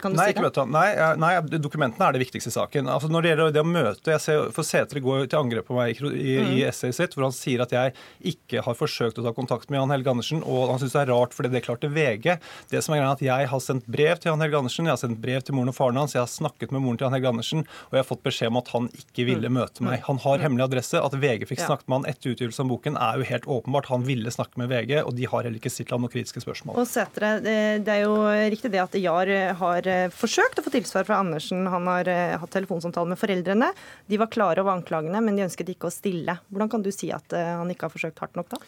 nei, 0.76 1.15
nei, 1.22 1.32
nei, 1.41 1.60
dokumentene 1.63 2.10
er 2.10 2.18
det 2.18 2.24
viktigste 2.26 2.52
i 2.52 2.56
saken. 2.56 2.89
Altså, 2.91 3.10
når 3.12 3.26
det 3.26 3.32
gjelder 3.32 3.56
det 3.56 3.63
å 3.63 3.70
møte 3.70 4.13
jeg 4.15 4.24
ser, 4.24 4.50
For 4.56 4.68
Sætre 4.68 5.04
går 5.04 5.30
til 5.32 5.39
angrep 5.39 5.70
på 5.70 5.78
meg 5.78 5.94
i, 5.94 6.12
i, 6.12 6.36
mm. 6.41 6.52
i 6.56 6.63
essayet 6.70 6.98
sitt, 6.98 7.15
hvor 7.15 7.28
han 7.28 7.36
sier 7.36 7.63
at 7.65 7.74
jeg 7.76 7.96
ikke 8.34 8.63
har 8.65 8.78
forsøkt 8.78 9.22
å 9.22 9.26
ta 9.26 9.34
kontakt 9.36 9.72
med 9.72 9.80
Jan 9.82 9.94
Helge 9.96 10.13
Andersen, 10.15 10.44
og 10.44 10.74
han 10.74 10.82
syns 10.82 10.96
det 10.96 11.04
er 11.06 11.12
rart 11.13 11.36
fordi 11.38 11.54
det 11.54 11.63
klarte 11.65 11.91
VG. 11.91 12.36
Det 12.72 12.84
som 12.84 12.96
er 12.96 13.02
greia 13.02 13.12
er 13.12 13.18
at 13.18 13.26
Jeg 13.26 13.52
har 13.52 13.63
sendt 13.63 13.89
brev 13.91 14.20
til 14.20 14.32
Jan 14.32 14.44
Helge 14.44 14.62
Andersen, 14.62 14.89
jeg 14.89 14.96
har 14.96 15.02
sendt 15.02 15.22
brev 15.24 15.46
til 15.46 15.58
moren 15.58 15.72
og 15.72 15.78
faren 15.78 16.02
hans, 16.02 16.15
jeg 16.18 16.24
har 16.24 16.32
snakket 16.32 16.74
med 16.76 16.84
moren 16.86 17.00
til 17.00 17.08
Jan 17.08 17.18
Helge 17.18 17.34
Andersen, 17.34 17.65
og 17.89 17.98
jeg 17.98 18.04
har 18.04 18.10
fått 18.10 18.26
beskjed 18.26 18.54
om 18.54 18.62
at 18.62 18.72
han 18.76 18.89
ikke 19.00 19.28
ville 19.30 19.52
mm. 19.52 19.58
møte 19.60 19.86
meg. 19.86 20.02
Han 20.10 20.20
har 20.24 20.39
mm. 20.39 20.46
hemmelig 20.46 20.68
adresse. 20.68 21.02
At 21.06 21.15
VG 21.20 21.48
fikk 21.50 21.63
snakket 21.63 21.89
med 21.89 22.02
han 22.02 22.10
etter 22.12 22.34
utgivelsen 22.34 22.65
av 22.65 22.72
boken, 22.74 23.00
er 23.08 23.20
jo 23.20 23.30
helt 23.30 23.48
åpenbart. 23.58 23.89
Han 23.94 24.06
ville 24.08 24.34
snakke 24.34 24.62
med 24.62 24.72
VG, 24.72 24.98
og 25.04 25.13
de 25.18 25.30
har 25.32 25.46
heller 25.48 25.62
ikke 25.62 25.74
stilt 25.74 25.94
ham 25.94 26.04
noen 26.06 26.13
kritiske 26.13 26.44
spørsmål. 26.44 26.80
Og 26.82 26.89
Sætre, 26.89 27.36
det, 27.46 27.92
er 27.94 28.02
jo 28.04 28.16
riktig 28.52 28.72
det 28.74 28.82
at 28.82 28.98
Jar 29.00 29.30
har 29.60 29.88
eh, 29.92 30.08
forsøkt 30.14 30.60
å 30.60 30.66
få 30.66 30.74
tilsvar 30.74 31.08
fra 31.08 31.20
Andersen. 31.24 31.68
Han 31.72 31.88
har 31.92 32.10
eh, 32.12 32.34
hatt 32.42 32.54
telefonsamtale 32.56 33.14
med 33.14 33.22
foreldrene. 33.22 33.70
De 34.10 34.20
var 34.22 34.32
klare 34.34 34.64
over 34.64 34.76
anklagene, 34.76 35.22
men 35.24 35.38
de 35.38 35.46
ønsket 35.46 35.72
ikke 35.76 35.90
å 35.90 35.94
stille. 35.94 36.38
Hvordan 36.50 36.74
kan 36.74 36.86
du 36.86 36.92
si 36.96 37.12
at 37.16 37.36
eh, 37.38 37.54
han 37.60 37.72
ikke 37.72 37.88
har 37.88 37.96
forsøkt 37.96 38.22
hardt 38.24 38.38
nok 38.40 38.52
da? 38.56 38.62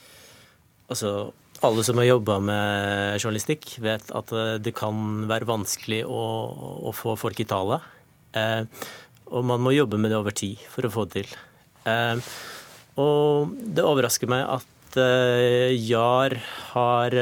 Altså, 0.93 1.13
alle 1.65 1.83
som 1.83 1.99
har 1.99 2.07
jobba 2.07 2.37
med 2.39 3.19
journalistikk, 3.19 3.73
vet 3.83 4.13
at 4.15 4.31
det 4.63 4.71
kan 4.77 5.25
være 5.27 5.49
vanskelig 5.49 6.03
å, 6.07 6.23
å 6.87 6.93
få 6.95 7.17
folk 7.19 7.41
i 7.43 7.47
tale. 7.49 7.81
Eh, 8.37 8.63
og 9.27 9.45
man 9.47 9.63
må 9.63 9.75
jobbe 9.75 9.99
med 9.99 10.13
det 10.13 10.19
over 10.19 10.35
tid 10.35 10.61
for 10.71 10.87
å 10.87 10.93
få 10.93 11.07
det 11.07 11.21
til. 11.21 11.37
Eh, 11.89 12.33
og 13.01 13.53
det 13.57 13.85
overrasker 13.85 14.29
meg 14.31 14.45
at 14.57 14.99
eh, 15.01 15.75
Jar 15.75 16.37
har 16.71 17.17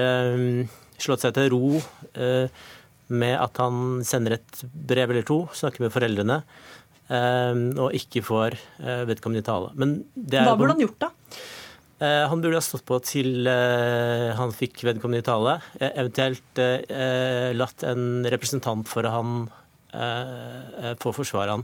slått 1.01 1.25
seg 1.25 1.36
til 1.36 1.51
ro 1.53 1.79
eh, 2.13 2.47
med 3.15 3.36
at 3.38 3.60
han 3.62 4.01
sender 4.08 4.39
et 4.39 4.63
brev 4.65 5.13
eller 5.13 5.27
to, 5.27 5.43
snakker 5.53 5.86
med 5.86 5.93
foreldrene, 5.93 6.39
eh, 7.10 7.60
og 7.81 7.97
ikke 7.97 8.23
får 8.25 8.58
eh, 8.81 9.03
vedkommende 9.10 9.43
i 9.43 9.45
tale. 9.45 9.75
Hva 9.75 10.55
burde 10.55 10.73
han 10.73 10.84
gjort, 10.86 11.05
da? 11.08 11.12
Han 12.03 12.41
burde 12.43 12.58
ha 12.60 12.62
stått 12.62 12.84
på 12.84 12.97
til 13.08 13.47
han 13.47 14.49
fikk 14.51 14.81
vedkommende 14.84 15.21
i 15.21 15.25
tale. 15.25 15.53
Eventuelt 15.79 16.60
latt 17.55 17.86
en 17.88 18.27
representant 18.27 18.89
for 18.91 19.08
han 19.08 19.45
få 20.99 21.13
forsvare 21.15 21.55
han. 21.55 21.63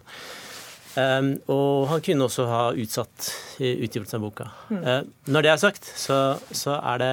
og 1.52 1.89
han 1.91 2.06
kunne 2.08 2.30
også 2.30 2.48
ha 2.48 2.62
utsatt 2.72 3.28
utgivelsen 3.60 4.22
av 4.22 4.24
boka. 4.24 4.48
Mm. 4.72 5.12
når 5.36 5.46
det 5.46 5.52
er 5.52 5.62
sagt, 5.67 5.91
så, 6.00 6.22
så 6.48 6.80
er 6.80 7.04
det 7.04 7.12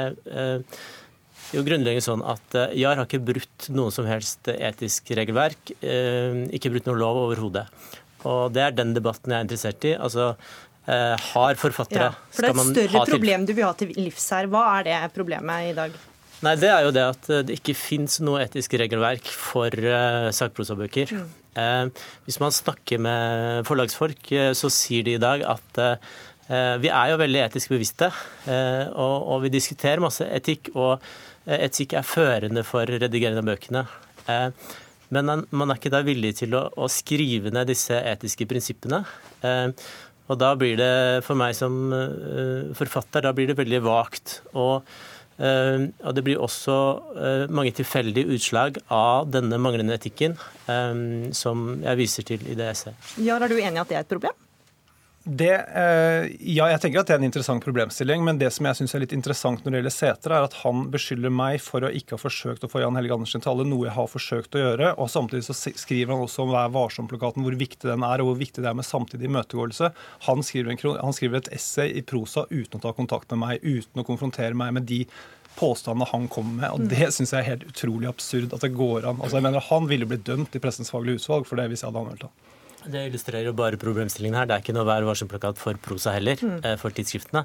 jo 1.55 1.65
grunnleggende 1.65 2.05
sånn 2.05 2.25
at 2.29 2.57
uh, 2.59 2.69
JAR 2.77 2.99
har 3.01 3.09
ikke 3.09 3.23
brutt 3.25 3.69
noe 3.73 3.93
som 3.95 4.09
helst 4.09 4.51
etisk 4.53 5.13
regelverk. 5.17 5.73
Uh, 5.81 6.45
ikke 6.55 6.73
brutt 6.75 6.89
noen 6.89 7.01
lov 7.01 7.23
overhodet. 7.25 7.67
Og 8.29 8.53
det 8.53 8.65
er 8.65 8.77
den 8.77 8.95
debatten 8.97 9.33
jeg 9.33 9.39
er 9.39 9.47
interessert 9.47 9.89
i. 9.89 9.95
Altså, 9.97 10.33
uh, 10.35 11.15
har 11.31 11.61
forfattere 11.61 12.11
ja, 12.11 12.13
For 12.35 12.45
det 12.45 12.53
er 12.53 12.61
et 12.61 12.93
større 12.93 13.09
problem 13.15 13.49
du 13.49 13.55
vil 13.55 13.69
ha 13.69 13.75
til 13.79 13.93
livs 13.97 14.29
her. 14.35 14.51
Hva 14.53 14.69
er 14.79 14.89
det 14.91 15.01
problemet 15.17 15.73
i 15.73 15.75
dag? 15.79 15.99
Nei, 16.45 16.55
Det 16.55 16.69
er 16.71 16.85
jo 16.87 16.95
det 16.95 17.03
at 17.03 17.29
det 17.49 17.59
ikke 17.59 17.75
fins 17.75 18.21
noe 18.23 18.45
etisk 18.45 18.77
regelverk 18.79 19.27
for 19.33 19.75
uh, 19.75 20.29
sakprosabøker. 20.35 21.15
Mm. 21.17 21.29
Uh, 21.59 22.09
hvis 22.29 22.39
man 22.39 22.55
snakker 22.55 23.01
med 23.03 23.65
forlagsfolk, 23.67 24.21
uh, 24.37 24.53
så 24.55 24.71
sier 24.71 25.07
de 25.07 25.17
i 25.17 25.23
dag 25.23 25.47
at 25.47 25.87
vi 26.49 26.89
er 26.89 27.11
jo 27.11 27.19
veldig 27.21 27.41
etisk 27.43 27.75
bevisste, 27.75 28.07
og, 28.49 29.17
og 29.35 29.43
vi 29.43 29.51
diskuterer 29.53 30.01
masse 30.01 30.25
etikk. 30.33 30.71
og 30.73 30.95
Eh, 31.38 31.38
etikk 31.57 31.97
er 31.99 32.07
førende 32.07 32.65
for 32.67 32.89
redigering 32.89 33.41
av 33.41 33.49
bøkene. 33.49 33.85
Eh, 34.29 34.49
men 35.15 35.31
man 35.49 35.71
er 35.71 35.79
ikke 35.79 35.93
da 35.93 36.03
villig 36.05 36.35
til 36.43 36.57
å, 36.59 36.89
skrive 36.93 37.53
ned 37.55 37.71
disse 37.71 37.97
etiske 37.97 38.45
prinsippene. 38.49 39.01
Eh, 39.41 39.71
og 40.29 40.37
da 40.37 40.51
blir 40.61 40.77
det, 40.77 40.91
for 41.25 41.41
meg 41.41 41.55
som 41.57 41.73
forfatter, 42.77 43.25
da 43.25 43.33
blir 43.33 43.49
det 43.49 43.57
veldig 43.57 43.79
vagt. 43.87 44.43
Og, 44.53 44.85
det 45.39 46.25
blir 46.27 46.43
også 46.43 46.75
mange 47.55 47.73
tilfeldige 47.79 48.35
utslag 48.37 48.77
av 48.93 49.31
denne 49.33 49.57
manglende 49.57 49.97
etikken, 49.97 50.35
som 51.33 51.63
jeg 51.81 52.01
viser 52.03 52.29
til 52.29 52.45
i 52.45 52.59
det 52.59 52.69
essayet. 52.75 53.15
Ja, 53.25 53.39
er 53.39 53.49
du 53.49 53.57
enig 53.57 53.79
i 53.79 53.83
at 53.87 53.89
det 53.89 53.97
er 53.97 54.05
et 54.05 54.13
problem? 54.13 54.37
Det, 55.29 55.53
eh, 55.53 56.27
ja, 56.41 56.71
jeg 56.73 56.81
tenker 56.81 57.03
at 57.03 57.11
det 57.11 57.13
er 57.19 57.21
en 57.21 57.27
interessant 57.27 57.61
problemstilling, 57.61 58.23
men 58.25 58.39
det 58.41 58.49
som 58.55 58.65
jeg 58.65 58.79
syns 58.79 58.95
er 58.97 59.03
litt 59.03 59.13
interessant 59.13 59.61
når 59.61 59.75
det 59.75 59.81
gjelder 59.83 59.93
Sætre, 59.93 60.39
er 60.39 60.47
at 60.47 60.57
han 60.63 60.87
beskylder 60.95 61.35
meg 61.35 61.59
for 61.61 61.85
å 61.85 61.91
ikke 61.93 62.17
ha 62.17 62.23
forsøkt 62.23 62.65
å 62.65 62.71
få 62.73 62.81
Jan 62.81 62.97
Helge 62.97 63.19
Andersen 63.19 63.45
til 63.45 63.53
alle, 63.53 63.67
noe 63.69 63.91
jeg 63.91 63.97
har 63.99 64.09
forsøkt 64.09 64.57
å 64.57 64.63
gjøre. 64.63 64.95
og 64.97 65.11
Samtidig 65.13 65.45
så 65.45 65.57
skriver 65.59 66.15
han 66.15 66.25
også 66.25 66.47
om 66.47 66.55
Vær 66.55 66.73
varsom-plakaten, 66.73 67.45
hvor 67.45 67.59
viktig 67.61 67.91
den 67.91 68.07
er, 68.09 68.25
og 68.25 68.31
hvor 68.31 68.41
viktig 68.41 68.65
det 68.65 68.73
er 68.73 68.79
med 68.79 68.89
samtidig 68.89 69.29
imøtegåelse. 69.29 69.93
Han, 70.31 70.45
han 70.47 71.19
skriver 71.19 71.43
et 71.43 71.53
essay 71.59 71.93
i 72.01 72.07
prosa 72.09 72.47
uten 72.49 72.81
å 72.81 72.85
ta 72.87 72.97
kontakt 72.97 73.29
med 73.35 73.45
meg, 73.45 73.69
uten 73.69 74.01
å 74.01 74.09
konfrontere 74.09 74.57
meg 74.57 74.79
med 74.79 74.89
de 74.89 75.03
påstandene 75.59 76.09
han 76.09 76.29
kommer 76.33 76.57
med. 76.63 76.71
og 76.73 76.87
mm. 76.87 76.91
Det 76.95 77.13
syns 77.13 77.35
jeg 77.35 77.43
er 77.43 77.51
helt 77.53 77.69
utrolig 77.69 78.09
absurd 78.09 78.57
at 78.57 78.65
det 78.65 78.73
går 78.79 79.05
an. 79.05 79.21
Altså, 79.21 79.37
jeg 79.37 79.51
mener 79.51 79.69
Han 79.69 79.93
ville 79.93 80.09
blitt 80.09 80.25
dømt 80.25 80.57
i 80.57 80.63
Pressens 80.63 80.93
faglige 80.95 81.21
utvalg 81.21 81.49
for 81.51 81.61
det 81.61 81.69
hvis 81.69 81.85
jeg 81.85 81.91
hadde 81.91 82.07
anmeldt 82.07 82.31
ham. 82.31 82.37
Det 82.87 83.09
illustrerer 83.09 83.49
jo 83.51 83.57
bare 83.59 83.81
problemstillingen 83.81 84.39
her. 84.39 84.47
Det 84.49 84.57
er 84.57 84.65
ikke 84.65 84.77
noe 84.77 84.87
Vær 84.89 85.07
varsom-plakat 85.09 85.59
for 85.61 85.81
prosa 85.83 86.15
heller, 86.15 86.39
mm. 86.39 86.61
Eh, 86.63 86.79
for 86.81 86.95
tidsskriftene. 86.95 87.45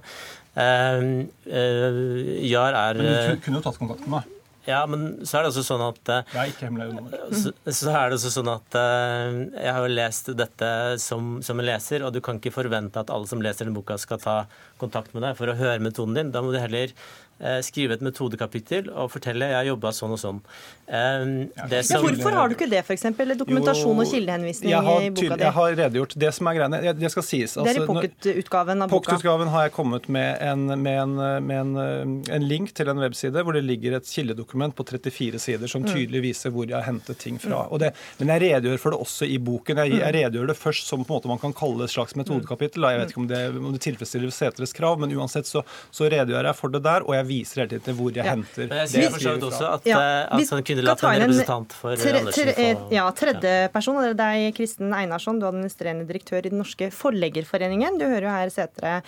Uh, 0.53 1.25
uh, 1.49 1.99
Jar 2.45 2.77
er 2.77 3.01
Men 3.01 3.11
du 3.33 3.43
kunne 3.43 3.61
jo 3.61 3.65
tatt 3.65 3.81
kontakt 3.81 4.05
med 4.05 4.19
meg. 4.19 4.39
Ja, 4.63 4.85
men 4.87 5.25
så 5.27 5.39
er 5.39 5.43
det 5.43 5.49
også 5.49 5.63
sånn 5.67 5.81
at 5.83 6.07
Jeg 6.07 6.39
er 6.39 6.51
ikke 6.53 6.67
hemmelig 6.69 6.93
nummer. 6.93 7.15
Så, 7.35 7.51
så, 7.67 7.89
er 7.91 8.05
det 8.07 8.15
også 8.15 8.29
sånn 8.31 8.51
at 8.53 8.77
jeg 8.77 9.73
har 9.75 9.81
jo 9.83 9.89
lest 9.91 10.29
dette 10.39 10.69
som, 11.03 11.33
som, 11.43 11.59
en 11.59 11.67
leser, 11.67 12.05
og 12.07 12.13
du 12.15 12.21
kan 12.23 12.39
ikke 12.39 12.53
forvente 12.55 13.01
at 13.01 13.11
alle 13.11 13.27
som 13.27 13.43
leser 13.43 13.67
denne 13.67 13.75
boka, 13.75 13.97
skal 13.99 14.21
ta 14.23 14.37
kontakt 14.79 15.11
med 15.17 15.25
deg 15.27 15.35
for 15.35 15.51
å 15.51 15.57
høre 15.59 15.83
metoden 15.83 16.15
din. 16.15 16.31
Da 16.31 16.39
må 16.45 16.55
du 16.55 16.61
heller 16.63 16.95
Eh, 17.32 17.32
skrive 17.65 17.97
et 17.97 18.03
metodekapittel 18.05 18.89
og 18.91 19.11
fortelle 19.13 19.49
jeg 19.51 19.71
jobba 19.73 19.91
sånn 19.95 20.15
og 20.15 20.19
sånn. 20.21 20.39
Ja, 20.87 21.81
som, 21.83 22.03
hvorfor 22.03 22.35
har 22.35 22.51
du 22.51 22.55
ikke 22.57 22.67
det, 22.71 22.83
f.eks.? 22.83 23.05
Dokumentasjon 23.39 23.93
jo, 23.93 24.03
og 24.03 24.09
kildehenvisning 24.09 24.73
har, 24.75 25.01
i 25.03 25.09
boka 25.13 25.37
di? 25.37 25.45
Jeg 25.45 25.55
har 25.57 25.75
redegjort. 25.79 26.15
Det 26.23 26.31
som 26.35 26.49
er 26.49 26.57
greiene, 26.57 26.93
det 26.99 27.11
skal 27.11 27.25
sies 27.25 27.55
altså, 27.55 27.63
Det 27.65 27.71
er 27.71 27.79
i 27.79 27.81
altså, 27.81 27.93
pocketutgaven 27.93 28.85
av 28.85 28.91
boka? 28.91 28.99
Pocketutgaven 28.99 29.51
har 29.53 29.67
jeg 29.67 29.73
kommet 29.75 30.07
med, 30.13 30.29
en, 30.43 30.65
med, 30.83 30.99
en, 31.01 31.15
med 31.47 31.61
en, 31.61 31.73
eh, 31.81 32.35
en, 32.35 32.47
link 32.47 32.73
til 32.77 32.91
en 32.91 33.01
webside 33.01 33.43
hvor 33.45 33.57
det 33.57 33.63
ligger 33.65 33.97
et 33.97 34.09
kildedokument 34.09 34.75
på 34.75 34.85
34 34.87 35.41
sider 35.41 35.71
som 35.71 35.85
mm. 35.85 35.91
tydelig 35.93 36.23
viser 36.27 36.53
hvor 36.53 36.67
jeg 36.67 36.77
har 36.77 36.87
hentet 36.87 37.19
ting 37.23 37.39
fra. 37.41 37.65
Mm. 37.69 37.77
Det, 37.83 37.91
men 38.19 38.33
jeg 38.33 38.43
redegjør 38.45 38.83
for 38.83 38.95
det 38.95 39.01
også 39.07 39.29
i 39.29 39.39
boken. 39.39 39.83
Jeg, 39.83 39.95
jeg, 39.95 40.03
mm. 40.03 40.17
redegjør 40.17 40.51
det 40.51 40.57
først 40.59 40.89
som 40.91 41.03
på 41.03 41.13
en 41.13 41.19
måte 41.19 41.31
man 41.31 41.41
kan 41.41 41.55
kalle 41.57 41.87
et 41.87 41.93
slags 41.93 42.17
metodekapittel. 42.19 42.87
Jeg 42.89 43.03
vet 43.03 43.13
ikke 43.13 43.23
om 43.23 43.29
det, 43.31 43.43
om 43.59 43.71
det 43.75 43.83
tilfredsstiller 43.87 44.33
Sætres 44.33 44.75
krav, 44.75 44.99
men 45.01 45.13
uansett 45.17 45.49
så, 45.49 45.63
så 45.93 46.09
redegjør 46.11 46.51
jeg 46.51 46.59
for 46.59 46.73
det 46.73 46.83
der. 46.85 47.07
og 47.07 47.17
jeg 47.17 47.29
viser 47.33 47.63
hele 47.63 47.73
tiden 47.73 47.97
hvor 47.97 48.13
jeg 48.13 48.23
ja. 48.23 48.33
henter 48.35 48.67
Men 48.69 48.81
jeg 48.83 48.91
sier 48.93 49.13
for 49.13 49.25
så 49.25 49.35
vidt 49.35 49.45
også 49.49 49.69
at, 49.69 49.87
ja. 49.89 49.99
Eh, 49.99 50.39
at 50.39 50.53
han 50.55 50.65
kunne 50.69 50.85
latt 50.87 51.05
en 51.09 51.23
representant 51.25 51.77
for 51.77 51.99
tre, 51.99 52.17
Andersen 52.21 52.51
få 52.57 52.89
Ja, 52.93 53.05
tredjeperson. 53.17 53.99
Ja. 53.99 54.03
Det 54.03 54.13
er 54.13 54.19
deg, 54.23 54.49
Kristen 54.57 54.93
Einarsson, 54.95 55.39
du 55.41 55.47
er 55.47 55.53
administrerende 55.53 56.07
direktør 56.09 56.43
i 56.43 56.51
Den 56.53 56.61
norske 56.61 56.89
forleggerforeningen. 56.93 57.99
Du 58.01 58.05
hører 58.07 58.27
jo 58.27 58.35
her 58.35 58.53
Setre 58.53 58.99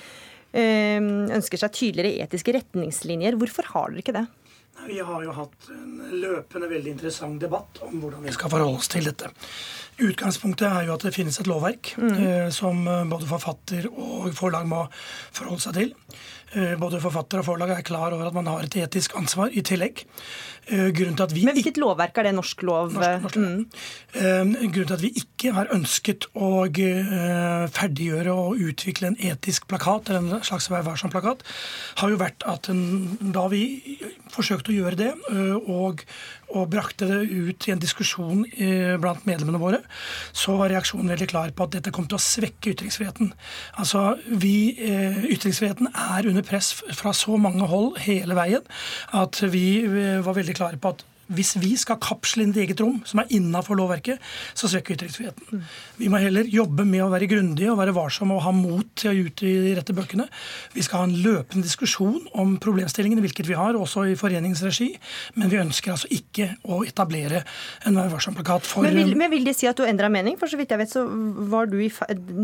ehm, 0.55 1.29
ønsker 1.35 1.61
seg 1.61 1.75
tydeligere 1.75 2.25
etiske 2.25 2.55
retningslinjer. 2.55 3.37
Hvorfor 3.39 3.71
har 3.73 3.93
dere 3.93 4.03
ikke 4.05 4.17
det? 4.17 4.27
Vi 4.85 4.99
har 4.99 5.23
jo 5.23 5.33
hatt 5.33 5.69
en 5.71 6.19
løpende 6.19 6.67
veldig 6.69 6.91
interessant 6.97 7.39
debatt 7.41 7.79
om 7.85 7.95
hvordan 8.03 8.25
vi 8.27 8.33
skal 8.35 8.51
forholde 8.51 8.81
oss 8.81 8.89
til 8.91 9.07
dette. 9.07 9.31
Utgangspunktet 10.03 10.67
er 10.67 10.89
jo 10.89 10.97
at 10.97 11.05
det 11.07 11.13
finnes 11.15 11.39
et 11.39 11.47
lovverk 11.47 11.93
mm. 11.95 12.15
eh, 12.19 12.47
som 12.53 12.83
både 13.09 13.29
forfatter 13.29 13.87
og 13.89 14.33
forlag 14.35 14.67
må 14.67 14.83
forholde 15.31 15.63
seg 15.63 15.79
til. 15.79 15.93
Eh, 16.55 16.75
både 16.79 17.01
forfatter 17.03 17.41
og 17.41 17.49
forlag 17.49 17.73
er 17.75 17.83
klar 17.83 18.13
over 18.15 18.29
at 18.29 18.35
man 18.35 18.47
har 18.47 18.63
et 18.63 18.77
etisk 18.79 19.17
ansvar 19.19 19.51
i 19.51 19.63
tillegg. 19.65 20.05
Eh, 20.65 20.89
grunnen 20.97 21.13
til 21.17 21.25
at 21.27 21.33
vi 21.35 21.43
Men 21.45 21.53
hvilket 21.53 21.77
lovverk 21.77 22.17
er 22.17 22.29
det? 22.29 22.33
Norsk 22.35 22.63
lov? 22.65 22.93
Norsk, 22.95 23.21
norsk 23.21 23.35
lov. 23.37 23.45
Mm. 23.45 23.65
Eh, 24.15 24.69
grunnen 24.73 24.89
til 24.89 24.95
at 24.97 25.03
vi 25.03 25.11
ikke 25.21 25.53
har 25.53 25.69
ønsket 25.75 26.25
å 26.33 26.65
ferdiggjøre 27.75 28.33
og 28.33 28.61
utvikle 28.65 29.11
en 29.11 29.19
etisk 29.19 29.67
plakat, 29.69 30.09
eller 30.09 30.39
en 30.39 30.45
slags 30.45 30.69
Vær 30.71 30.81
varsom-plakat, 30.87 31.43
har 32.01 32.09
jo 32.09 32.17
vært 32.17 32.41
at 32.49 32.67
da 33.35 33.43
vi 33.51 33.99
forsøkte 34.33 34.73
å 34.73 34.79
gjøre 34.79 34.97
det, 34.97 35.11
og 35.69 36.01
og 36.55 36.69
brakte 36.71 37.07
det 37.09 37.17
ut 37.25 37.65
i 37.67 37.71
en 37.73 37.81
diskusjon 37.81 38.43
blant 39.01 39.25
medlemmene 39.27 39.59
våre, 39.59 39.79
så 40.31 40.53
var 40.59 40.69
reaksjonen 40.71 41.09
veldig 41.11 41.27
klar 41.31 41.51
på 41.55 41.65
at 41.65 41.73
dette 41.73 41.91
kom 41.95 42.05
til 42.07 42.19
å 42.19 42.21
svekke 42.21 42.71
ytringsfriheten. 42.75 43.31
Altså, 43.81 44.15
vi, 44.29 44.77
Ytringsfriheten 45.33 45.89
er 45.89 46.29
under 46.29 46.45
press 46.45 46.71
fra 46.95 47.11
så 47.17 47.39
mange 47.41 47.67
hold 47.67 47.97
hele 48.05 48.37
veien 48.37 48.63
at 49.17 49.41
vi 49.51 49.65
var 50.23 50.37
veldig 50.37 50.54
klare 50.55 50.79
på 50.81 50.95
at 50.95 51.05
hvis 51.33 51.55
vi 51.61 51.73
skal 51.79 51.99
kapsle 52.01 52.45
inn 52.45 52.53
et 52.53 52.61
eget 52.65 52.81
rom 52.83 52.99
som 53.07 53.21
er 53.21 53.31
innafor 53.33 53.79
lovverket, 53.79 54.21
så 54.53 54.69
svekker 54.69 54.97
ytringsfriheten. 54.97 55.47
Mm. 55.49 55.63
Vi 55.97 56.09
må 56.11 56.21
heller 56.21 56.49
jobbe 56.51 56.85
med 56.87 57.05
å 57.05 57.09
være 57.13 57.29
grundige 57.31 57.71
og 57.73 57.79
være 57.79 57.95
varsomme 57.95 58.37
og 58.37 58.43
ha 58.45 58.53
mot 58.55 58.91
til 58.99 59.11
å 59.11 59.25
ut 59.25 59.43
de 59.43 59.73
rette 59.77 59.95
bøkene. 59.95 60.27
Vi 60.75 60.85
skal 60.85 61.01
ha 61.01 61.09
en 61.09 61.17
løpende 61.25 61.65
diskusjon 61.65 62.19
om 62.37 62.55
problemstillingene, 62.61 63.23
hvilket 63.25 63.49
vi 63.49 63.57
har, 63.57 63.77
også 63.77 64.05
i 64.11 64.17
foreningsregi. 64.19 64.91
Men 65.39 65.51
vi 65.51 65.61
ønsker 65.61 65.95
altså 65.95 66.11
ikke 66.13 66.51
å 66.69 66.83
etablere 66.87 67.43
en 67.85 67.95
Vær 67.95 68.09
varsom-plakat 68.11 68.65
for 68.67 68.83
men 68.83 68.97
vil, 68.97 69.13
men 69.15 69.31
vil, 69.31 69.45
det 69.47 69.53
si 69.55 69.69
at 69.69 69.77
du 69.79 69.85
endra 69.87 70.09
mening? 70.11 70.35
For 70.39 70.51
så 70.51 70.57
vidt 70.59 70.73
jeg 70.73 70.81
vet, 70.81 70.91
så 70.91 71.05
var 71.49 71.69
du 71.71 71.77
i 71.79 71.87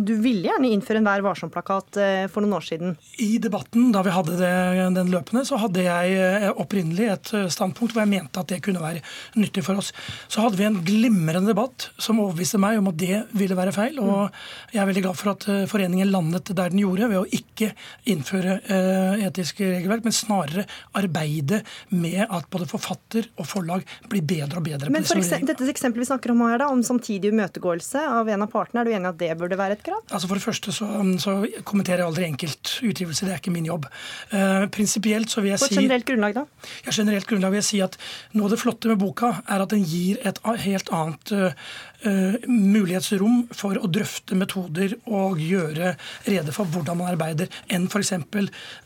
Du 0.08 0.14
ville 0.24 0.48
gjerne 0.48 0.72
innføre 0.72 1.02
en 1.02 1.10
Vær 1.10 1.26
varsom-plakat 1.26 2.00
eh, 2.00 2.24
for 2.32 2.46
noen 2.46 2.56
år 2.62 2.68
siden? 2.70 2.96
I 3.20 3.34
debatten 3.44 3.92
da 3.92 4.04
vi 4.06 4.14
hadde 4.16 4.38
det, 4.40 4.54
den 4.96 5.12
løpende, 5.12 5.44
så 5.48 5.60
hadde 5.62 5.84
jeg 5.84 6.16
eh, 6.16 6.48
opprinnelig 6.56 7.10
et 7.12 7.34
eh, 7.36 7.50
standpunkt 7.52 7.94
hvor 7.94 8.06
jeg 8.06 8.14
mente 8.14 8.40
at 8.40 8.52
det 8.52 8.62
kunne 8.64 8.71
kunne 8.72 8.84
være 8.84 9.04
nyttig 9.40 9.64
for 9.68 9.82
oss. 9.82 9.92
Så 10.32 10.44
hadde 10.44 10.60
vi 10.60 10.68
en 10.68 10.80
glimrende 10.86 11.52
debatt 11.52 11.90
som 12.02 12.22
overbeviste 12.24 12.60
meg 12.62 12.80
om 12.82 12.90
at 12.92 13.00
det 13.02 13.22
ville 13.38 13.58
være 13.58 13.76
feil. 13.76 14.00
Og 14.02 14.32
jeg 14.72 14.82
er 14.82 14.90
veldig 14.90 15.06
glad 15.06 15.20
for 15.20 15.34
at 15.36 15.48
eh, 15.52 15.68
foreningen 15.70 16.12
landet 16.12 16.54
der 16.56 16.72
den 16.72 16.82
gjorde, 16.84 17.10
ved 17.12 17.22
å 17.22 17.28
ikke 17.28 17.72
innføre 18.10 18.58
uh, 18.68 19.22
etisk 19.26 19.62
regelverk, 19.62 20.06
men 20.06 20.16
snarere 20.16 20.64
arbeide 20.98 21.62
med 21.94 22.24
at 22.24 22.48
både 22.52 22.68
forfatter 22.70 23.28
og 23.40 23.48
forlag 23.50 23.86
blir 24.10 24.24
bedre 24.28 24.62
og 24.62 24.66
bedre. 24.66 24.92
Men 24.94 25.06
for 25.08 25.20
eksempel, 25.20 25.50
dette 25.52 25.68
eksempelet 25.72 26.06
vi 26.06 26.10
snakker 26.10 26.34
om 26.34 26.44
her, 26.46 26.60
da, 26.64 26.70
om 26.74 26.84
samtidig 26.86 27.32
imøtegåelse 27.34 28.04
av 28.20 28.30
en 28.32 28.46
av 28.46 28.52
partene, 28.52 28.82
er 28.82 28.90
du 28.90 28.96
enig 28.96 29.10
i 29.10 29.12
at 29.12 29.20
det 29.22 29.32
burde 29.40 29.60
være 29.60 29.78
et 29.78 29.86
krav? 29.86 30.02
Altså 30.10 30.30
For 30.30 30.40
det 30.40 30.46
første 30.46 30.76
så, 30.76 30.88
så 31.22 31.38
kommenterer 31.68 32.04
jeg 32.04 32.10
aldri 32.12 32.28
enkeltutgivelse, 32.30 33.28
det 33.28 33.36
er 33.36 33.44
ikke 33.44 33.56
min 33.56 33.70
jobb. 33.70 33.88
Uh, 34.34 34.68
prinsipielt 34.74 35.32
så 35.32 35.44
vil 35.44 35.54
jeg 35.54 35.64
si 35.64 35.70
På 35.70 35.78
et 35.78 35.84
generelt 35.84 36.08
grunnlag, 36.08 36.38
da? 36.38 36.46
Ja, 36.88 36.96
generelt 36.96 37.30
grunnlag 37.30 37.56
vil 37.56 37.62
jeg 37.62 37.70
si 37.70 37.82
at 37.84 37.98
noe 38.38 38.50
av 38.50 38.56
det 38.56 38.61
flotte 38.62 38.92
med 38.92 39.00
boka 39.02 39.36
er 39.50 39.64
at 39.64 39.74
den 39.74 39.84
gir 39.88 40.20
et 40.28 40.40
helt 40.64 40.92
annet 40.94 41.34
uh, 41.36 42.36
mulighetsrom 42.48 43.48
for 43.56 43.78
å 43.78 43.90
drøfte 43.92 44.38
metoder 44.38 44.96
og 45.06 45.42
gjøre 45.42 45.96
rede 46.28 46.56
for 46.56 46.70
hvordan 46.70 46.98
man 47.02 47.12
arbeider, 47.14 47.50
enn 47.70 47.88
f.eks. 47.90 48.14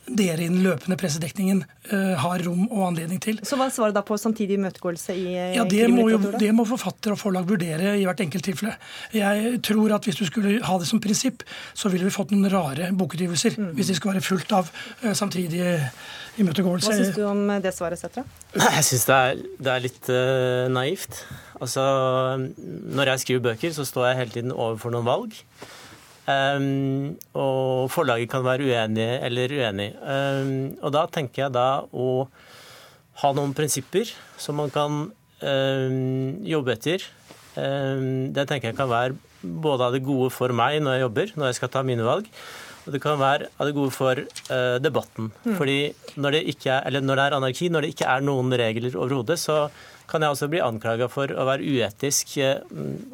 dere 0.05 0.43
i 0.43 0.49
den 0.49 0.61
løpende 0.65 0.97
pressedekningen 0.99 1.61
uh, 1.91 2.15
har 2.23 2.43
rom 2.47 2.65
og 2.69 2.87
anledning 2.89 3.21
til. 3.23 3.39
Så 3.47 3.59
Hva 3.59 3.69
svarer 3.73 3.95
da 3.95 4.03
på 4.05 4.17
samtidig 4.19 4.59
imøtegåelse 4.59 5.15
i 5.15 5.37
ja, 5.57 5.67
det 5.69 5.87
må, 5.91 6.09
jo, 6.11 6.19
det 6.39 6.51
må 6.55 6.67
forfatter 6.69 7.15
og 7.15 7.21
forlag 7.21 7.47
vurdere 7.49 7.95
i 7.99 8.03
hvert 8.07 8.25
enkelt 8.25 8.47
tilfelle. 8.47 8.75
Jeg 9.15 9.61
tror 9.65 9.95
at 9.97 10.09
hvis 10.09 10.19
du 10.19 10.25
skulle 10.27 10.59
ha 10.65 10.81
det 10.81 10.89
som 10.89 11.03
prinsipp, 11.03 11.45
så 11.73 11.91
ville 11.93 12.07
vi 12.07 12.15
fått 12.15 12.35
noen 12.35 12.51
rare 12.51 12.91
bokutgivelser. 12.95 13.59
Mm. 13.59 13.73
Hvis 13.79 13.91
de 13.91 13.97
skulle 13.99 14.17
være 14.17 14.29
fullt 14.29 14.59
av 14.59 14.71
uh, 14.71 15.11
samtidige 15.15 15.79
imøtegåelse. 16.41 16.89
Hva 16.89 16.97
syns 16.99 17.15
du 17.15 17.23
om 17.27 17.47
det 17.63 17.71
svaret, 17.75 17.99
Sætra? 17.99 18.25
Jeg 18.55 18.85
syns 18.87 19.07
det, 19.09 19.19
det, 19.59 19.71
er 19.71 19.83
litt 19.83 20.11
uh, 20.11 20.65
naivt. 20.73 21.21
Altså, 21.61 21.83
når 22.55 23.13
jeg 23.13 23.23
skriver 23.23 23.45
bøker, 23.49 23.73
så 23.75 23.85
står 23.87 24.09
jeg 24.09 24.21
hele 24.21 24.35
tiden 24.37 24.55
overfor 24.55 24.93
noen 24.95 25.07
valg. 25.07 25.35
Um, 26.25 27.13
og 27.37 27.91
forlaget 27.93 28.31
kan 28.31 28.45
være 28.45 28.65
uenig 28.65 29.09
eller 29.27 29.53
uenig. 29.53 29.91
Um, 30.01 30.73
og 30.81 30.95
da 30.95 31.05
tenker 31.13 31.45
jeg 31.45 31.55
da 31.55 31.67
å 31.93 32.25
ha 33.21 33.31
noen 33.37 33.53
prinsipper 33.55 34.09
som 34.41 34.57
man 34.59 34.73
kan 34.73 35.05
um, 35.11 36.31
jobbe 36.43 36.75
etter. 36.75 37.05
det 37.55 38.43
tenker 38.49 38.67
jeg 38.67 38.75
kan 38.75 38.89
være 38.91 39.15
både 39.45 39.85
av 39.85 39.93
det 39.95 40.03
gode 40.03 40.27
for 40.33 40.51
meg 40.51 40.81
når 40.83 40.97
jeg 40.97 41.03
jobber, 41.05 41.31
når 41.37 41.47
jeg 41.47 41.57
skal 41.59 41.71
ta 41.71 41.83
mine 41.87 42.03
valg, 42.03 42.27
og 42.85 42.93
det 42.93 43.01
kan 43.03 43.17
være 43.19 43.49
av 43.57 43.67
det 43.67 43.75
gode 43.75 43.93
for 43.93 44.21
uh, 44.21 44.77
debatten. 44.81 45.31
Mm. 45.43 45.55
Fordi 45.57 45.79
når 46.21 46.37
det, 46.37 46.41
er, 46.69 46.99
når 47.01 47.17
det, 47.17 47.25
er, 47.25 47.37
anarki, 47.39 47.69
når 47.73 47.85
det 47.85 47.93
ikke 47.95 48.09
er 48.13 48.25
noen 48.25 48.53
regler 48.61 48.97
overhodet, 48.97 49.39
så 49.41 49.65
kan 50.09 50.23
jeg 50.23 50.35
også 50.35 50.49
bli 50.51 50.61
anklaga 50.63 51.07
for 51.11 51.31
å 51.31 51.45
være 51.47 51.65
uetisk 51.65 52.35
eh, 52.41 52.61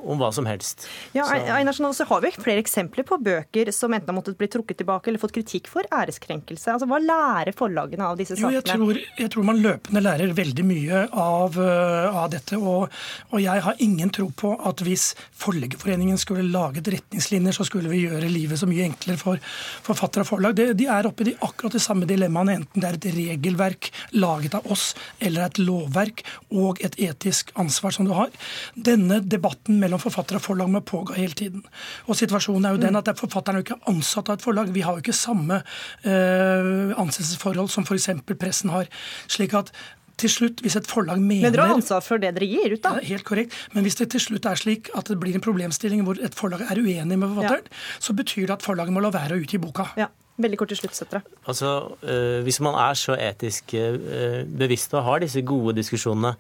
om 0.02 0.20
hva 0.22 0.32
som 0.36 0.48
helst. 0.50 0.88
Ja, 1.16 1.26
Einarsen, 1.32 1.88
også 1.88 2.08
har 2.10 2.24
vi 2.24 2.34
flere 2.36 2.62
eksempler 2.62 3.06
på 3.08 3.18
bøker 3.22 3.72
som 3.76 3.94
enten 3.96 4.12
har 4.12 4.18
måttet 4.18 4.38
bli 4.40 4.50
trukket 4.52 4.82
tilbake 4.82 5.12
eller 5.12 5.22
fått 5.22 5.36
kritikk 5.36 5.70
for 5.72 5.88
æreskrenkelse. 5.94 6.76
Altså, 6.76 6.90
Hva 6.90 7.00
lærer 7.04 7.56
forlagene 7.58 8.10
av 8.12 8.20
disse 8.20 8.38
sakene? 8.38 8.52
Jo, 8.52 8.60
jeg, 8.60 8.68
tror, 8.70 9.02
jeg 9.24 9.34
tror 9.36 9.48
man 9.48 9.62
løpende 9.64 10.04
lærer 10.04 10.36
veldig 10.38 10.66
mye 10.68 11.04
av, 11.12 11.58
uh, 11.60 12.22
av 12.24 12.32
dette. 12.34 12.60
Og, 12.60 12.88
og, 13.30 13.38
jeg 13.42 13.66
har 13.68 13.84
ingen 13.84 14.12
tro 14.14 14.30
på 14.36 14.54
at 14.68 14.84
hvis 14.86 15.12
Forleggerforeningen 15.42 16.20
skulle 16.22 16.46
laget 16.54 16.90
retningslinjer, 16.94 17.56
så 17.56 17.66
skulle 17.66 17.90
vi 17.92 18.04
gjøre 18.04 18.30
livet 18.30 18.60
så 18.60 18.70
mye 18.70 18.86
enklere 18.86 19.20
for 19.20 19.42
forfattere 19.86 20.26
og 20.26 20.30
forlag. 20.30 20.58
De, 20.58 20.68
de 20.78 20.88
er 20.92 21.10
oppe 21.10 21.26
i 21.26 21.32
de, 21.32 21.38
akkurat 21.42 21.76
de 21.76 21.82
samme 21.82 22.08
dilemmaene, 22.10 22.60
enten 22.62 22.84
det 22.84 22.90
er 22.90 23.00
et 23.00 23.10
regelverk 23.16 23.90
laget 24.18 24.58
av 24.60 24.68
oss 24.72 24.92
eller 25.20 25.48
et 25.48 25.62
lovverk. 25.62 26.24
og 26.52 26.81
et 26.86 26.98
etisk 27.10 27.52
ansvar 27.60 27.96
som 27.96 28.08
du 28.08 28.14
har. 28.18 28.32
Denne 28.76 29.22
debatten 29.24 29.80
mellom 29.82 30.02
forfatter 30.02 30.40
og 30.40 30.46
forlag 30.46 30.72
må 30.72 30.84
pågå 30.86 31.16
hele 31.18 31.38
tiden. 31.38 31.64
Og 32.08 32.20
situasjonen 32.20 32.68
er 32.68 32.76
jo 32.76 32.84
den 32.84 33.00
at 33.00 33.12
forfatteren 33.20 33.60
er 33.60 33.64
jo 33.64 33.70
ikke 33.70 33.92
ansatt 33.92 34.30
av 34.30 34.40
et 34.40 34.46
forlag. 34.46 34.74
Vi 34.76 34.86
har 34.86 34.98
jo 34.98 35.04
ikke 35.04 35.16
samme 35.16 35.62
uh, 35.62 36.94
ansettelsesforhold 37.02 37.72
som 37.74 37.88
f.eks. 37.88 38.10
pressen 38.40 38.74
har. 38.74 38.90
slik 39.32 39.56
at 39.58 39.74
til 40.22 40.30
slutt, 40.30 40.62
hvis 40.62 40.78
et 40.78 40.88
forlag 40.90 41.18
mener 41.18 41.48
Men 41.48 41.56
dere 41.56 41.68
har 41.70 41.80
ansvar 41.80 42.04
for 42.06 42.22
det 42.22 42.34
dere 42.36 42.48
gir 42.50 42.76
ut, 42.76 42.82
da? 42.84 42.96
Ja, 43.00 43.14
helt 43.16 43.26
korrekt. 43.28 43.58
Men 43.74 43.88
hvis 43.88 43.98
det 43.98 44.12
til 44.14 44.22
slutt 44.22 44.46
er 44.46 44.60
slik 44.60 44.92
at 44.98 45.10
det 45.10 45.18
blir 45.22 45.38
en 45.38 45.44
problemstilling 45.44 46.04
hvor 46.06 46.20
et 46.22 46.36
forlag 46.38 46.66
er 46.68 46.82
uenig 46.82 47.18
med 47.18 47.28
forfatteren, 47.32 47.70
ja. 47.70 48.02
så 48.08 48.14
betyr 48.18 48.46
det 48.46 48.60
at 48.60 48.66
forlaget 48.66 48.94
må 48.94 49.04
la 49.04 49.14
være 49.14 49.38
å 49.38 49.42
utgi 49.42 49.62
boka. 49.62 49.92
Ja. 50.00 50.12
Veldig 50.42 50.58
kort 50.58 50.72
til 50.72 50.80
slutt, 50.80 50.96
Søtre. 50.96 51.22
Altså, 51.46 51.72
øh, 52.02 52.42
Hvis 52.44 52.60
man 52.64 52.74
er 52.74 52.94
så 52.94 53.18
etisk 53.20 53.74
øh, 53.74 54.46
bevisst 54.48 54.94
og 54.94 55.04
har 55.04 55.20
disse 55.20 55.42
gode 55.42 55.76
diskusjonene, 55.76 56.34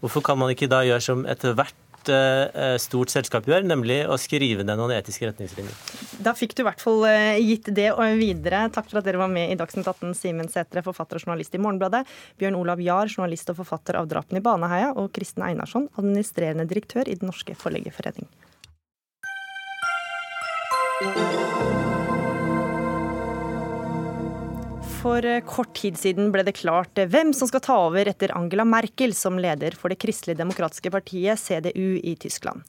hvorfor 0.00 0.24
kan 0.24 0.38
man 0.38 0.52
ikke 0.52 0.70
da 0.70 0.82
gjøre 0.86 1.04
som 1.04 1.26
ethvert 1.28 1.74
Eh, 2.08 2.76
stort 2.82 3.10
selskap 3.10 3.46
gjør, 3.48 3.64
nemlig 3.66 3.98
å 4.08 4.16
skrive 4.20 4.64
ned 4.66 4.78
noen 4.78 4.94
etiske 4.96 5.26
retningslinjer. 5.28 5.74
Da 6.22 6.34
fikk 6.36 6.54
du 6.56 6.62
i 6.62 6.66
hvert 6.68 6.82
fall 6.82 7.06
eh, 7.08 7.38
gitt 7.42 7.70
det 7.74 7.88
og 7.94 8.20
videre. 8.20 8.66
Takk 8.74 8.90
for 8.90 9.00
at 9.00 9.08
dere 9.08 9.20
var 9.20 9.32
med 9.32 9.52
i 9.52 9.58
Dagsnytt 9.58 9.88
18, 9.88 10.14
Simen 10.18 10.50
Sætre, 10.52 10.84
forfatter 10.86 11.20
og 11.20 11.26
journalist 11.26 11.56
i 11.56 11.62
Morgenbladet, 11.62 12.04
Bjørn 12.40 12.58
Olav 12.60 12.82
Jahr, 12.84 13.10
journalist 13.10 13.50
og 13.52 13.60
forfatter 13.62 13.98
av 14.00 14.10
'Drapene 14.10 14.42
i 14.42 14.46
Baneheia', 14.46 14.94
og 14.96 15.12
Kristen 15.16 15.46
Einarsson, 15.46 15.90
administrerende 15.96 16.68
direktør 16.68 17.08
i 17.08 17.18
Den 17.18 17.32
norske 17.32 17.56
forleggerforening. 17.58 18.30
For 25.06 25.22
eh, 25.22 25.42
kort 25.46 25.70
tid 25.78 25.94
siden 26.00 26.32
ble 26.34 26.42
det 26.42 26.56
klart 26.58 26.98
eh, 26.98 27.06
hvem 27.06 27.30
som 27.36 27.46
skal 27.46 27.62
ta 27.62 27.76
over 27.84 28.08
etter 28.10 28.32
Angela 28.34 28.64
Merkel 28.66 29.12
som 29.14 29.36
leder 29.38 29.76
for 29.78 29.92
det 29.92 30.00
kristelige 30.02 30.40
demokratiske 30.40 30.90
partiet 30.90 31.38
CDU 31.38 32.00
i 32.02 32.16
Tyskland. 32.18 32.64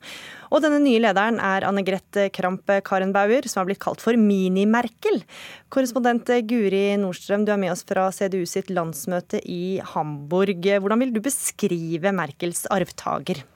Og 0.51 0.61
denne 0.61 0.77
nye 0.83 1.01
lederen 1.01 1.41
er 1.41 1.65
Anne 1.65 1.81
Grete 1.88 2.27
Kramp-Karenbauer, 2.35 3.49
som 3.49 3.63
har 3.63 3.71
blitt 3.71 3.81
kalt 3.81 4.05
for 4.05 4.19
Mini-Merkel. 4.21 5.23
Korrespondent 5.73 6.29
eh, 6.35 6.45
Guri 6.45 6.85
Nordstrøm, 7.01 7.47
du 7.47 7.55
er 7.55 7.61
med 7.63 7.73
oss 7.73 7.85
fra 7.89 8.05
CDU 8.13 8.45
sitt 8.45 8.69
landsmøte 8.69 9.41
i 9.41 9.79
Hamburg. 9.95 10.61
Hvordan 10.77 11.07
vil 11.07 11.17
du 11.17 11.23
beskrive 11.25 12.13
Merkels 12.13 12.67
arvtaker? 12.69 13.47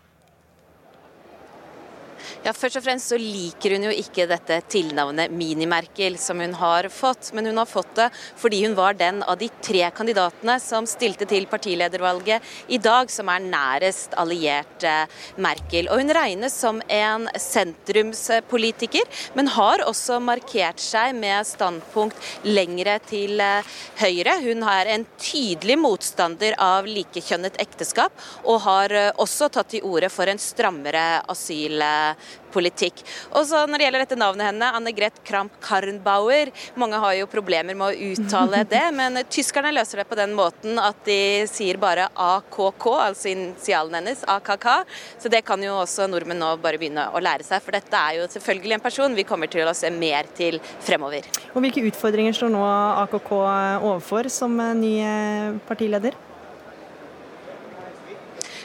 Ja, 2.42 2.56
Først 2.58 2.80
og 2.80 2.82
fremst 2.82 3.12
så 3.12 3.18
liker 3.22 3.76
hun 3.76 3.84
jo 3.86 3.92
ikke 3.94 4.26
dette 4.26 4.56
tilnavnet 4.74 5.30
Mini-Merkel 5.38 6.16
som 6.18 6.40
hun 6.42 6.56
har 6.58 6.88
fått. 6.90 7.30
Men 7.38 7.46
hun 7.46 7.60
har 7.62 7.70
fått 7.70 7.92
det 8.00 8.08
fordi 8.42 8.64
hun 8.64 8.74
var 8.74 8.96
den 8.98 9.20
av 9.30 9.38
de 9.38 9.50
tre 9.62 9.84
kandidatene 9.94 10.56
som 10.62 10.88
stilte 10.90 11.28
til 11.30 11.46
partiledervalget 11.52 12.42
i 12.74 12.80
dag, 12.82 13.12
som 13.14 13.30
er 13.30 13.46
nærest 13.46 14.16
alliert 14.18 14.86
eh, 14.88 15.06
Merkel. 15.38 15.90
Og 15.94 16.02
hun 16.02 16.14
regnes 16.18 16.56
som 16.58 16.80
en 16.90 17.28
sentrumspolitiker, 17.38 19.06
men 19.38 19.52
har 19.54 19.86
også 19.86 20.18
markert 20.18 20.82
seg 20.82 21.14
med 21.22 21.46
standpunkt 21.46 22.18
lengre 22.50 22.98
til 23.06 23.38
eh, 23.38 23.70
høyre. 24.02 24.40
Hun 24.48 24.66
er 24.66 24.96
en 24.96 25.06
tydelig 25.22 25.78
motstander 25.78 26.58
av 26.58 26.90
likekjønnet 26.90 27.62
ekteskap, 27.62 28.18
og 28.50 28.64
har 28.66 28.98
eh, 28.98 29.14
også 29.22 29.54
tatt 29.54 29.76
til 29.76 29.86
orde 29.86 30.10
for 30.10 30.26
en 30.26 30.42
strammere 30.42 31.06
asylpolitikk 31.30 32.31
politikk. 32.52 33.02
Og 33.32 33.46
så 33.48 33.64
Når 33.68 33.80
det 33.80 33.86
gjelder 33.86 34.04
dette 34.04 34.20
navnet 34.20 34.50
henne, 34.50 34.70
Anne 34.76 34.92
Greth 34.96 35.22
Kramp-Karrenbauer, 35.28 36.52
mange 36.80 37.00
har 37.00 37.16
jo 37.16 37.30
problemer 37.32 37.78
med 37.78 37.88
å 37.88 38.10
uttale 38.12 38.64
det, 38.74 38.84
men 38.96 39.22
tyskerne 39.32 39.74
løser 39.76 40.02
det 40.02 40.08
på 40.10 40.18
den 40.20 40.36
måten 40.38 40.80
at 40.82 41.00
de 41.08 41.48
sier 41.50 41.80
bare 41.82 42.10
AKK, 42.12 42.88
altså 43.08 43.32
initialen 43.32 44.00
hennes, 44.02 44.24
AKK. 44.28 44.68
Så 45.22 45.32
det 45.32 45.44
kan 45.48 45.62
jo 45.64 45.78
også 45.80 46.10
nordmenn 46.12 46.42
nå 46.42 46.56
bare 46.64 46.82
begynne 46.82 47.08
å 47.12 47.22
lære 47.24 47.48
seg, 47.48 47.64
for 47.64 47.78
dette 47.78 48.02
er 48.02 48.20
jo 48.20 48.28
selvfølgelig 48.32 48.78
en 48.78 48.84
person 48.84 49.16
vi 49.16 49.28
kommer 49.28 49.52
til 49.52 49.68
å 49.68 49.78
se 49.78 49.92
mer 49.94 50.30
til 50.38 50.60
fremover. 50.84 51.28
Og 51.54 51.62
Hvilke 51.62 51.86
utfordringer 51.92 52.36
står 52.36 52.52
nå 52.54 52.66
AKK 53.06 53.32
overfor 53.38 54.30
som 54.34 54.58
ny 54.82 54.98
partileder? 55.70 56.18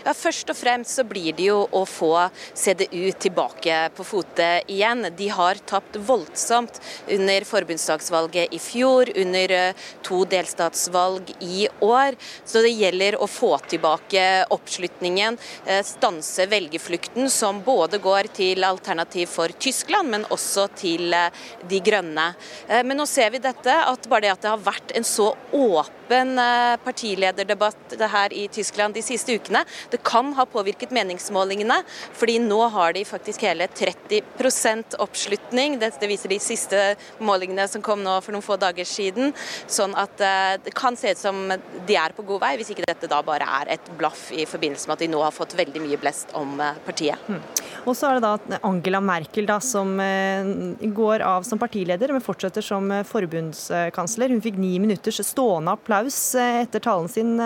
Ja, 0.06 0.12
Først 0.14 0.46
og 0.52 0.54
fremst 0.54 0.94
så 0.94 1.02
blir 1.02 1.34
det 1.34 1.48
jo 1.48 1.64
å 1.74 1.80
få 1.82 2.12
CDU 2.54 3.10
tilbake 3.18 3.88
på 3.96 4.04
fote 4.06 4.44
igjen. 4.70 5.08
De 5.18 5.26
har 5.34 5.58
tapt 5.66 5.96
voldsomt 5.98 6.78
under 7.10 7.46
forbundsdagsvalget 7.48 8.54
i 8.54 8.60
fjor, 8.62 9.10
under 9.18 9.54
eh, 9.56 9.88
to 10.06 10.20
delstatsvalg 10.30 11.32
i 11.42 11.66
år. 11.82 12.14
Så 12.46 12.62
det 12.62 12.70
gjelder 12.76 13.18
å 13.18 13.26
få 13.26 13.50
tilbake 13.66 14.22
oppslutningen, 14.54 15.40
eh, 15.66 15.82
stanse 15.82 16.46
velgerflukten, 16.54 17.26
som 17.26 17.64
både 17.66 17.98
går 17.98 18.30
til 18.38 18.62
Alternativ 18.68 19.34
for 19.34 19.58
Tyskland, 19.58 20.14
men 20.14 20.28
også 20.30 20.68
til 20.78 21.18
eh, 21.18 21.44
De 21.66 21.80
grønne. 21.82 22.28
Men 22.68 22.98
nå 23.00 23.04
ser 23.10 23.32
vi 23.34 23.40
dette, 23.42 23.72
at 23.74 24.06
bare 24.06 24.22
det 24.22 24.30
at 24.36 24.44
det 24.44 24.50
har 24.52 24.62
vært 24.62 24.92
en 24.94 25.06
så 25.06 25.32
åpen 25.50 26.05
partilederdebatt 26.08 27.96
her 28.10 28.32
i 28.32 28.46
Tyskland 28.52 28.94
de 28.94 29.02
siste 29.04 29.34
ukene, 29.36 29.64
det 29.90 30.00
kan 30.06 30.32
ha 30.36 30.46
påvirket 30.48 30.92
meningsmålingene, 30.94 31.80
fordi 32.16 32.38
nå 32.42 32.60
har 32.72 32.94
de 32.96 33.04
faktisk 33.04 33.44
hele 33.46 33.66
30% 33.66 34.96
oppslutning. 35.02 35.78
Dette 35.82 36.08
viser 36.08 36.32
de 36.32 36.38
siste 36.42 36.82
målingene 37.18 37.66
som 37.68 37.84
kom 37.84 38.02
nå 38.04 38.18
for 38.24 38.34
noen 38.34 38.44
få 38.44 38.58
dager 38.60 38.86
siden. 38.88 39.34
Sånn 39.66 39.94
at 39.98 40.20
eh, 40.22 40.56
det 40.64 40.74
kan 40.76 40.96
se 40.98 41.12
ut 41.14 41.20
som 41.20 41.42
de 41.86 41.98
er 41.98 42.14
på 42.16 42.24
god 42.26 42.42
vei, 42.46 42.54
hvis 42.60 42.72
ikke 42.74 42.86
dette 42.86 43.10
da 43.10 43.22
bare 43.26 43.46
er 43.60 43.74
et 43.76 43.90
blaff 43.98 44.28
i 44.34 44.46
forbindelse 44.48 44.88
med 44.88 44.96
at 44.96 45.04
de 45.04 45.10
nå 45.12 45.22
har 45.24 45.34
fått 45.34 45.56
veldig 45.58 45.82
mye 45.84 46.00
blest 46.00 46.34
om 46.38 46.58
eh, 46.62 46.78
partiet. 46.86 47.28
Mm. 47.28 47.42
Og 47.86 47.94
så 47.94 48.10
er 48.10 48.18
det 48.18 48.26
da 48.26 48.60
Angela 48.66 49.00
Merkel 49.04 49.48
da, 49.48 49.58
som 49.62 49.96
eh, 50.02 50.52
går 50.96 51.24
av 51.26 51.46
som 51.46 51.60
partileder, 51.60 52.14
men 52.14 52.24
fortsetter 52.24 52.64
som 52.64 52.90
forbundskansler. 53.06 54.34
Hun 54.34 54.44
fikk 54.44 54.58
ni 54.60 54.76
minutters 54.82 55.20
stående 55.26 55.74
applaus 55.76 55.95
etter 56.04 56.82
talen 56.82 57.08
sin, 57.08 57.36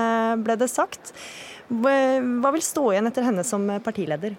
ble 0.42 0.56
det 0.58 0.70
sagt. 0.72 1.12
Hva 1.70 2.50
vil 2.50 2.64
stå 2.64 2.90
igjen 2.90 3.06
etter 3.10 3.26
henne 3.28 3.44
som 3.46 3.68
partileder? 3.84 4.34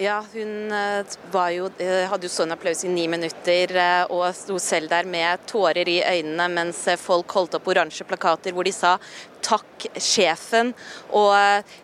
Ja, 0.00 0.24
hun 0.32 0.72
eh, 0.72 1.04
jo, 1.52 1.66
eh, 1.78 2.06
hadde 2.08 2.24
jo 2.24 2.32
sånn 2.32 2.54
applaus 2.54 2.80
i 2.86 2.88
ni 2.88 3.04
minutter 3.12 3.74
eh, 3.76 4.04
og 4.08 4.24
sto 4.34 4.56
selv 4.62 4.88
der 4.88 5.04
med 5.04 5.44
tårer 5.50 5.88
i 5.88 5.98
øynene 6.00 6.46
mens 6.48 6.80
folk 6.96 7.34
holdt 7.36 7.58
opp 7.58 7.68
oransje 7.68 8.06
plakater 8.08 8.56
hvor 8.56 8.64
de 8.64 8.72
sa 8.72 8.96
'takk, 9.42 9.90
sjefen'. 10.00 10.72
Og 11.12 11.34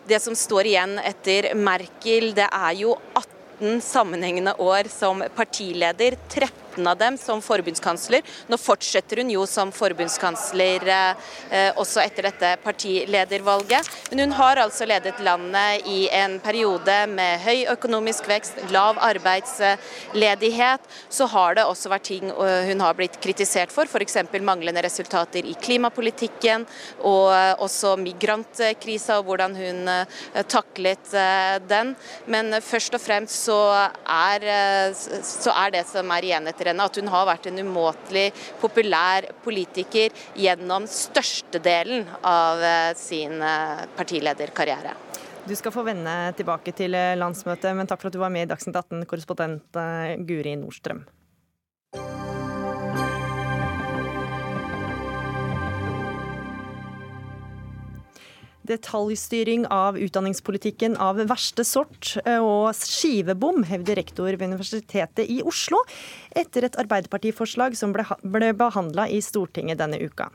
det 0.09 0.21
som 0.23 0.33
står 0.33 0.71
igjen 0.71 0.97
etter 1.05 1.53
Merkel, 1.53 2.33
det 2.33 2.47
er 2.49 2.73
jo 2.81 2.95
18 3.13 3.81
sammenhengende 3.83 4.55
år 4.57 4.89
som 4.89 5.21
partileder. 5.35 6.17
13 6.31 6.68
13 6.69 6.87
av 6.87 6.97
dem 6.97 7.17
som 7.17 7.41
forbundskansler. 7.41 8.21
Nå 8.47 8.57
fortsetter 8.57 9.17
hun 9.17 9.29
jo 9.29 9.45
som 9.47 9.71
forbundskansler 9.71 10.85
eh, 10.89 11.71
også 11.75 12.01
etter 12.03 12.29
dette 12.29 12.55
partiledervalget. 12.63 13.87
Men 14.11 14.19
hun 14.19 14.31
har 14.37 14.57
altså 14.57 14.85
ledet 14.85 15.19
landet 15.23 15.87
i 15.87 16.07
en 16.09 16.39
periode 16.39 16.95
med 17.07 17.39
høy 17.43 17.65
økonomisk 17.71 18.27
vekst, 18.29 18.59
lav 18.71 18.99
arbeidsledighet. 19.01 20.81
Så 21.09 21.27
har 21.29 21.55
det 21.55 21.65
også 21.65 21.89
vært 21.89 22.07
ting 22.09 22.29
eh, 22.29 22.69
hun 22.69 22.81
har 22.81 22.97
blitt 22.97 23.19
kritisert 23.21 23.73
for, 23.73 23.85
f.eks. 23.85 24.17
manglende 24.41 24.83
resultater 24.83 25.45
i 25.45 25.55
klimapolitikken, 25.59 26.65
og 27.03 27.33
eh, 27.33 27.53
også 27.59 27.95
migrantkrisa 27.99 29.19
og 29.19 29.29
hvordan 29.29 29.55
hun 29.57 29.89
taklet 30.49 31.11
den. 31.67 31.91
Men 32.29 32.53
først 32.63 32.93
og 32.95 33.01
fremst 33.01 33.45
så 33.45 33.57
er, 34.03 34.45
så 34.95 35.53
er 35.53 35.73
det 35.73 35.83
som 35.89 36.11
er 36.13 36.25
igjen 36.25 36.49
etter 36.49 36.58
henne, 36.67 36.83
at 36.83 36.99
hun 36.99 37.07
har 37.07 37.27
vært 37.29 37.47
en 37.49 37.61
umåtelig 37.63 38.27
populær 38.59 39.29
politiker 39.43 40.15
gjennom 40.35 40.87
størstedelen 40.89 42.07
av 42.27 42.63
eh, 42.63 42.91
sin 42.99 43.41
eh, 43.41 43.85
partilederkarriere. 43.97 44.95
Du 45.47 45.55
skal 45.57 45.73
få 45.73 45.85
vende 45.87 46.15
tilbake 46.37 46.73
til 46.75 46.97
eh, 46.97 47.15
landsmøtet, 47.17 47.71
men 47.77 47.87
takk 47.89 48.03
for 48.03 48.11
at 48.11 48.17
du 48.17 48.21
var 48.21 48.33
med 48.33 48.47
i 48.47 48.51
Dagsnytt 48.51 48.75
18, 48.75 49.07
korrespondent 49.09 49.81
Guri 50.27 50.57
Nordstrøm. 50.59 51.05
Detaljstyring 58.69 59.65
av 59.73 59.97
utdanningspolitikken 59.97 60.97
av 61.01 61.17
verste 61.29 61.65
sort 61.65 62.13
eh, 62.25 62.37
og 62.37 62.69
skivebom, 62.77 63.63
hevder 63.65 63.97
rektor 63.99 64.29
ved 64.29 64.45
Universitetet 64.51 65.25
i 65.25 65.39
Oslo, 65.41 65.81
etter 66.37 66.67
et 66.67 66.77
Arbeiderpartiforslag 66.79 67.77
som 67.79 67.93
ble, 67.95 68.05
ble 68.21 68.51
behandla 68.57 69.07
i 69.09 69.19
Stortinget 69.25 69.81
denne 69.81 69.97
uka. 70.03 70.29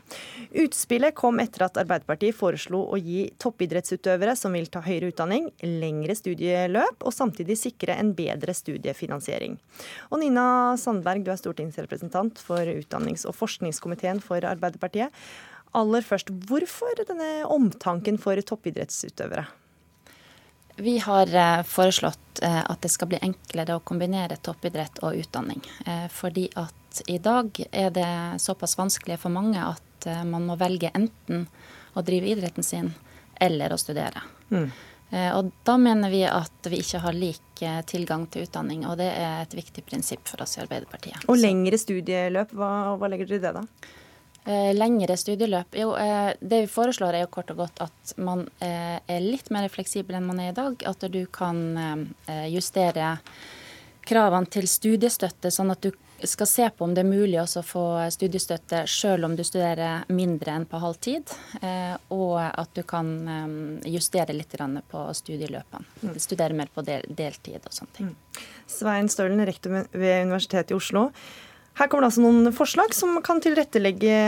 Utspillet 0.64 1.14
kom 1.14 1.38
etter 1.42 1.66
at 1.68 1.78
Arbeiderpartiet 1.84 2.36
foreslo 2.36 2.82
å 2.90 2.98
gi 2.98 3.28
toppidrettsutøvere 3.42 4.34
som 4.38 4.54
vil 4.56 4.66
ta 4.72 4.82
høyere 4.84 5.12
utdanning, 5.12 5.48
lengre 5.62 6.18
studieløp 6.18 7.06
og 7.06 7.14
samtidig 7.14 7.58
sikre 7.60 7.96
en 8.00 8.12
bedre 8.18 8.54
studiefinansiering. 8.56 9.58
Og 10.10 10.20
Nina 10.22 10.46
Sandberg, 10.80 11.24
du 11.24 11.32
er 11.32 11.40
stortingsrepresentant 11.40 12.42
for 12.42 12.66
utdannings- 12.74 13.26
og 13.28 13.38
forskningskomiteen 13.38 14.22
for 14.24 14.42
Arbeiderpartiet. 14.46 15.14
Aller 15.74 16.06
først, 16.06 16.30
hvorfor 16.48 17.04
denne 17.04 17.44
omtanken 17.50 18.18
for 18.20 18.38
toppidrettsutøvere? 18.40 19.46
Vi 20.76 20.98
har 20.98 21.34
eh, 21.34 21.62
foreslått 21.62 22.42
eh, 22.42 22.62
at 22.70 22.80
det 22.82 22.90
skal 22.90 23.12
bli 23.12 23.20
enklere 23.22 23.76
å 23.78 23.82
kombinere 23.86 24.40
toppidrett 24.42 24.98
og 25.06 25.18
utdanning. 25.22 25.62
Eh, 25.86 26.06
fordi 26.10 26.48
at 26.58 27.02
i 27.10 27.18
dag 27.22 27.60
er 27.70 27.92
det 27.94 28.10
såpass 28.42 28.76
vanskelig 28.78 29.20
for 29.22 29.34
mange 29.34 29.62
at 29.62 29.82
man 30.28 30.44
må 30.44 30.52
velge 30.60 30.90
enten 30.92 31.46
å 31.96 32.02
drive 32.04 32.28
idretten 32.28 32.66
sin 32.66 32.90
eller 33.40 33.72
å 33.72 33.78
studere. 33.80 34.20
Mm. 34.50 34.66
Og 35.38 35.48
da 35.64 35.78
mener 35.80 36.12
vi 36.12 36.20
at 36.28 36.68
vi 36.68 36.82
ikke 36.82 37.00
har 37.00 37.16
lik 37.16 37.62
tilgang 37.88 38.26
til 38.28 38.44
utdanning, 38.44 38.82
og 38.84 38.98
det 39.00 39.08
er 39.16 39.40
et 39.40 39.56
viktig 39.56 39.84
prinsipp 39.88 40.28
for 40.28 40.44
oss 40.44 40.58
i 40.58 40.62
Arbeiderpartiet. 40.64 41.24
Og 41.24 41.40
lengre 41.40 41.78
studieløp, 41.80 42.52
hva, 42.52 42.70
hva 43.00 43.08
legger 43.08 43.30
dere 43.30 43.40
i 43.40 43.44
det 43.46 43.54
da? 43.56 43.64
Eh, 44.44 44.74
lengre 44.76 45.16
studieløp. 45.16 45.72
Jo, 45.72 45.94
eh, 45.96 46.34
det 46.40 46.60
vi 46.66 46.68
foreslår 46.68 47.16
er 47.16 47.22
jo 47.24 47.32
kort 47.32 47.50
og 47.54 47.62
godt 47.62 47.80
at 47.80 48.14
man 48.20 48.44
eh, 48.60 49.00
er 49.00 49.24
litt 49.24 49.48
mer 49.48 49.70
fleksibel 49.72 50.18
enn 50.18 50.26
man 50.28 50.42
er 50.42 50.50
i 50.52 50.56
dag. 50.56 50.76
At 50.84 51.06
du 51.08 51.22
kan 51.32 51.62
justere 52.52 53.14
kravene 54.04 54.50
til 54.52 54.66
studiestøtte, 54.68 55.48
sånn 55.48 55.72
at 55.72 55.80
du 55.80 55.94
skal 56.28 56.48
se 56.48 56.66
på 56.76 56.84
om 56.84 56.92
det 56.92 57.00
er 57.02 57.08
mulig 57.08 57.38
å 57.40 57.62
få 57.64 57.84
studiestøtte 58.12 58.82
selv 58.88 59.24
om 59.24 59.36
du 59.36 59.42
studerer 59.44 60.04
mindre 60.12 60.52
enn 60.52 60.66
på 60.68 60.80
halv 60.80 61.00
tid. 61.00 61.32
Og 62.12 62.36
at 62.40 62.76
du 62.76 62.82
kan 62.88 63.08
justere 63.88 64.36
litt 64.36 64.52
på 64.90 65.06
studieløpene. 65.20 65.88
Mm. 66.02 66.20
Studere 66.20 66.56
mer 66.56 66.72
på 66.72 66.84
deltid 66.84 67.64
og 67.64 67.72
sånne 67.72 67.96
ting. 67.96 68.12
Mm. 68.12 68.44
Svein 68.76 69.08
Stølen, 69.12 69.44
rektor 69.44 69.84
ved 69.92 70.28
Universitetet 70.28 70.72
i 70.72 70.78
Oslo. 70.78 71.08
Her 71.74 71.88
kommer 71.90 72.04
det 72.04 72.12
altså 72.12 72.22
noen 72.22 72.54
forslag 72.54 72.92
som 72.94 73.16
kan 73.26 73.40
tilrettelegge, 73.42 74.18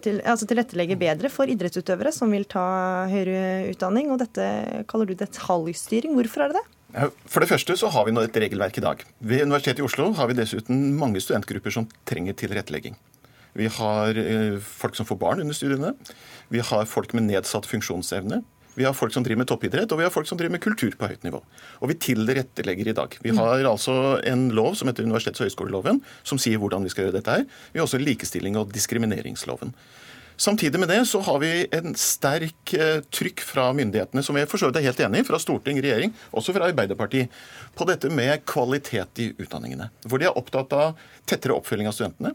til, 0.00 0.22
altså 0.24 0.46
tilrettelegge 0.48 0.96
bedre 0.96 1.28
for 1.32 1.50
idrettsutøvere 1.52 2.12
som 2.14 2.32
vil 2.32 2.46
ta 2.48 2.64
høyere 3.10 3.74
utdanning. 3.74 4.08
og 4.14 4.22
Dette 4.22 4.46
kaller 4.88 5.10
du 5.10 5.12
detaljstyring. 5.20 6.16
Hvorfor 6.16 6.46
er 6.46 6.54
det 6.54 6.62
det? 6.62 7.10
For 7.28 7.44
det 7.44 7.50
første 7.50 7.76
så 7.76 7.90
har 7.92 8.06
vi 8.06 8.14
nå 8.16 8.24
et 8.24 8.38
regelverk 8.40 8.78
i 8.80 8.84
dag. 8.86 9.04
Ved 9.20 9.44
Universitetet 9.44 9.82
i 9.82 9.84
Oslo 9.84 10.08
har 10.16 10.30
vi 10.30 10.38
dessuten 10.38 10.96
mange 10.96 11.20
studentgrupper 11.20 11.74
som 11.74 11.88
trenger 12.08 12.38
tilrettelegging. 12.40 12.96
Vi 13.56 13.68
har 13.72 14.16
eh, 14.20 14.56
folk 14.60 14.96
som 14.96 15.08
får 15.08 15.20
barn 15.20 15.44
under 15.44 15.56
studiene. 15.56 15.92
Vi 16.52 16.64
har 16.64 16.88
folk 16.88 17.12
med 17.16 17.28
nedsatt 17.28 17.68
funksjonsevne. 17.68 18.40
Vi 18.76 18.84
har 18.84 18.94
folk 18.96 19.14
som 19.14 19.24
driver 19.24 19.40
med 19.40 19.48
toppidrett, 19.50 19.92
og 19.92 20.00
vi 20.00 20.04
har 20.04 20.12
folk 20.12 20.28
som 20.28 20.38
driver 20.38 20.56
med 20.58 20.64
kultur 20.64 20.92
på 20.98 21.08
høyt 21.08 21.24
nivå. 21.24 21.40
Og 21.80 21.90
vi 21.90 21.98
tilrettelegger 22.06 22.92
i 22.92 22.96
dag. 22.96 23.18
Vi 23.24 23.32
mm. 23.32 23.40
har 23.40 23.68
altså 23.72 23.94
en 24.28 24.50
lov 24.56 24.76
som 24.76 24.90
heter 24.90 25.06
universitets- 25.08 25.40
og 25.40 25.48
høyskoleloven, 25.48 26.02
som 26.28 26.40
sier 26.40 26.60
hvordan 26.60 26.84
vi 26.84 26.92
skal 26.92 27.06
gjøre 27.06 27.18
dette 27.18 27.38
her. 27.38 27.46
Vi 27.72 27.80
har 27.80 27.88
også 27.88 28.02
likestilling 28.02 28.58
og 28.60 28.74
diskrimineringsloven. 28.76 29.72
Samtidig 30.36 30.80
med 30.80 30.88
det 30.88 30.98
så 31.08 31.20
har 31.24 31.38
vi 31.40 31.50
en 31.72 31.94
sterk 31.96 32.72
eh, 32.76 32.98
trykk 33.08 33.40
fra 33.40 33.70
myndighetene, 33.72 34.20
som 34.22 34.36
jeg 34.36 34.48
for 34.50 34.60
så 34.60 34.68
vidt 34.68 34.82
er 34.82 34.90
helt 34.90 35.00
enig 35.06 35.22
i, 35.22 35.24
fra 35.24 35.40
storting, 35.40 35.80
regjering, 35.80 36.12
også 36.36 36.52
fra 36.52 36.68
Arbeiderpartiet, 36.68 37.32
på 37.72 37.86
dette 37.88 38.10
med 38.12 38.44
kvalitet 38.44 39.22
i 39.24 39.30
utdanningene. 39.32 39.88
Hvor 40.04 40.20
de 40.20 40.28
er 40.28 40.36
opptatt 40.36 40.76
av 40.76 41.00
tettere 41.24 41.56
oppfølging 41.56 41.88
av 41.88 41.96
studentene. 41.96 42.34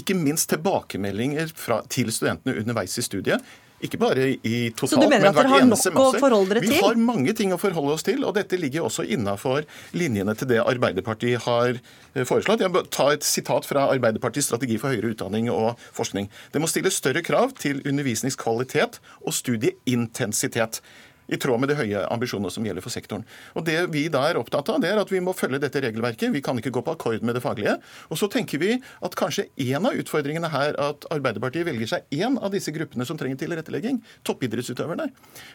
Ikke 0.00 0.16
minst 0.16 0.48
tilbakemeldinger 0.54 1.52
fra, 1.52 1.82
til 1.92 2.08
studentene 2.14 2.56
underveis 2.62 2.96
i 2.96 3.04
studiet. 3.04 3.44
Ikke 3.82 3.98
bare 3.98 4.28
i 4.46 4.70
totalt, 4.78 4.94
men 4.94 4.94
hvert 4.94 4.94
eneste 4.94 4.94
master. 4.94 4.94
Så 4.94 5.00
du 5.02 5.10
mener 5.10 5.28
at 5.32 5.38
dere 5.38 5.50
har 5.50 5.64
nok 5.66 5.98
å 5.98 6.20
forholde 6.22 6.54
dere 6.54 6.62
til? 6.62 6.74
Vi 6.76 6.82
har 6.84 7.00
mange 7.02 7.34
ting 7.38 7.54
å 7.54 7.58
forholde 7.58 7.96
oss 7.96 8.06
til, 8.06 8.22
og 8.28 8.36
dette 8.36 8.58
ligger 8.60 8.86
også 8.86 9.04
innafor 9.16 9.66
linjene 9.98 10.36
til 10.38 10.52
det 10.52 10.60
Arbeiderpartiet 10.62 11.42
har 11.48 11.74
eh, 11.74 12.22
foreslått. 12.28 12.62
Jeg 12.62 12.84
ta 12.94 13.08
et 13.10 13.26
sitat 13.26 13.66
fra 13.66 13.88
Arbeiderpartiets 13.90 14.52
strategi 14.52 14.78
for 14.78 14.94
høyere 14.94 15.10
utdanning 15.16 15.50
og 15.50 15.80
forskning. 15.96 16.30
Det 16.54 16.62
må 16.62 16.70
stilles 16.70 17.00
større 17.02 17.24
krav 17.26 17.56
til 17.58 17.82
undervisningskvalitet 17.82 19.00
og 19.26 19.34
studieintensitet 19.34 20.82
i 21.28 21.38
tråd 21.40 21.60
med 21.62 21.70
de 21.70 21.76
høye 21.78 22.02
ambisjonene 22.12 22.50
som 22.52 22.66
gjelder 22.66 22.84
for 22.84 22.94
sektoren. 22.94 23.24
Og 23.56 23.62
Det 23.66 23.78
vi 23.92 24.06
da 24.12 24.24
er 24.28 24.38
opptatt 24.40 24.68
av, 24.72 24.80
det 24.82 24.90
er 24.90 25.00
at 25.00 25.12
vi 25.12 25.20
må 25.22 25.34
følge 25.36 25.60
dette 25.62 25.82
regelverket. 25.82 26.32
Vi 26.34 26.42
kan 26.44 26.58
ikke 26.58 26.72
gå 26.74 26.82
på 26.84 26.94
akkord 26.96 27.22
med 27.22 27.36
det 27.36 27.44
faglige. 27.44 27.76
Og 28.10 28.16
så 28.20 28.28
tenker 28.32 28.60
vi 28.62 28.70
at 28.76 29.16
kanskje 29.18 29.48
en 29.68 29.88
av 29.88 29.98
utfordringene 29.98 30.50
her 30.52 30.76
at 30.80 31.06
Arbeiderpartiet 31.14 31.66
velger 31.68 31.88
seg 31.94 32.18
én 32.18 32.38
av 32.42 32.52
disse 32.54 32.74
gruppene 32.74 33.06
som 33.08 33.16
trenger 33.20 33.40
tilrettelegging, 33.40 33.96
toppidrettsutøverne. 34.26 35.06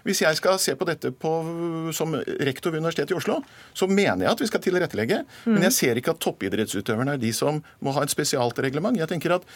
Hvis 0.07 0.23
jeg 0.23 0.39
skal 0.39 0.55
se 0.61 0.75
på 0.77 0.87
dette 0.87 1.11
på, 1.11 1.33
som 1.95 2.15
rektor 2.15 2.73
ved 2.73 2.81
Universitetet 2.81 3.13
i 3.13 3.19
Oslo, 3.19 3.35
så 3.77 3.89
mener 3.89 4.25
jeg 4.25 4.33
at 4.33 4.43
vi 4.43 4.49
skal 4.49 4.63
tilrettelegge. 4.63 5.17
Men 5.47 5.67
jeg 5.67 5.77
ser 5.77 5.93
ikke 5.99 6.13
at 6.15 6.23
toppidrettsutøverne 6.23 7.17
er 7.17 7.21
de 7.21 7.31
som 7.35 7.53
må 7.83 7.89
ha 7.95 8.05
et 8.05 8.13
spesialt 8.13 8.57
reglement. 8.63 8.97
Jeg 8.97 9.11
tenker 9.11 9.37
at 9.37 9.47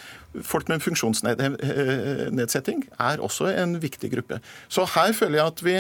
folk 0.46 0.66
med 0.72 0.84
funksjonsnedsetting 0.86 2.80
er 3.00 3.24
også 3.24 3.46
en 3.56 3.72
viktig 3.82 4.10
gruppe. 4.14 4.42
Så 4.72 4.86
her 4.96 5.12
føler 5.18 5.42
jeg 5.42 5.48
at 5.48 5.66
vi 5.66 5.78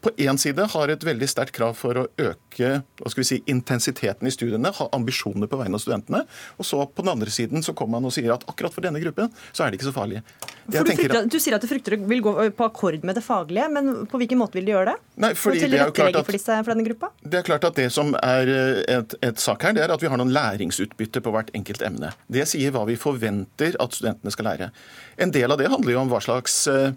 på 0.00 0.10
én 0.16 0.38
side 0.38 0.62
har 0.72 0.92
et 0.92 1.04
veldig 1.04 1.26
sterkt 1.30 1.56
krav 1.56 1.74
for 1.78 1.98
å 1.98 2.04
øke 2.22 2.68
hva 2.98 3.10
skal 3.10 3.22
vi 3.22 3.26
si, 3.26 3.38
intensiteten 3.50 4.28
i 4.28 4.32
studiene, 4.34 4.70
ha 4.74 4.86
ambisjoner 4.94 5.50
på 5.50 5.58
vegne 5.58 5.78
av 5.78 5.82
studentene. 5.82 6.20
Og 6.58 6.66
så 6.66 6.84
på 6.86 7.02
den 7.02 7.12
andre 7.12 7.32
siden 7.34 7.64
så 7.66 7.74
kommer 7.76 7.98
man 7.98 8.10
og 8.10 8.14
sier 8.14 8.30
at 8.34 8.46
akkurat 8.50 8.74
for 8.74 8.84
denne 8.84 9.02
gruppen 9.02 9.32
så 9.50 9.64
er 9.64 9.72
det 9.72 9.80
ikke 9.80 9.88
så 9.88 9.94
farlig. 9.96 10.22
Du, 10.68 10.78
frykter, 10.84 11.26
du, 11.26 11.38
sier 11.42 11.56
at 11.56 11.64
du 11.64 11.68
frykter 11.70 11.96
vil 12.10 12.22
gå 12.22 12.34
på 12.54 12.68
akkord 12.68 13.02
med 13.08 13.18
det 13.18 13.24
faglige, 13.26 13.66
men 13.74 14.06
på 14.10 14.20
hvilken 14.20 14.40
måte 14.40 14.58
vil 14.58 14.68
de 14.68 14.74
gjøre 14.74 14.92
det? 14.92 14.96
Nei, 15.24 15.32
fordi 15.38 15.64
det 15.64 15.80
er 15.80 15.90
jo 15.90 15.96
klart 15.96 16.20
at, 16.20 16.28
for, 16.28 16.38
disse, 16.38 16.60
for 16.62 16.74
denne 16.74 16.86
gruppa? 16.86 17.12
Det 17.24 17.40
er 17.40 17.48
klart 17.50 17.68
at 17.68 17.78
det 17.80 17.88
som 17.94 18.14
er 18.20 18.54
eh, 18.54 18.82
et, 18.98 19.18
et, 19.24 19.42
sak 19.42 19.66
her, 19.66 19.74
det 19.74 19.86
er 19.86 19.94
at 19.94 20.04
vi 20.04 20.10
har 20.12 20.20
noen 20.20 20.34
læringsutbytte 20.34 21.24
på 21.24 21.34
hvert 21.34 21.50
enkelt 21.58 21.82
emne. 21.88 22.12
Det 22.30 22.46
sier 22.50 22.74
hva 22.74 22.84
vi 22.88 22.98
forventer 23.00 23.78
at 23.82 23.98
studentene 23.98 24.34
skal 24.34 24.52
lære. 24.52 24.72
En 25.18 25.34
del 25.34 25.50
av 25.50 25.58
det 25.60 25.70
handler 25.72 25.96
jo 25.96 26.02
om 26.04 26.12
hva 26.12 26.20
slags 26.22 26.60
uh, 26.70 26.92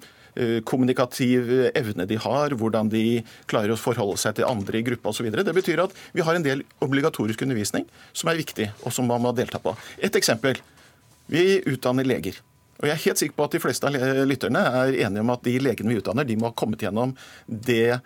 kommunikativ 0.67 1.49
evne 1.75 2.05
de 2.07 2.19
har, 2.23 2.55
hvordan 2.57 2.91
de 2.91 3.21
klarer 3.51 3.73
å 3.73 3.79
forholde 3.79 4.19
seg 4.21 4.37
til 4.37 4.47
andre 4.47 4.79
i 4.79 4.85
gruppa 4.87 5.11
osv. 5.11 5.27
Det 5.31 5.55
betyr 5.57 5.83
at 5.83 5.95
vi 6.15 6.23
har 6.25 6.37
en 6.37 6.45
del 6.45 6.63
obligatorisk 6.83 7.43
undervisning 7.45 7.87
som 8.13 8.31
er 8.31 8.39
viktig, 8.39 8.69
og 8.85 8.95
som 8.95 9.09
man 9.09 9.23
må 9.23 9.33
delta 9.35 9.59
på. 9.61 9.75
Et 9.99 10.15
eksempel. 10.15 10.61
Vi 11.31 11.61
utdanner 11.71 12.07
leger. 12.07 12.39
Og 12.81 12.87
Jeg 12.89 12.95
er 12.95 13.03
helt 13.03 13.21
sikker 13.21 13.37
på 13.37 13.45
at 13.45 13.55
de 13.55 13.61
fleste 13.61 13.85
av 13.85 13.93
lytterne 14.25 14.61
er 14.81 14.95
enige 15.05 15.21
om 15.21 15.31
at 15.35 15.43
de 15.45 15.53
legene 15.61 15.93
vi 15.93 15.99
utdanner, 16.01 16.25
de 16.25 16.37
må 16.39 16.49
ha 16.49 16.57
kommet 16.57 16.81
gjennom 16.81 17.13
det 17.45 18.01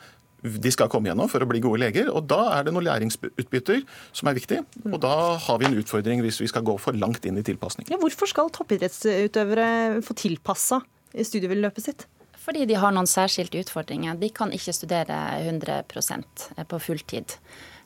de 0.46 0.70
skal 0.70 0.90
komme 0.92 1.10
gjennom 1.10 1.30
for 1.32 1.42
å 1.42 1.48
bli 1.50 1.62
gode 1.64 1.82
leger. 1.82 2.10
og 2.14 2.28
Da 2.30 2.38
er 2.58 2.68
det 2.68 2.74
noen 2.76 2.86
læringsutbytter 2.86 3.82
som 4.14 4.30
er 4.30 4.38
viktig. 4.38 4.60
Og 4.92 5.00
da 5.02 5.14
har 5.42 5.62
vi 5.62 5.70
en 5.70 5.78
utfordring 5.80 6.22
hvis 6.22 6.42
vi 6.44 6.50
skal 6.52 6.66
gå 6.68 6.76
for 6.82 6.94
langt 6.94 7.26
inn 7.26 7.40
i 7.40 7.46
tilpasning. 7.46 7.88
Ja, 7.90 7.98
hvorfor 8.02 8.30
skal 8.30 8.52
toppidrettsutøvere 8.54 10.04
få 10.06 10.18
tilpassa 10.20 10.84
studieløpet 11.16 11.88
sitt? 11.88 12.06
Fordi 12.46 12.66
de 12.70 12.78
har 12.78 12.94
noen 12.94 13.10
særskilte 13.10 13.64
utfordringer. 13.64 14.18
De 14.22 14.30
kan 14.30 14.52
ikke 14.54 14.74
studere 14.76 15.22
100% 15.42 16.50
på 16.70 16.82
fulltid. 16.84 17.38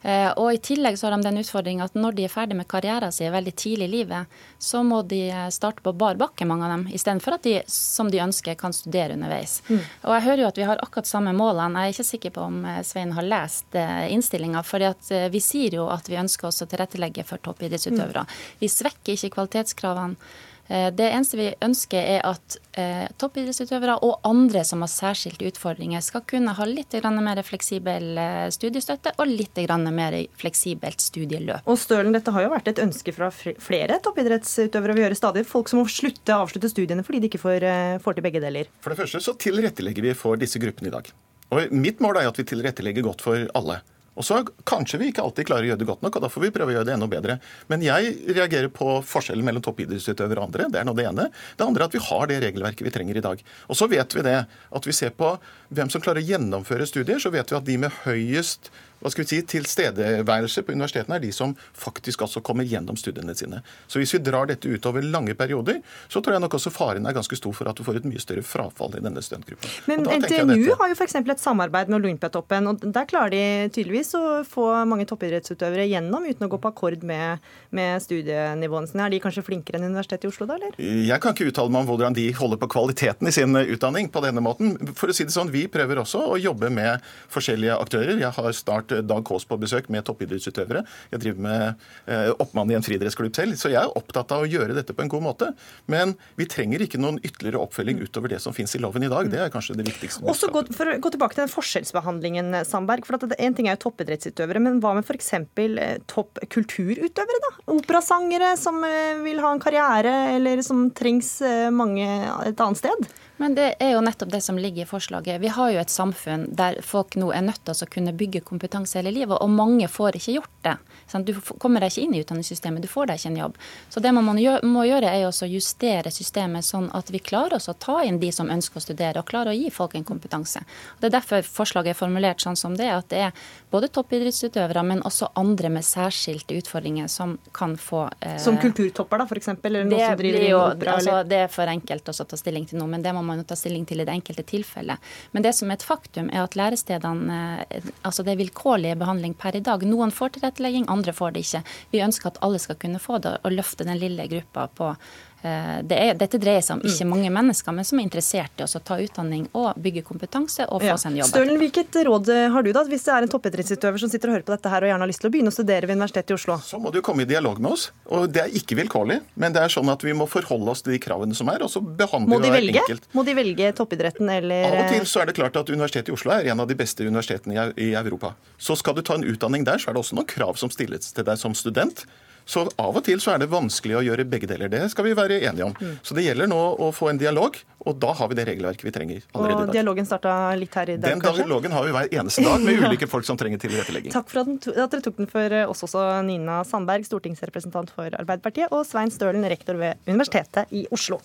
Eh, 0.02 0.30
og 0.40 0.54
I 0.56 0.60
tillegg 0.64 0.96
så 0.96 1.08
har 1.08 1.18
de 1.18 1.26
den 1.26 1.42
utfordringa 1.42 1.90
at 1.90 1.96
når 2.00 2.16
de 2.16 2.24
er 2.24 2.32
ferdig 2.32 2.56
med 2.56 2.68
karrieren 2.72 3.12
sin 3.12 3.34
veldig 3.34 3.52
tidlig 3.60 3.90
i 3.90 3.94
livet, 3.98 4.38
så 4.60 4.80
må 4.88 5.02
de 5.04 5.26
starte 5.52 5.84
på 5.84 5.92
bar 5.92 6.16
bakke, 6.20 6.48
mange 6.48 6.68
av 6.68 6.74
dem, 6.78 6.86
istedenfor 6.96 7.36
at 7.36 7.48
de 7.48 7.58
som 7.72 8.12
de 8.12 8.22
ønsker, 8.24 8.56
kan 8.60 8.76
studere 8.76 9.18
underveis. 9.18 9.60
Mm. 9.68 9.82
Og 10.08 10.14
Jeg 10.16 10.26
hører 10.28 10.44
jo 10.44 10.50
at 10.52 10.62
vi 10.62 10.68
har 10.70 10.84
akkurat 10.84 11.10
samme 11.10 11.34
målene. 11.36 11.84
Jeg 11.84 11.92
er 11.92 11.98
ikke 11.98 12.12
sikker 12.12 12.36
på 12.36 12.46
om 12.48 12.62
eh, 12.66 12.84
Svein 12.88 13.16
har 13.18 13.28
lest 13.28 13.76
eh, 13.76 14.06
innstillinga. 14.16 14.64
For 14.64 14.88
vi 15.34 15.44
sier 15.44 15.76
jo 15.76 15.90
at 15.92 16.08
vi 16.08 16.20
ønsker 16.20 16.48
oss 16.48 16.64
å 16.64 16.70
tilrettelegge 16.70 17.28
for 17.28 17.44
toppidrettsutøvere. 17.44 18.24
Mm. 18.24 18.38
Vi 18.64 18.72
svekker 18.72 19.16
ikke 19.18 19.36
kvalitetskravene. 19.36 20.32
Eh, 20.70 20.90
det 20.94 21.08
eneste 21.10 21.38
vi 21.40 21.48
ønsker, 21.66 21.98
er 21.98 22.26
at 22.30 22.58
eh, 22.78 23.08
toppidrettsutøvere 23.18 23.96
og 24.06 24.22
andre 24.28 24.62
som 24.68 24.84
har 24.86 24.92
særskilte 24.94 25.48
utfordringer, 25.50 26.04
skal 26.06 26.22
kunne 26.30 26.54
ha 26.54 26.68
litt 26.70 26.94
mer 27.10 27.42
fleksibel 27.46 28.20
eh, 28.22 28.46
studiestøtte 28.54 29.16
og 29.18 29.32
litt 29.32 29.58
mer 29.90 30.20
fleksibelt 30.38 31.02
studieløp. 31.02 31.66
Og 31.66 31.80
Stølen, 31.80 32.14
dette 32.14 32.34
har 32.36 32.46
jo 32.46 32.54
vært 32.54 32.70
et 32.70 32.84
ønske 32.84 33.14
fra 33.16 33.32
flere 33.34 34.00
toppidrettsutøvere. 34.06 34.98
Vi 34.98 35.08
hører 35.08 35.18
stadig 35.18 35.46
folk 35.50 35.72
som 35.72 35.82
må 35.82 35.90
slutte 35.90 36.38
avslutte 36.38 36.70
studiene 36.70 37.04
fordi 37.06 37.24
de 37.24 37.32
ikke 37.32 37.42
får, 37.42 37.66
får 38.04 38.18
til 38.18 38.28
begge 38.30 38.44
deler. 38.44 38.70
For 38.84 38.94
det 38.94 39.02
første 39.02 39.24
så 39.26 39.34
tilrettelegger 39.42 40.06
vi 40.06 40.18
for 40.18 40.38
disse 40.40 40.62
gruppene 40.62 40.92
i 40.92 40.94
dag. 40.94 41.10
Og 41.50 41.74
Mitt 41.74 42.02
mål 42.04 42.22
er 42.22 42.30
at 42.30 42.38
vi 42.38 42.46
tilrettelegger 42.46 43.10
godt 43.10 43.26
for 43.26 43.50
alle. 43.58 43.82
Og 44.18 44.26
så 44.26 44.42
Kanskje 44.70 45.00
vi 45.02 45.10
ikke 45.12 45.24
alltid 45.26 45.48
klarer 45.50 45.66
å 45.66 45.72
gjøre 45.72 45.82
det 45.82 45.88
godt 45.90 46.04
nok, 46.06 46.18
og 46.18 46.24
da 46.24 46.30
får 46.32 46.44
vi 46.44 46.52
prøve 46.56 46.74
å 46.74 46.76
gjøre 46.78 46.88
det 46.90 46.96
enda 46.96 47.08
bedre. 47.10 47.38
Men 47.72 47.84
jeg 47.86 48.12
reagerer 48.30 48.70
på 48.74 49.00
forskjellen 49.08 49.46
mellom 49.46 49.64
toppidrettsutøvere 49.66 50.42
og 50.42 50.50
andre. 50.50 50.68
Det 50.74 50.82
er 50.82 50.88
nå 50.88 50.94
det 50.98 51.08
ene. 51.10 51.30
Det 51.58 51.66
andre 51.66 51.86
er 51.86 51.92
at 51.92 51.98
vi 51.98 52.04
har 52.10 52.30
det 52.30 52.42
regelverket 52.44 52.86
vi 52.86 52.94
trenger 52.94 53.20
i 53.20 53.26
dag. 53.26 53.42
Og 53.68 53.80
så 53.80 53.90
vet 53.92 54.16
vi 54.16 54.26
det, 54.26 54.38
at 54.46 54.90
vi 54.90 54.96
ser 54.96 55.16
på 55.18 55.34
hvem 55.74 55.92
som 55.92 56.04
klarer 56.04 56.22
å 56.22 56.30
gjennomføre 56.30 56.88
studier, 56.90 57.22
så 57.22 57.34
vet 57.34 57.52
vi 57.52 57.60
at 57.60 57.68
de 57.68 57.80
med 57.82 57.98
høyest 58.06 58.72
hva 59.00 59.12
skal 59.12 59.24
vi 59.24 59.30
si, 59.32 59.40
tilstedeværelse 59.56 60.64
på 60.66 60.76
universitetene 60.76 61.18
er 61.20 61.24
de 61.24 61.32
som 61.36 61.54
faktisk 61.78 62.26
altså 62.26 62.42
kommer 62.46 62.68
gjennom 62.68 62.98
studiene 63.00 63.36
sine. 63.38 63.62
Så 63.88 64.02
hvis 64.02 64.14
vi 64.16 64.22
drar 64.24 64.50
dette 64.50 64.70
ut 64.70 64.86
over 64.90 65.06
lange 65.06 65.36
perioder, 65.40 65.80
så 66.12 66.22
tror 66.22 66.36
jeg 66.36 66.44
nok 66.44 66.58
også 66.60 66.74
faren 66.74 67.08
er 67.08 67.16
ganske 67.16 67.40
stor 67.40 67.56
for 67.56 67.70
at 67.72 67.80
du 67.80 67.86
får 67.88 68.02
et 68.02 68.10
mye 68.10 68.22
større 68.22 68.44
frafall 68.46 68.98
i 69.00 69.04
denne 69.04 69.24
studentgruppen. 69.24 69.72
Men 69.90 70.04
NTNU 70.04 70.76
har 70.80 70.92
jo 70.92 70.98
f.eks. 70.98 71.16
et 71.20 71.44
samarbeid 71.44 71.92
med 71.92 72.02
Olympiatoppen, 72.02 72.68
og 72.72 72.84
der 72.84 73.08
klarer 73.10 73.34
de 73.34 73.44
tydeligvis 73.76 74.14
å 74.20 74.24
få 74.48 74.68
mange 74.90 75.08
toppidrettsutøvere 75.10 75.88
gjennom 75.90 76.28
uten 76.28 76.48
å 76.48 76.52
gå 76.52 76.60
på 76.62 76.74
akkord 76.74 77.06
med, 77.08 77.46
med 77.76 78.04
studienivåene 78.04 78.92
sine. 78.92 79.08
Er 79.08 79.16
de 79.16 79.22
kanskje 79.24 79.46
flinkere 79.48 79.80
enn 79.80 79.90
Universitetet 79.90 80.28
i 80.28 80.32
Oslo, 80.34 80.50
da? 80.50 80.60
eller? 80.60 80.76
Jeg 80.80 81.24
kan 81.24 81.36
ikke 81.36 81.50
uttale 81.54 81.74
meg 81.74 81.86
om 81.86 81.92
hvordan 81.94 82.18
de 82.18 82.28
holder 82.36 82.60
på 82.62 82.72
kvaliteten 82.76 83.30
i 83.30 83.36
sin 83.36 83.56
utdanning 83.56 84.12
på 84.12 84.24
denne 84.26 84.44
måten. 84.44 84.76
For 85.00 85.12
å 85.12 85.16
si 85.16 85.28
det 85.28 85.36
sånn, 85.36 85.50
Vi 85.50 85.66
prøver 85.72 86.02
også 86.04 86.22
å 86.36 86.38
jobbe 86.38 86.70
med 86.74 87.06
forskjellige 87.32 87.78
aktører. 87.80 88.20
Jeg 88.20 88.36
har 88.36 88.54
snart 88.56 88.89
Dag 89.06 89.26
Kaas 89.28 89.46
på 89.48 89.58
besøk 89.62 89.90
med 89.94 90.06
toppidrettsutøvere. 90.08 90.84
Jeg 91.14 91.24
driver 91.24 91.46
med 91.46 91.86
eh, 92.10 92.32
oppmann 92.42 92.72
i 92.72 92.78
en 92.78 92.86
friidrettsklubb 92.86 93.36
selv, 93.36 93.58
så 93.60 93.72
jeg 93.72 93.82
er 93.82 93.98
opptatt 94.00 94.34
av 94.36 94.46
å 94.46 94.50
gjøre 94.50 94.76
dette 94.78 94.96
på 94.96 95.06
en 95.06 95.12
god 95.12 95.26
måte. 95.26 95.52
Men 95.92 96.16
vi 96.40 96.48
trenger 96.50 96.84
ikke 96.86 97.02
noen 97.02 97.20
ytterligere 97.24 97.62
oppfølging 97.64 98.02
utover 98.04 98.34
det 98.34 98.42
som 98.44 98.56
finnes 98.56 98.76
i 98.76 98.82
loven 98.84 99.06
i 99.06 99.12
dag. 99.12 99.30
Det 99.32 99.42
er 99.44 99.54
kanskje 99.54 99.78
det 99.80 99.88
viktigste. 99.90 100.26
Også 100.30 100.52
gå, 100.54 100.66
for 100.76 100.92
å 100.92 100.98
gå 101.02 101.14
tilbake 101.14 101.38
til 101.38 101.46
den 101.46 101.54
forskjellsbehandlingen, 101.54 102.62
Sandberg. 102.68 103.06
for 103.08 103.20
at 103.20 103.38
En 103.40 103.56
ting 103.56 103.70
er 103.70 103.78
jo 103.78 103.86
toppidrettsutøvere, 103.88 104.62
men 104.64 104.82
hva 104.84 104.96
med 104.98 105.08
f.eks. 105.08 105.34
Eh, 105.40 105.98
topp 106.10 106.42
kulturutøvere? 106.52 107.42
da? 107.46 107.54
Operasangere 107.76 108.56
som 108.60 108.84
eh, 108.88 109.20
vil 109.24 109.42
ha 109.44 109.54
en 109.54 109.64
karriere, 109.64 110.16
eller 110.36 110.64
som 110.66 110.88
trengs 110.96 111.40
eh, 111.46 111.70
mange 111.74 112.08
et 112.48 112.60
annet 112.60 112.82
sted? 112.82 113.10
Men 113.40 113.56
det 113.56 113.70
er 113.80 113.94
jo 113.94 114.02
nettopp 114.04 114.34
det 114.34 114.42
som 114.44 114.58
ligger 114.60 114.84
i 114.84 114.90
forslaget. 114.90 115.40
Vi 115.40 115.52
har 115.56 115.72
jo 115.72 115.80
et 115.80 115.94
samfunn 115.94 116.50
der 116.60 116.82
folk 116.84 117.16
nå 117.16 117.30
er 117.32 117.46
nødt 117.48 117.62
til 117.64 117.86
å 117.86 117.88
kunne 117.94 118.16
bygge 118.20 118.44
kompetanse 118.44 119.00
hele 119.00 119.14
livet, 119.16 119.38
og 119.40 119.54
mange 119.54 119.88
får 119.88 120.20
ikke 120.20 120.36
gjort 120.42 120.58
det. 120.68 120.76
Du 121.14 121.34
kommer 121.58 121.84
deg 121.84 121.92
ikke 121.92 122.06
inn 122.06 122.16
i 122.16 122.22
utdanningssystemet, 122.24 122.84
du 122.84 122.92
får 122.92 123.10
deg 123.10 123.20
ikke 123.20 123.32
en 123.32 123.40
jobb. 123.40 123.58
Så 123.90 124.04
det 124.04 124.12
man 124.16 124.26
må 124.26 124.86
gjøre, 124.86 125.10
er 125.10 125.26
å 125.28 125.50
justere 125.50 126.12
systemet 126.14 126.66
sånn 126.66 126.90
at 126.96 127.10
vi 127.14 127.22
klarer 127.24 127.58
oss 127.58 127.70
å 127.72 127.76
ta 127.78 128.00
inn 128.06 128.20
de 128.22 128.32
som 128.36 128.50
ønsker 128.52 128.80
å 128.80 128.84
studere, 128.84 129.22
og 129.22 129.30
klarer 129.30 129.54
å 129.54 129.58
gi 129.58 129.72
folk 129.74 129.96
en 129.98 130.06
kompetanse. 130.08 130.62
Det 131.00 131.10
er 131.10 131.16
derfor 131.18 131.46
forslaget 131.46 131.96
er 131.96 132.00
formulert 132.00 132.44
sånn 132.44 132.58
som 132.60 132.78
det, 132.78 132.90
at 132.94 133.10
det 133.12 133.24
er 133.30 133.48
både 133.72 133.90
toppidrettsutøvere, 133.94 134.84
men 134.86 135.04
også 135.08 135.32
andre 135.40 135.72
med 135.74 135.86
særskilte 135.86 136.58
utfordringer 136.60 137.10
som 137.12 137.38
kan 137.56 137.76
få 137.78 138.06
eh, 138.22 138.38
Som 138.42 138.58
kulturtopper, 138.62 139.22
da, 139.22 139.28
f.eks.? 139.30 139.52
Eller 139.64 139.88
noen 139.88 140.06
som 140.06 140.20
driver 140.20 140.46
jo, 140.46 140.62
opera? 140.64 140.98
Altså, 140.98 141.20
det 141.30 141.42
er 141.46 141.52
for 141.54 141.70
enkelt 141.72 142.10
å 142.10 142.18
ta 142.30 142.40
stilling 142.40 142.68
til 142.70 142.82
noe, 142.82 142.90
men 142.92 143.06
det 143.06 143.14
må 143.16 143.24
man 143.26 143.42
jo 143.42 143.48
ta 143.50 143.58
stilling 143.60 143.86
til 143.90 144.04
i 144.04 144.08
det 144.08 144.16
enkelte 144.16 144.46
tilfellet. 144.50 145.12
Men 145.34 145.46
det 145.46 145.54
som 145.58 145.70
er 145.70 145.80
et 145.80 145.86
faktum, 145.86 146.30
er 146.34 146.46
at 146.46 146.58
lærestedene 146.60 147.40
eh, 147.70 147.90
altså 148.02 148.26
det 148.26 148.34
er 148.34 148.42
vilkårlig 148.44 148.96
behandling 149.00 149.36
per 149.40 149.58
i 149.58 149.64
dag. 149.66 149.84
Noen 149.88 150.14
får 150.14 150.38
tilrettelegging, 150.38 150.88
andre 150.90 150.99
får 151.16 151.36
det 151.36 151.46
ikke. 151.46 151.64
Vi 151.92 152.04
ønsker 152.06 152.32
at 152.32 152.40
alle 152.46 152.60
skal 152.60 152.78
kunne 152.82 153.00
få 153.00 153.20
det, 153.24 153.38
og 153.44 153.56
løfte 153.56 153.88
den 153.88 154.00
lille 154.02 154.28
gruppa 154.32 154.68
på 154.68 154.94
det 155.42 155.96
er, 155.96 156.18
dette 156.20 156.40
dreier 156.42 156.64
seg 156.66 156.80
om 156.80 156.82
ikke 156.84 157.06
mm. 157.08 157.12
mange 157.14 157.30
mennesker, 157.32 157.76
men 157.76 157.88
som 157.88 158.00
er 158.02 158.08
interessert 158.08 158.60
i 158.60 158.66
å 158.66 158.82
ta 158.84 158.98
utdanning 159.00 159.46
og 159.56 159.78
bygge 159.80 160.04
kompetanse 160.08 160.66
og 160.68 160.82
få 160.84 160.90
ja. 160.90 160.98
seg 161.00 161.14
en 161.14 161.22
jobb. 161.22 161.30
Stølen, 161.32 161.60
Hvilket 161.62 162.00
råd 162.08 162.32
har 162.54 162.66
du 162.66 162.72
da, 162.76 162.84
hvis 162.90 163.06
det 163.08 163.14
er 163.16 163.28
en 163.28 163.32
toppidrettsutøver 163.32 164.04
som 164.04 164.12
sitter 164.12 164.32
og 164.32 164.38
hører 164.38 164.48
på 164.48 164.56
dette 164.56 164.74
her 164.74 164.86
og 164.86 164.92
gjerne 164.92 165.06
har 165.06 165.12
lyst 165.12 165.24
til 165.24 165.30
å 165.30 165.34
begynne 165.34 165.54
å 165.54 165.56
studere 165.56 165.88
ved 165.88 166.00
Universitetet 166.00 166.34
i 166.34 166.38
Oslo? 166.38 166.60
Så 166.66 166.82
må 166.84 166.92
du 166.92 167.00
komme 167.06 167.24
i 167.24 167.30
dialog 167.30 167.62
med 167.64 167.78
oss. 167.78 167.90
og 168.12 168.28
Det 168.36 168.44
er 168.44 168.60
ikke 168.60 168.78
vilkårlig, 168.82 169.20
men 169.40 169.56
det 169.56 169.64
er 169.64 169.74
sånn 169.74 169.92
at 169.92 170.04
vi 170.04 170.16
må 170.18 170.28
forholde 170.30 170.76
oss 170.76 170.84
til 170.84 170.96
de 170.96 171.02
kravene 171.04 171.38
som 171.38 171.52
er, 171.52 171.64
og 171.64 171.72
så 171.72 171.82
behandler 171.84 172.44
vi 172.44 172.52
det 172.52 172.84
enkelt. 172.84 173.10
Må 173.16 173.24
de 173.28 173.36
velge 173.38 173.72
toppidretten 173.80 174.32
eller 174.36 174.68
Av 174.70 174.80
og 174.84 174.94
til 174.94 175.08
så 175.10 175.24
er 175.24 175.32
det 175.32 175.38
klart 175.40 175.60
at 175.60 175.72
Universitetet 175.72 176.12
i 176.12 176.18
Oslo 176.18 176.36
er 176.36 176.52
en 176.52 176.64
av 176.64 176.70
de 176.70 176.78
beste 176.80 177.06
universitetene 177.06 177.70
i 177.80 177.94
Europa. 177.98 178.36
Så 178.60 178.76
skal 178.80 178.98
du 178.98 179.04
ta 179.06 179.16
en 179.16 179.28
utdanning 179.28 179.68
der, 179.68 179.80
så 179.80 179.92
er 179.92 179.98
det 179.98 180.04
også 180.04 180.20
noen 180.20 180.30
krav 180.30 180.60
som 180.60 180.72
stilles 180.74 181.14
til 181.16 181.28
deg 181.28 181.40
som 181.40 181.56
student. 181.58 182.06
Så 182.50 182.64
av 182.82 182.98
og 182.98 183.04
til 183.06 183.20
så 183.22 183.36
er 183.36 183.44
det 183.44 183.50
vanskelig 183.52 184.00
å 184.00 184.02
gjøre 184.02 184.26
begge 184.30 184.50
deler. 184.50 184.72
Det 184.74 184.82
skal 184.90 185.06
vi 185.06 185.14
være 185.18 185.38
enige 185.46 185.68
om. 185.68 185.76
Mm. 185.78 186.00
Så 186.02 186.18
det 186.18 186.26
gjelder 186.26 186.50
nå 186.50 186.58
å 186.82 186.90
få 186.96 187.12
en 187.12 187.20
dialog, 187.22 187.60
og 187.86 188.00
da 188.02 188.16
har 188.18 188.32
vi 188.32 188.38
det 188.40 188.48
regelverket 188.50 188.88
vi 188.88 188.94
trenger 188.96 189.22
allerede 189.22 189.54
i 189.54 189.60
dag. 189.60 189.70
Og 189.70 189.78
dialogen 189.78 190.10
starta 190.10 190.34
litt 190.58 190.74
her 190.80 190.90
i 190.90 190.98
dag, 190.98 191.14
den 191.14 191.22
kanskje? 191.22 191.44
Den 191.44 191.52
dialogen 191.52 191.78
har 191.78 191.86
vi 191.86 191.94
hver 191.94 192.10
eneste 192.22 192.46
dag 192.48 192.66
med 192.66 192.82
ulike 192.88 193.10
folk 193.12 193.28
som 193.30 193.38
trenger 193.38 193.62
tilrettelegging. 193.62 194.16
Takk 194.16 194.34
for 194.34 194.42
at 194.42 194.66
dere 194.66 195.06
tok 195.06 195.22
den 195.22 195.30
for 195.30 195.58
oss 195.68 195.86
også, 195.86 196.08
Nina 196.26 196.64
Sandberg, 196.66 197.06
stortingsrepresentant 197.06 197.94
for 197.94 198.10
Arbeiderpartiet, 198.18 198.74
og 198.74 198.82
Svein 198.90 199.14
Stølen, 199.14 199.46
rektor 199.54 199.78
ved 199.78 200.02
Universitetet 200.10 200.74
i 200.74 200.88
Oslo. 200.96 201.22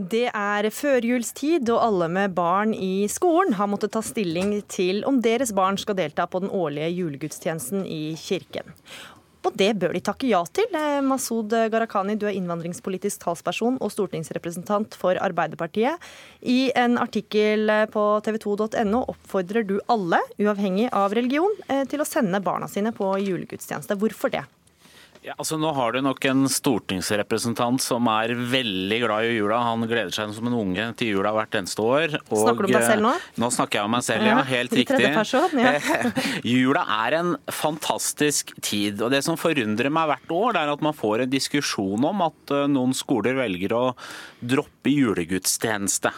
Det 0.00 0.30
er 0.32 0.64
førjulstid, 0.72 1.68
og 1.74 1.82
alle 1.84 2.06
med 2.08 2.32
barn 2.32 2.70
i 2.72 3.04
skolen 3.12 3.52
har 3.58 3.68
måttet 3.68 3.92
ta 3.92 4.00
stilling 4.04 4.54
til 4.70 5.02
om 5.04 5.18
deres 5.20 5.50
barn 5.52 5.76
skal 5.80 5.98
delta 5.98 6.24
på 6.30 6.40
den 6.40 6.52
årlige 6.56 6.88
julegudstjenesten 6.94 7.82
i 7.84 8.14
kirken. 8.16 8.70
Og 9.44 9.56
det 9.56 9.74
bør 9.80 9.92
de 9.96 10.02
takke 10.04 10.28
ja 10.28 10.40
til. 10.56 10.68
Eh, 10.76 11.00
Masud 11.04 11.52
Gharahkhani, 11.52 12.16
du 12.16 12.26
er 12.28 12.36
innvandringspolitisk 12.36 13.24
talsperson 13.24 13.76
og 13.80 13.92
stortingsrepresentant 13.92 14.96
for 15.00 15.20
Arbeiderpartiet. 15.20 16.00
I 16.40 16.70
en 16.76 16.96
artikkel 17.00 17.72
på 17.92 18.06
tv2.no 18.24 19.02
oppfordrer 19.12 19.68
du 19.68 19.78
alle, 19.92 20.20
uavhengig 20.40 20.88
av 20.92 21.16
religion, 21.16 21.52
eh, 21.68 21.84
til 21.88 22.00
å 22.00 22.08
sende 22.08 22.40
barna 22.44 22.68
sine 22.68 22.92
på 22.96 23.12
julegudstjeneste. 23.20 24.00
Hvorfor 24.00 24.32
det? 24.32 24.46
Ja, 25.20 25.34
altså 25.36 25.58
Nå 25.60 25.68
har 25.76 25.92
du 25.92 26.00
nok 26.00 26.24
en 26.30 26.46
stortingsrepresentant 26.48 27.82
som 27.84 28.06
er 28.08 28.32
veldig 28.32 28.98
glad 29.02 29.26
i 29.28 29.34
jula. 29.34 29.58
Han 29.66 29.84
gleder 29.84 30.14
seg 30.16 30.32
som 30.32 30.48
en 30.48 30.56
unge 30.56 30.86
til 30.96 31.10
jula 31.12 31.34
hvert 31.36 31.58
eneste 31.58 31.84
år. 31.84 32.14
Og, 32.22 32.38
snakker 32.40 32.64
du 32.64 32.70
om 32.70 32.76
deg 32.78 32.86
selv 32.86 33.04
nå? 33.04 33.10
Eh, 33.18 33.26
nå 33.42 33.50
snakker 33.52 33.80
jeg 33.80 33.90
om 33.90 33.92
meg 33.92 34.06
selv, 34.06 34.28
ja. 34.30 34.38
Helt 34.48 34.76
riktig. 34.78 35.10
Person, 35.12 35.60
ja. 35.60 35.74
jula 36.54 36.86
er 37.02 37.18
en 37.18 37.34
fantastisk 37.52 38.54
tid. 38.64 39.04
og 39.04 39.12
Det 39.12 39.20
som 39.26 39.36
forundrer 39.40 39.92
meg 39.92 40.08
hvert 40.08 40.34
år, 40.38 40.56
det 40.56 40.62
er 40.64 40.72
at 40.72 40.86
man 40.88 40.96
får 40.96 41.26
en 41.26 41.34
diskusjon 41.36 42.08
om 42.14 42.24
at 42.30 42.56
eh, 42.56 42.64
noen 42.72 42.96
skoler 42.96 43.36
velger 43.42 43.76
å 43.76 43.84
droppe 44.40 44.94
julegudstjeneste. 44.94 46.14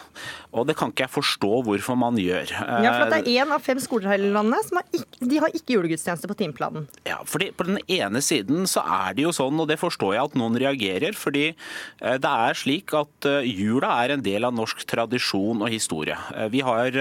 Og 0.53 0.67
det 0.69 0.75
kan 0.77 0.91
ikke 0.93 1.07
jeg 1.07 1.13
forstå 1.15 1.51
hvorfor 1.65 1.97
man 1.97 2.17
gjør. 2.21 2.51
Ja, 2.83 2.93
for 2.99 3.09
Det 3.11 3.19
er 3.23 3.43
én 3.43 3.53
av 3.53 3.63
fem 3.65 3.79
skoler 3.81 4.13
her 4.13 4.21
i 4.21 4.29
landet 4.33 4.67
som 4.67 4.79
har 4.79 4.85
ikke, 4.93 5.29
de 5.31 5.39
har 5.41 5.55
ikke 5.57 5.75
julegudstjeneste 5.75 6.29
på 6.29 6.37
timeplanen. 6.37 6.87
Ja, 7.09 7.19
fordi 7.25 7.49
På 7.57 7.65
den 7.67 7.79
ene 7.87 8.21
siden 8.21 8.67
så 8.69 8.83
er 8.85 9.17
det 9.17 9.25
jo 9.25 9.33
sånn, 9.33 9.59
og 9.59 9.67
det 9.69 9.79
forstår 9.81 10.15
jeg 10.15 10.29
at 10.29 10.37
noen 10.37 10.57
reagerer, 10.61 11.17
fordi 11.17 11.45
eh, 11.53 12.17
det 12.21 12.33
er 12.47 12.57
slik 12.57 12.93
at 12.97 13.29
eh, 13.29 13.49
jula 13.49 13.91
er 14.03 14.15
en 14.15 14.25
del 14.25 14.45
av 14.45 14.53
norsk 14.55 14.85
tradisjon 14.89 15.63
og 15.65 15.73
historie. 15.73 16.17
Eh, 16.35 16.49
vi 16.53 16.61
har 16.65 16.93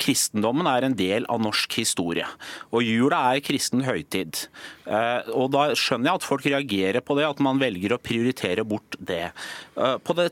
Kristendommen 0.00 0.68
er 0.70 0.86
en 0.86 0.96
del 0.96 1.26
av 1.28 1.40
norsk 1.42 1.74
historie, 1.76 2.26
og 2.72 2.84
jula 2.86 3.18
er 3.34 3.42
kristen 3.44 3.84
høytid. 3.84 4.46
Og 5.36 5.50
Da 5.52 5.66
skjønner 5.76 6.08
jeg 6.08 6.20
at 6.20 6.26
folk 6.26 6.46
reagerer 6.48 7.04
på 7.04 7.16
det, 7.18 7.26
at 7.28 7.42
man 7.44 7.60
velger 7.60 7.94
å 7.94 8.00
prioritere 8.00 8.64
bort 8.66 8.96
det. 8.96 9.28
På 9.76 10.16
det 10.16 10.30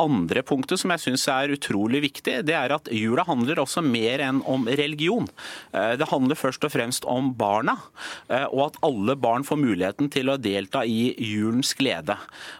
andre 0.00 0.42
punktet 0.46 0.80
som 0.80 0.92
jeg 0.94 1.02
syns 1.02 1.26
er 1.32 1.52
utrolig 1.54 2.00
viktig, 2.06 2.38
det 2.46 2.54
er 2.56 2.72
at 2.74 2.88
jula 2.94 3.24
handler 3.28 3.60
også 3.62 3.82
mer 3.84 4.22
enn 4.24 4.40
om 4.48 4.66
religion. 4.68 5.28
Eh, 5.72 5.94
det 5.98 6.08
handler 6.10 6.38
først 6.38 6.64
og 6.66 6.72
fremst 6.74 7.06
om 7.08 7.32
barna, 7.38 7.76
eh, 8.28 8.46
og 8.46 8.68
at 8.68 8.78
alle 8.86 9.16
barn 9.18 9.46
får 9.46 9.60
muligheten 9.60 10.10
til 10.12 10.30
å 10.32 10.38
delta 10.40 10.84
i 10.86 11.12
julens 11.14 11.74
glede. 11.78 12.16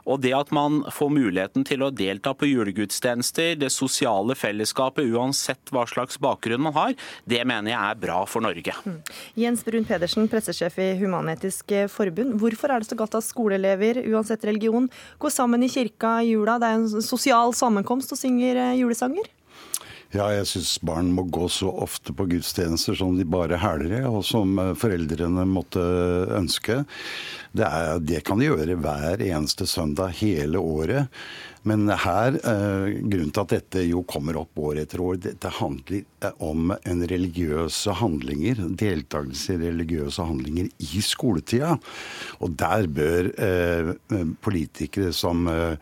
Og 0.07 0.23
det 0.25 0.35
at 0.37 0.53
man 0.55 0.83
får 0.93 1.13
muligheten 1.15 1.67
til 1.69 1.85
å 1.87 1.93
delta 1.95 2.35
på 2.35 2.49
julegudstjenester, 2.51 3.55
det 3.61 3.71
sosiale 3.75 4.37
fellesskapet, 4.39 5.09
uansett 5.09 5.73
hva 5.75 5.87
slags 5.89 6.19
bakgrunn 6.23 6.67
man 6.69 6.77
har, 6.77 6.97
det 7.29 7.45
mener 7.49 7.73
jeg 7.73 7.81
er 7.81 8.03
bra 8.03 8.19
for 8.29 8.45
Norge. 8.45 8.75
Mm. 8.85 9.01
Jens 9.39 9.65
Brun 9.67 9.87
Pedersen, 9.89 10.29
pressesjef 10.31 10.79
i 10.83 10.91
Human-Etisk 11.01 11.75
Forbund. 11.93 12.39
Hvorfor 12.43 12.75
er 12.75 12.83
det 12.83 12.91
så 12.91 12.99
galt 12.99 13.17
at 13.19 13.27
skoleelever, 13.27 14.03
uansett 14.11 14.45
religion, 14.49 14.89
går 15.23 15.35
sammen 15.35 15.65
i 15.65 15.71
kirka 15.73 16.19
i 16.25 16.33
jula? 16.33 16.59
Det 16.59 16.69
er 16.69 16.79
en 16.79 17.05
sosial 17.05 17.28
sosial 17.29 17.53
sammenkomst 17.53 18.15
og 18.15 18.19
synger 18.19 18.57
eh, 18.57 18.79
julesanger? 18.81 19.27
Ja, 20.15 20.31
jeg 20.33 20.47
syns 20.49 20.79
barn 20.81 21.11
må 21.13 21.27
gå 21.29 21.51
så 21.53 21.69
ofte 21.69 22.15
på 22.17 22.25
gudstjenester 22.31 22.97
som 22.97 23.19
de 23.19 23.27
bare 23.29 23.59
hæler 23.61 23.99
i, 23.99 24.01
og 24.09 24.23
som 24.25 24.57
eh, 24.57 24.73
foreldrene 24.73 25.45
måtte 25.45 25.83
ønske. 26.39 26.81
Det, 27.53 27.67
er, 27.69 28.01
det, 28.01 28.23
kan 28.25 28.41
de 28.41 28.49
gjøre 28.49 28.79
hver 28.81 29.21
eneste 29.21 29.69
søndag 29.69 30.17
hele 30.23 30.59
året. 30.59 31.13
Men 31.69 31.85
her, 31.93 32.39
eh, 32.41 32.97
grunnen 33.05 33.35
til 33.37 33.45
at 33.45 33.53
dette 33.53 33.85
jo 33.85 34.01
kommer 34.09 34.41
opp 34.41 34.57
år 34.57 34.81
etter 34.87 35.05
år, 35.05 35.21
dette 35.29 35.53
handler 35.59 36.01
eh, 36.01 36.18
om 36.43 36.73
en 36.77 37.03
religiøse 37.09 37.95
handlinger, 38.01 38.61
deltakelse 38.81 39.55
i 39.55 39.61
religiøse 39.63 40.25
handlinger 40.27 40.71
i 40.83 41.03
skoletida. 41.05 41.77
Og 42.43 42.57
der 42.59 42.89
bør 42.91 43.31
eh, 43.39 43.93
politikere 44.45 45.13
som 45.17 45.47
eh, 45.51 45.79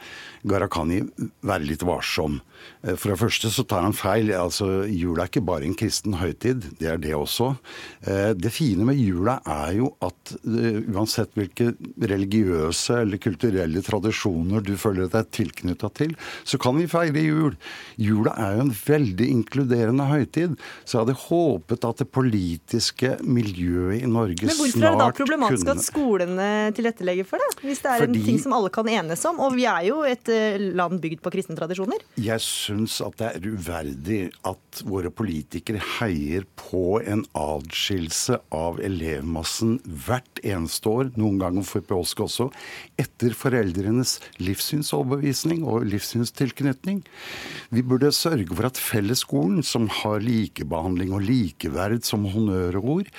Gharahkhani 0.47 1.03
være 1.47 1.67
litt 1.67 1.85
varsom. 1.87 2.41
Eh, 2.83 2.95
for 2.95 3.13
det 3.13 3.21
første 3.21 3.51
så 3.53 3.65
tar 3.69 3.87
han 3.87 3.97
feil. 3.97 4.33
altså 4.37 4.85
Jula 4.91 5.25
er 5.25 5.33
ikke 5.33 5.45
bare 5.47 5.67
en 5.69 5.77
kristen 5.79 6.19
høytid, 6.21 6.69
det 6.81 6.91
er 6.93 7.01
det 7.03 7.15
også. 7.17 7.55
Eh, 8.07 8.33
det 8.37 8.53
fine 8.55 8.87
med 8.89 9.01
jula 9.01 9.39
er 9.47 9.77
jo 9.81 9.93
at 10.05 10.35
uansett 10.47 11.35
hvilke 11.39 11.73
religiøse 12.03 13.01
eller 13.03 13.21
kulturelle 13.23 13.83
tradisjoner 13.85 14.65
du 14.65 14.75
føler 14.81 15.11
deg 15.13 15.31
tilknyttet 15.35 15.99
til. 15.99 16.15
Så 16.45 16.61
kan 16.63 16.77
vi 16.79 16.89
feire 16.91 17.23
jul. 17.25 17.57
Jula 18.01 18.35
er 18.37 18.57
jo 18.57 18.67
en 18.67 18.75
veldig 18.77 19.31
inkluderende 19.39 20.07
høytid. 20.11 20.26
Så 20.85 20.97
jeg 20.97 21.05
hadde 21.05 21.17
håpet 21.27 21.87
at 21.89 22.03
det 22.03 22.09
politiske 22.13 23.13
miljøet 23.23 24.03
i 24.03 24.11
Norge 24.11 24.51
snart 24.51 24.51
kunne 24.51 24.51
Men 24.51 24.61
hvorfor 24.61 24.87
er 24.87 24.97
det 24.97 25.03
da 25.03 25.09
problematisk 25.21 25.73
at 25.73 25.85
skolene 25.85 26.49
tilrettelegger 26.77 27.29
for 27.29 27.43
det? 27.43 27.51
Hvis 27.63 27.83
det 27.85 27.93
er 27.93 28.05
Fordi... 28.05 28.21
en 28.21 28.29
ting 28.31 28.41
som 28.43 28.57
alle 28.57 28.73
kan 28.75 28.91
enes 28.91 29.25
om. 29.29 29.41
Og 29.47 29.57
vi 29.57 29.67
er 29.71 29.89
jo 29.89 30.01
et 30.07 30.31
eh, 30.33 30.59
land 30.79 31.01
bygd 31.03 31.23
på 31.25 31.33
kristne 31.35 31.57
tradisjoner. 31.59 32.03
Jeg 32.21 32.43
syns 32.45 32.99
at 33.05 33.19
det 33.21 33.31
er 33.33 33.49
uverdig 33.53 34.21
at 34.49 34.83
våre 34.87 35.11
politikere 35.15 35.81
heier 35.99 36.47
på 36.59 37.01
en 37.03 37.25
adskillelse 37.37 38.41
av 38.55 38.81
elevmassen 38.85 39.79
hvert 40.07 40.43
eneste 40.45 40.91
år, 40.91 41.11
noen 41.19 41.41
ganger 41.41 41.67
for 41.67 41.85
påske 41.87 42.25
også, 42.27 42.49
etter 43.01 43.35
foreldrenes 43.37 44.17
livssynsoverbevisning 44.43 45.65
og 45.67 45.87
livssynstilknytning. 45.91 47.03
Vi 47.75 47.85
burde 47.87 48.13
sørge 48.15 48.49
for 48.53 48.69
at 48.69 48.81
fellesskolen, 48.81 49.63
som 49.67 49.89
har 50.03 50.16
likebehandling 50.23 51.13
og 51.17 51.25
likeverd 51.27 52.05
som 52.07 52.27
honnørord, 52.33 53.11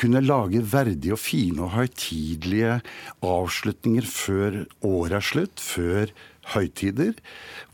kunne 0.00 0.22
lage 0.24 0.62
verdige 0.72 1.16
og 1.16 1.22
fine 1.22 1.66
og 1.66 1.74
høytidelige 1.76 2.78
avslutninger 3.24 4.06
før 4.08 4.62
året 4.84 5.18
er 5.20 5.28
slutt, 5.32 5.62
før 5.62 6.14
høytider, 6.52 7.14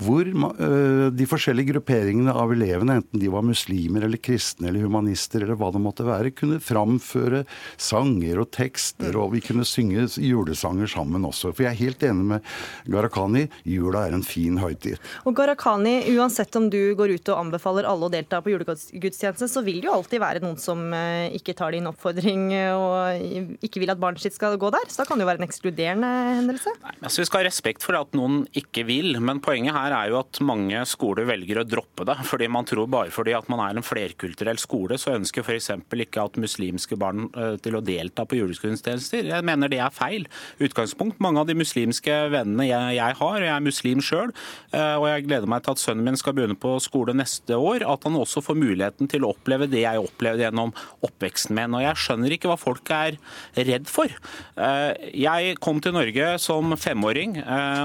hvor 0.00 0.28
de 0.30 1.26
forskjellige 1.28 1.72
grupperingene 1.74 2.32
av 2.32 2.52
elevene, 2.54 3.00
enten 3.00 3.20
de 3.20 3.28
var 3.32 3.42
muslimer 3.44 4.06
eller 4.06 4.20
kristne 4.22 4.70
eller 4.70 4.84
humanister 4.86 5.42
eller 5.42 5.58
hva 5.58 5.72
det 5.74 5.82
måtte 5.82 6.06
være, 6.06 6.30
kunne 6.36 6.60
framføre 6.62 7.42
sanger 7.80 8.40
og 8.44 8.50
tekster, 8.54 9.16
og 9.18 9.34
vi 9.34 9.42
kunne 9.44 9.66
synge 9.68 10.06
julesanger 10.22 10.88
sammen 10.90 11.26
også. 11.26 11.50
For 11.52 11.66
jeg 11.66 11.72
er 11.74 11.80
helt 11.80 12.06
enig 12.06 12.26
med 12.30 12.48
Gharahkhani, 12.90 13.46
jula 13.68 14.06
er 14.06 14.16
en 14.16 14.24
fin 14.26 14.60
høytid. 14.62 15.00
Og 15.26 15.34
Gharahkhani, 15.36 15.96
uansett 16.14 16.54
om 16.60 16.70
du 16.72 16.94
går 16.98 17.16
ut 17.16 17.32
og 17.34 17.42
anbefaler 17.42 17.88
alle 17.90 18.06
å 18.06 18.12
delta 18.12 18.40
på 18.44 18.54
julegudstjeneste, 18.54 19.50
så 19.50 19.64
vil 19.66 19.82
det 19.82 19.90
jo 19.90 19.96
alltid 19.98 20.22
være 20.22 20.44
noen 20.44 20.58
som 20.60 20.86
ikke 21.34 21.56
tar 21.58 21.74
din 21.74 21.90
oppfordring 21.90 22.48
og 22.76 23.58
ikke 23.66 23.82
vil 23.82 23.92
at 23.92 24.00
barnet 24.00 24.22
sitt 24.22 24.38
skal 24.38 24.56
gå 24.60 24.70
der. 24.72 24.86
Så 24.88 25.02
da 25.02 25.08
kan 25.08 25.18
det 25.18 25.26
jo 25.26 25.30
være 25.32 25.42
en 25.42 25.48
ekskluderende 25.48 26.10
hendelse. 26.40 26.74
Nei, 26.86 26.96
altså 27.02 27.24
Vi 27.24 27.28
skal 27.28 27.42
ha 27.42 27.48
respekt 27.50 27.84
for 27.84 27.98
at 27.98 28.14
noen 28.16 28.44
ikke 28.52 28.59
vil. 28.86 29.18
Men 29.20 29.40
poenget 29.42 29.74
her 29.74 29.94
er 29.94 30.10
jo 30.10 30.20
at 30.20 30.40
mange 30.44 30.80
skoler 30.88 31.28
velger 31.28 31.60
å 31.60 31.66
droppe 31.66 32.06
det. 32.08 32.16
fordi 32.26 32.48
Man 32.48 32.64
tror 32.68 32.88
bare 32.90 33.10
fordi 33.10 33.34
at 33.36 33.48
man 33.48 33.60
er 33.64 33.76
en 33.76 33.86
flerkulturell 33.86 34.58
skole, 34.58 34.98
så 34.98 35.16
ønsker 35.16 35.42
f.eks. 35.42 35.70
ikke 35.90 36.24
at 36.24 36.38
muslimske 36.40 36.96
barn 37.00 37.28
eh, 37.36 37.56
til 37.62 37.76
å 37.76 37.82
delta 37.84 38.24
på 38.24 38.38
julegudstjenester. 38.38 39.30
Jeg 39.30 39.46
mener 39.46 39.68
det 39.68 39.80
er 39.80 39.94
feil 39.94 40.26
utgangspunkt. 40.60 41.20
Mange 41.20 41.40
av 41.42 41.48
de 41.48 41.56
muslimske 41.58 42.16
vennene 42.32 42.68
jeg, 42.68 42.96
jeg 42.98 43.18
har, 43.20 43.36
og 43.36 43.46
jeg 43.46 43.54
er 43.54 43.66
muslim 43.66 44.04
sjøl, 44.04 44.34
eh, 44.72 44.96
og 44.96 45.08
jeg 45.10 45.26
gleder 45.28 45.50
meg 45.50 45.64
til 45.64 45.76
at 45.76 45.82
sønnen 45.82 46.06
min 46.06 46.20
skal 46.20 46.36
begynne 46.36 46.58
på 46.60 46.76
skole 46.82 47.14
neste 47.16 47.56
år, 47.56 47.84
at 47.86 48.06
han 48.06 48.18
også 48.18 48.42
får 48.44 48.58
muligheten 48.58 49.10
til 49.10 49.26
å 49.26 49.34
oppleve 49.34 49.68
det 49.70 49.84
jeg 49.84 50.02
opplevde 50.02 50.46
gjennom 50.46 50.74
oppveksten 51.06 51.56
min. 51.56 51.76
Og 51.78 51.84
jeg 51.84 52.02
skjønner 52.04 52.36
ikke 52.36 52.50
hva 52.50 52.58
folk 52.60 52.94
er 52.94 53.18
redd 53.56 53.90
for. 53.90 54.12
Eh, 54.56 55.10
jeg 55.24 55.56
kom 55.62 55.82
til 55.82 55.96
Norge 55.96 56.34
som 56.42 56.76
femåring. 56.80 57.38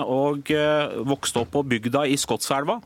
og 0.06 0.50
vokste 1.08 1.44
opp 1.44 1.54
på 1.56 1.64
bygda 1.68 2.06
i 2.10 2.18
Skotselva. 2.20 2.80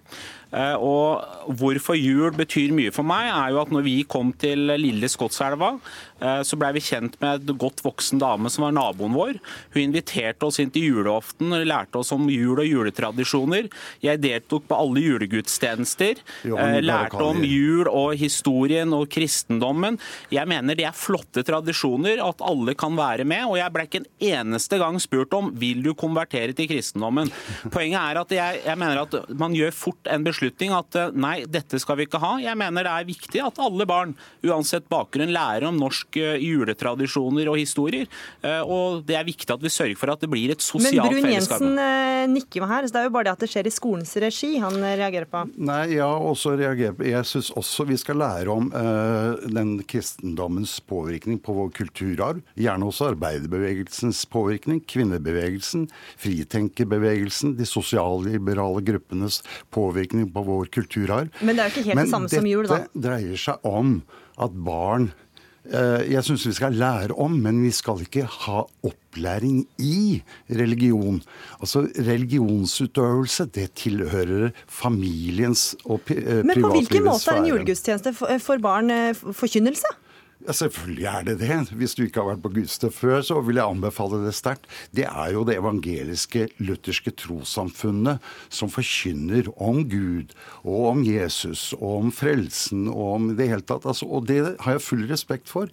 Eh, 0.49 0.75
og 0.81 1.53
hvorfor 1.59 1.97
jul 1.97 2.33
betyr 2.33 2.73
mye 2.73 2.93
for 2.93 3.05
meg, 3.05 3.29
er 3.29 3.53
jo 3.53 3.61
at 3.61 3.73
når 3.73 3.85
vi 3.85 3.97
kom 4.09 4.31
til 4.41 4.71
lille 4.81 5.09
Skotselva, 5.11 5.75
eh, 6.17 6.41
så 6.45 6.57
blei 6.57 6.71
vi 6.77 6.83
kjent 6.83 7.19
med 7.21 7.45
en 7.45 7.59
godt 7.61 7.83
voksen 7.85 8.21
dame 8.21 8.49
som 8.49 8.65
var 8.65 8.73
naboen 8.73 9.13
vår. 9.17 9.37
Hun 9.75 9.81
inviterte 9.83 10.47
oss 10.47 10.57
inn 10.61 10.73
til 10.73 10.87
julaften 10.89 11.53
og 11.53 11.67
lærte 11.69 12.01
oss 12.01 12.13
om 12.15 12.25
jul 12.33 12.63
og 12.63 12.69
juletradisjoner. 12.69 13.69
Jeg 14.05 14.21
deltok 14.23 14.65
på 14.69 14.79
alle 14.79 15.05
julegudstjenester. 15.05 16.23
Eh, 16.49 16.79
lærte 16.81 17.21
om 17.21 17.43
jul 17.45 17.85
og 17.91 18.17
historien 18.17 18.95
og 18.97 19.05
kristendommen. 19.13 19.99
Jeg 20.33 20.49
mener 20.49 20.77
det 20.77 20.89
er 20.89 20.97
flotte 20.97 21.45
tradisjoner, 21.45 22.23
at 22.25 22.41
alle 22.45 22.73
kan 22.79 22.97
være 22.97 23.27
med. 23.27 23.45
Og 23.51 23.59
jeg 23.61 23.75
ble 23.75 23.85
ikke 23.85 24.01
en 24.01 24.09
eneste 24.33 24.81
gang 24.81 24.97
spurt 25.01 25.33
om 25.37 25.53
vil 25.59 25.85
du 25.85 25.93
konvertere 25.93 26.57
til 26.57 26.71
kristendommen. 26.71 27.29
Poenget 27.69 28.01
er 28.01 28.23
at 28.23 28.33
jeg, 28.33 28.61
jeg 28.65 28.81
mener 28.81 29.05
at 29.05 29.17
man 29.37 29.53
gjør 29.53 29.75
fort 29.77 30.09
en 30.09 30.25
beslutning 30.25 30.38
beslutning 30.39 30.73
at 30.75 30.95
eh, 30.95 31.11
nei, 31.13 31.43
dette 31.49 31.79
skal 31.81 31.99
vi 31.99 32.07
ikke 32.07 32.21
ha. 32.21 32.37
Jeg 32.41 32.57
mener 32.59 32.87
det 32.87 32.93
er 32.93 33.07
viktig 33.07 33.41
at 33.43 33.59
alle 33.61 33.87
barn, 33.89 34.15
uansett 34.45 34.87
bakgrunn, 34.91 35.33
lærer 35.33 35.67
om 35.69 35.79
norsk 35.79 36.19
eh, 36.19 36.39
juletradisjoner 36.39 37.49
og 37.51 37.59
historier. 37.59 38.07
Eh, 38.41 38.61
og 38.63 39.03
det 39.07 39.17
er 39.19 39.27
viktig 39.27 39.51
at 39.53 39.63
vi 39.63 39.71
sørger 39.73 39.99
for 39.99 40.13
at 40.13 40.23
det 40.23 40.31
blir 40.31 40.53
et 40.53 40.63
sosialt 40.63 40.95
fellesskap. 40.95 41.59
Men 41.59 41.75
Brun 41.75 41.83
Jensen 41.83 42.35
nikker 42.35 42.63
meg 42.63 42.73
her, 42.73 42.87
så 42.87 42.95
det 42.95 43.01
er 43.01 43.09
jo 43.09 43.15
bare 43.15 43.29
det 43.29 43.35
at 43.35 43.43
det 43.43 43.51
skjer 43.51 43.69
i 43.69 43.73
skolens 43.73 44.15
regi 44.23 44.51
han 44.61 44.79
reagerer 44.79 45.29
på. 45.29 45.43
Nei, 45.69 45.81
ja, 45.97 46.07
også 46.07 46.55
reagerer 46.59 46.95
på. 46.97 47.07
Jeg 47.09 47.27
syns 47.27 47.51
også 47.59 47.87
vi 47.89 47.97
skal 47.99 48.19
lære 48.21 48.53
om 48.53 48.69
uh, 48.73 49.39
den 49.49 49.77
kristendommens 49.89 50.77
påvirkning 50.89 51.39
på 51.43 51.55
vår 51.57 51.71
kulturarv. 51.77 52.41
Gjerne 52.59 52.89
også 52.89 53.09
arbeiderbevegelsens 53.13 54.21
påvirkning, 54.31 54.81
kvinnebevegelsen, 54.89 55.87
fritenkerbevegelsen, 56.21 57.55
de 57.59 57.67
sosialliberale 57.67 58.83
gruppenes 58.85 59.41
påvirkning 59.73 60.28
på 60.33 60.43
vår 60.47 60.69
kulturarv. 60.75 61.31
Men 61.41 61.57
det 61.57 61.63
er 61.63 61.71
jo 61.71 61.75
ikke 61.77 61.87
helt 61.89 61.99
Men 61.99 62.07
det 62.07 62.13
samme 62.13 62.29
som 62.31 62.47
jul, 62.49 62.67
da. 62.67 62.77
Men 62.77 62.85
dette 62.87 63.07
dreier 63.07 63.41
seg 63.47 63.67
om 63.67 63.97
at 64.39 64.55
barn 64.65 65.09
eh, 65.67 66.05
jeg 66.13 66.25
syns 66.27 66.47
vi 66.47 66.55
skal 66.57 66.77
lære 66.79 67.15
om, 67.19 67.37
men 67.43 67.61
vi 67.65 67.71
skal 67.75 68.03
ikke 68.05 68.25
ha 68.45 68.63
opplæring 68.87 69.63
i 69.83 70.19
religion. 70.59 71.21
Altså 71.59 71.85
Religionsutøvelse 71.95 73.49
det 73.55 73.71
tilhører 73.79 74.53
familiens 74.65 75.73
og 75.85 76.03
privatlivets 76.07 76.43
sfære. 76.43 76.51
Men 76.51 76.63
på 76.67 76.75
hvilken 76.77 77.09
måte 77.09 77.33
er 77.33 77.41
en 77.43 77.49
julegudstjeneste 77.53 78.15
for 78.15 78.63
barn 78.63 78.93
eh, 78.93 79.11
forkynnelse? 79.15 79.97
Selvfølgelig 80.49 81.05
er 81.05 81.25
det 81.27 81.35
det. 81.43 81.57
Hvis 81.77 81.93
du 81.93 82.03
ikke 82.05 82.23
har 82.23 82.31
vært 82.31 82.41
på 82.41 82.51
gudstjeneste 82.55 82.89
før, 82.95 83.21
så 83.25 83.37
vil 83.45 83.59
jeg 83.59 83.69
anbefale 83.69 84.21
det 84.23 84.33
sterkt. 84.37 84.65
Det 84.95 85.05
er 85.05 85.33
jo 85.35 85.43
det 85.45 85.59
evangeliske 85.59 86.47
lutherske 86.63 87.13
trossamfunnet 87.21 88.23
som 88.53 88.71
forkynner 88.73 89.51
om 89.61 89.83
Gud 89.89 90.33
og 90.63 90.87
om 90.93 91.03
Jesus 91.05 91.69
og 91.77 92.05
om 92.05 92.13
frelsen 92.13 92.87
og 92.89 93.05
om 93.15 93.29
det 93.37 93.49
hele 93.51 93.65
tatt. 93.65 93.85
Altså, 93.89 94.07
og 94.09 94.25
det 94.29 94.39
har 94.63 94.77
jeg 94.77 94.85
full 94.85 95.05
respekt 95.09 95.51
for. 95.51 95.69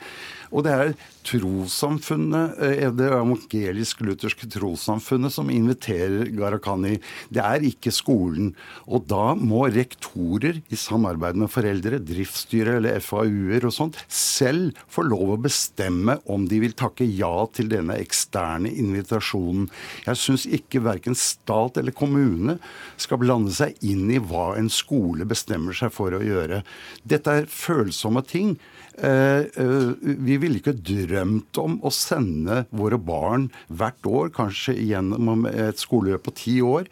Og 0.52 0.66
det 0.66 0.74
er 0.74 0.92
trossamfunnet, 1.26 2.58
eh, 2.62 2.90
det 2.94 3.08
evangelisk-lutherske 3.10 4.48
trossamfunnet, 4.52 5.32
som 5.32 5.50
inviterer 5.50 6.30
Gharahkhani. 6.36 7.00
Det 7.32 7.42
er 7.42 7.66
ikke 7.66 7.94
skolen. 7.94 8.54
Og 8.86 9.08
da 9.10 9.34
må 9.34 9.66
rektorer 9.72 10.62
i 10.70 10.76
samarbeid 10.78 11.36
med 11.36 11.50
foreldre, 11.50 11.98
driftsstyre 11.98 12.76
eller 12.78 13.00
FAU-er 13.00 13.66
og 13.66 13.74
sånt, 13.74 13.98
selv 14.08 14.65
få 14.92 15.04
lov 15.06 15.34
å 15.34 15.40
bestemme 15.46 16.18
om 16.32 16.46
de 16.50 16.60
vil 16.62 16.76
takke 16.78 17.06
ja 17.06 17.46
til 17.54 17.70
denne 17.72 17.98
eksterne 18.00 18.70
invitasjonen. 18.70 19.68
Jeg 20.06 20.20
syns 20.22 20.46
ikke 20.46 20.84
verken 20.86 21.18
stat 21.18 21.80
eller 21.80 21.96
kommune 21.96 22.58
skal 23.00 23.20
blande 23.22 23.54
seg 23.56 23.76
inn 23.86 24.08
i 24.12 24.22
hva 24.22 24.54
en 24.56 24.70
skole 24.72 25.26
bestemmer 25.28 25.76
seg 25.76 25.92
for 25.94 26.16
å 26.16 26.24
gjøre. 26.24 26.62
Dette 27.04 27.40
er 27.42 27.50
følsomme 27.50 28.24
ting. 28.26 28.56
Eh, 28.96 29.44
eh, 29.44 29.90
vi 30.00 30.38
ville 30.40 30.62
ikke 30.62 30.72
drømt 30.72 31.58
om 31.60 31.76
å 31.84 31.92
sende 31.92 32.62
våre 32.72 32.96
barn 32.96 33.50
hvert 33.68 34.08
år, 34.08 34.30
kanskje 34.32 34.72
gjennom 34.78 35.44
et 35.50 35.82
skoleløp 35.82 36.24
på 36.24 36.36
ti 36.40 36.54
år, 36.64 36.88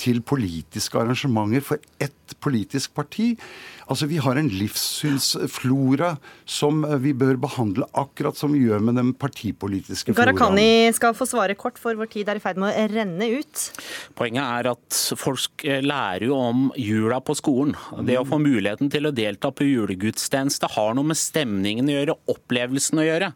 til 0.00 0.22
politiske 0.24 0.96
arrangementer 0.98 1.64
for 1.64 1.82
ett 2.00 2.34
politisk 2.40 2.94
parti. 2.94 3.36
Altså, 3.90 4.06
Vi 4.06 4.16
har 4.22 4.38
en 4.38 4.48
livssynsflora 4.48 6.14
som 6.48 6.84
vi 7.02 7.12
bør 7.12 7.36
behandle 7.40 7.84
akkurat 7.98 8.38
som 8.38 8.54
vi 8.54 8.62
gjør 8.64 8.80
med 8.80 8.96
den 8.96 9.10
partipolitiske 9.12 10.14
floraen. 10.14 10.36
Gharahkhani 10.38 10.92
skal 10.96 11.16
få 11.18 11.26
svare 11.28 11.56
kort, 11.58 11.80
for 11.80 11.98
vår 11.98 12.08
tid 12.12 12.30
er 12.30 12.38
i 12.38 12.42
ferd 12.42 12.60
med 12.62 12.70
å 12.70 12.86
renne 12.92 13.28
ut. 13.34 13.64
Poenget 14.16 14.42
er 14.44 14.70
at 14.72 15.00
folk 15.18 15.66
lærer 15.84 16.28
jo 16.28 16.38
om 16.38 16.64
jula 16.78 17.20
på 17.24 17.36
skolen. 17.36 17.76
Det 18.06 18.16
å 18.20 18.26
få 18.28 18.38
muligheten 18.42 18.88
til 18.92 19.08
å 19.08 19.14
delta 19.14 19.52
på 19.52 19.66
julegudstjeneste 19.66 20.70
har 20.72 20.94
noe 20.96 21.10
med 21.10 21.20
stemningen 21.20 21.90
å 21.90 21.98
gjøre, 21.98 22.18
opplevelsen 22.32 23.02
å 23.02 23.06
gjøre. 23.06 23.32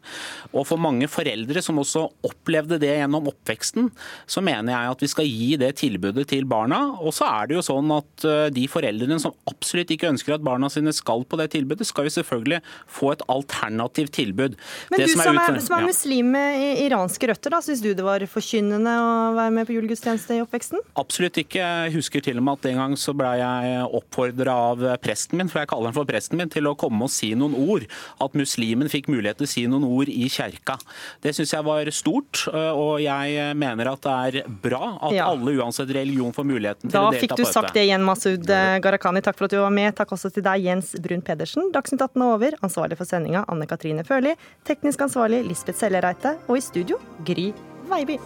Og 0.55 0.67
for 0.71 0.81
mange 0.81 1.11
foreldre 1.11 1.65
som 1.65 1.83
også 1.83 2.07
opplevde 2.27 2.81
det 2.81 2.95
gjennom 2.95 3.29
oppveksten, 3.33 3.91
så 4.31 4.45
mener 4.45 4.73
jeg 4.73 4.95
at 4.95 5.05
vi 5.05 5.13
skal 5.13 5.29
gi 5.29 5.53
det 5.61 5.75
tilbudet 5.83 6.06
til 6.27 6.45
barna. 6.49 6.81
Og 7.01 7.13
så 7.17 7.27
er 7.29 7.47
det 7.51 7.57
jo 7.59 7.65
sånn 7.67 7.91
at 7.95 8.27
de 8.55 8.67
foreldrene 8.71 9.19
som 9.23 9.35
absolutt 9.51 9.91
ikke 9.91 10.11
ønsker 10.13 10.35
at 10.37 10.45
barna 10.47 10.69
sine 10.73 10.93
skal 10.95 11.25
på 11.27 11.39
det 11.41 11.51
tilbudet, 11.55 11.87
skal 11.87 12.07
jo 12.09 12.15
selvfølgelig 12.17 12.61
få 12.87 13.13
et 13.15 13.23
alternativt 13.33 14.13
tilbud. 14.17 14.57
Men 14.91 14.99
Det 15.01 15.07
du 15.09 15.13
som 15.13 15.23
er, 15.25 15.33
utfordring... 15.35 15.65
som 15.67 15.77
er 15.79 15.87
muslim 15.87 16.31
med 16.37 16.81
iranske 16.87 17.31
røtter, 17.31 17.51
da, 17.55 17.61
syns 17.65 17.83
du 17.85 17.91
det 17.95 18.05
var 18.07 18.21
forkynnende 18.31 18.93
å 19.01 19.11
være 19.37 19.55
med 19.59 19.67
på 19.69 19.77
julegudstjeneste 19.77 20.39
i 20.39 20.43
oppveksten? 20.45 20.83
Absolutt 21.01 21.41
ikke. 21.43 21.61
Jeg 21.63 21.95
husker 21.97 22.25
til 22.25 22.39
og 22.41 22.47
med 22.47 22.59
at 22.61 22.71
en 22.73 22.81
gang 22.83 22.97
så 23.01 23.15
ble 23.17 23.33
jeg 23.41 23.87
oppfordra 24.01 24.57
av 24.73 24.85
presten 25.03 25.41
min, 25.41 25.51
for 25.53 25.63
jeg 25.63 25.71
kaller 25.73 25.91
han 25.93 25.97
for 25.99 26.09
presten 26.09 26.39
min, 26.41 26.51
til 26.53 26.69
å 26.71 26.77
komme 26.79 27.07
og 27.09 27.13
si 27.13 27.33
noen 27.39 27.57
ord. 27.57 27.87
At 28.23 28.37
muslimen 28.39 28.91
fikk 28.93 29.09
mulighet 29.13 29.41
til 29.41 29.49
å 29.49 29.53
si 29.53 29.67
noen 29.71 29.87
ord 29.89 30.11
i 30.13 30.29
kjerka. 30.33 30.79
Det 31.25 31.35
syns 31.37 31.55
jeg 31.55 31.67
var 31.67 31.91
stort, 31.95 32.47
og 32.53 33.01
jeg 33.05 33.57
mener 33.59 33.93
at 33.93 34.05
det 34.07 34.17
er 34.45 34.51
bra 34.63 34.97
at 35.01 35.15
Ja. 35.17 35.29
alle 35.31 35.57
uansett 35.57 35.89
religion 35.97 36.35
får 36.37 36.49
muligheten 36.49 36.87
til 36.87 36.95
Da 36.95 37.03
å 37.07 37.11
delta 37.11 37.17
på 37.17 37.17
Da 37.17 37.25
fikk 37.25 37.37
du 37.41 37.45
sagt 37.51 37.77
det 37.77 37.87
igjen, 37.89 38.05
Masud 38.07 38.51
eh, 38.53 38.77
Gharahkhani. 38.85 39.25
Takk 39.27 39.39
for 39.39 39.49
at 39.49 39.57
du 39.57 39.61
var 39.63 39.75
med. 39.75 39.93
Takk 39.99 40.15
også 40.17 40.33
til 40.35 40.47
deg, 40.47 40.65
Jens 40.69 40.95
Brun 41.03 41.25
Pedersen. 41.27 41.71
Dagsnytt 41.75 42.05
18 42.05 42.23
er 42.23 42.35
over. 42.39 42.59
Ansvarlig 42.67 43.01
for 43.01 43.09
sendinga 43.09 43.47
Anne 43.53 43.69
Katrine 43.71 44.07
Førli. 44.07 44.37
Teknisk 44.69 45.07
ansvarlig 45.09 45.45
Lisbeth 45.49 45.81
Sellereite. 45.81 46.37
Og 46.47 46.61
i 46.61 46.65
studio 46.65 47.01
Gry 47.27 47.51
Veiby. 47.91 48.21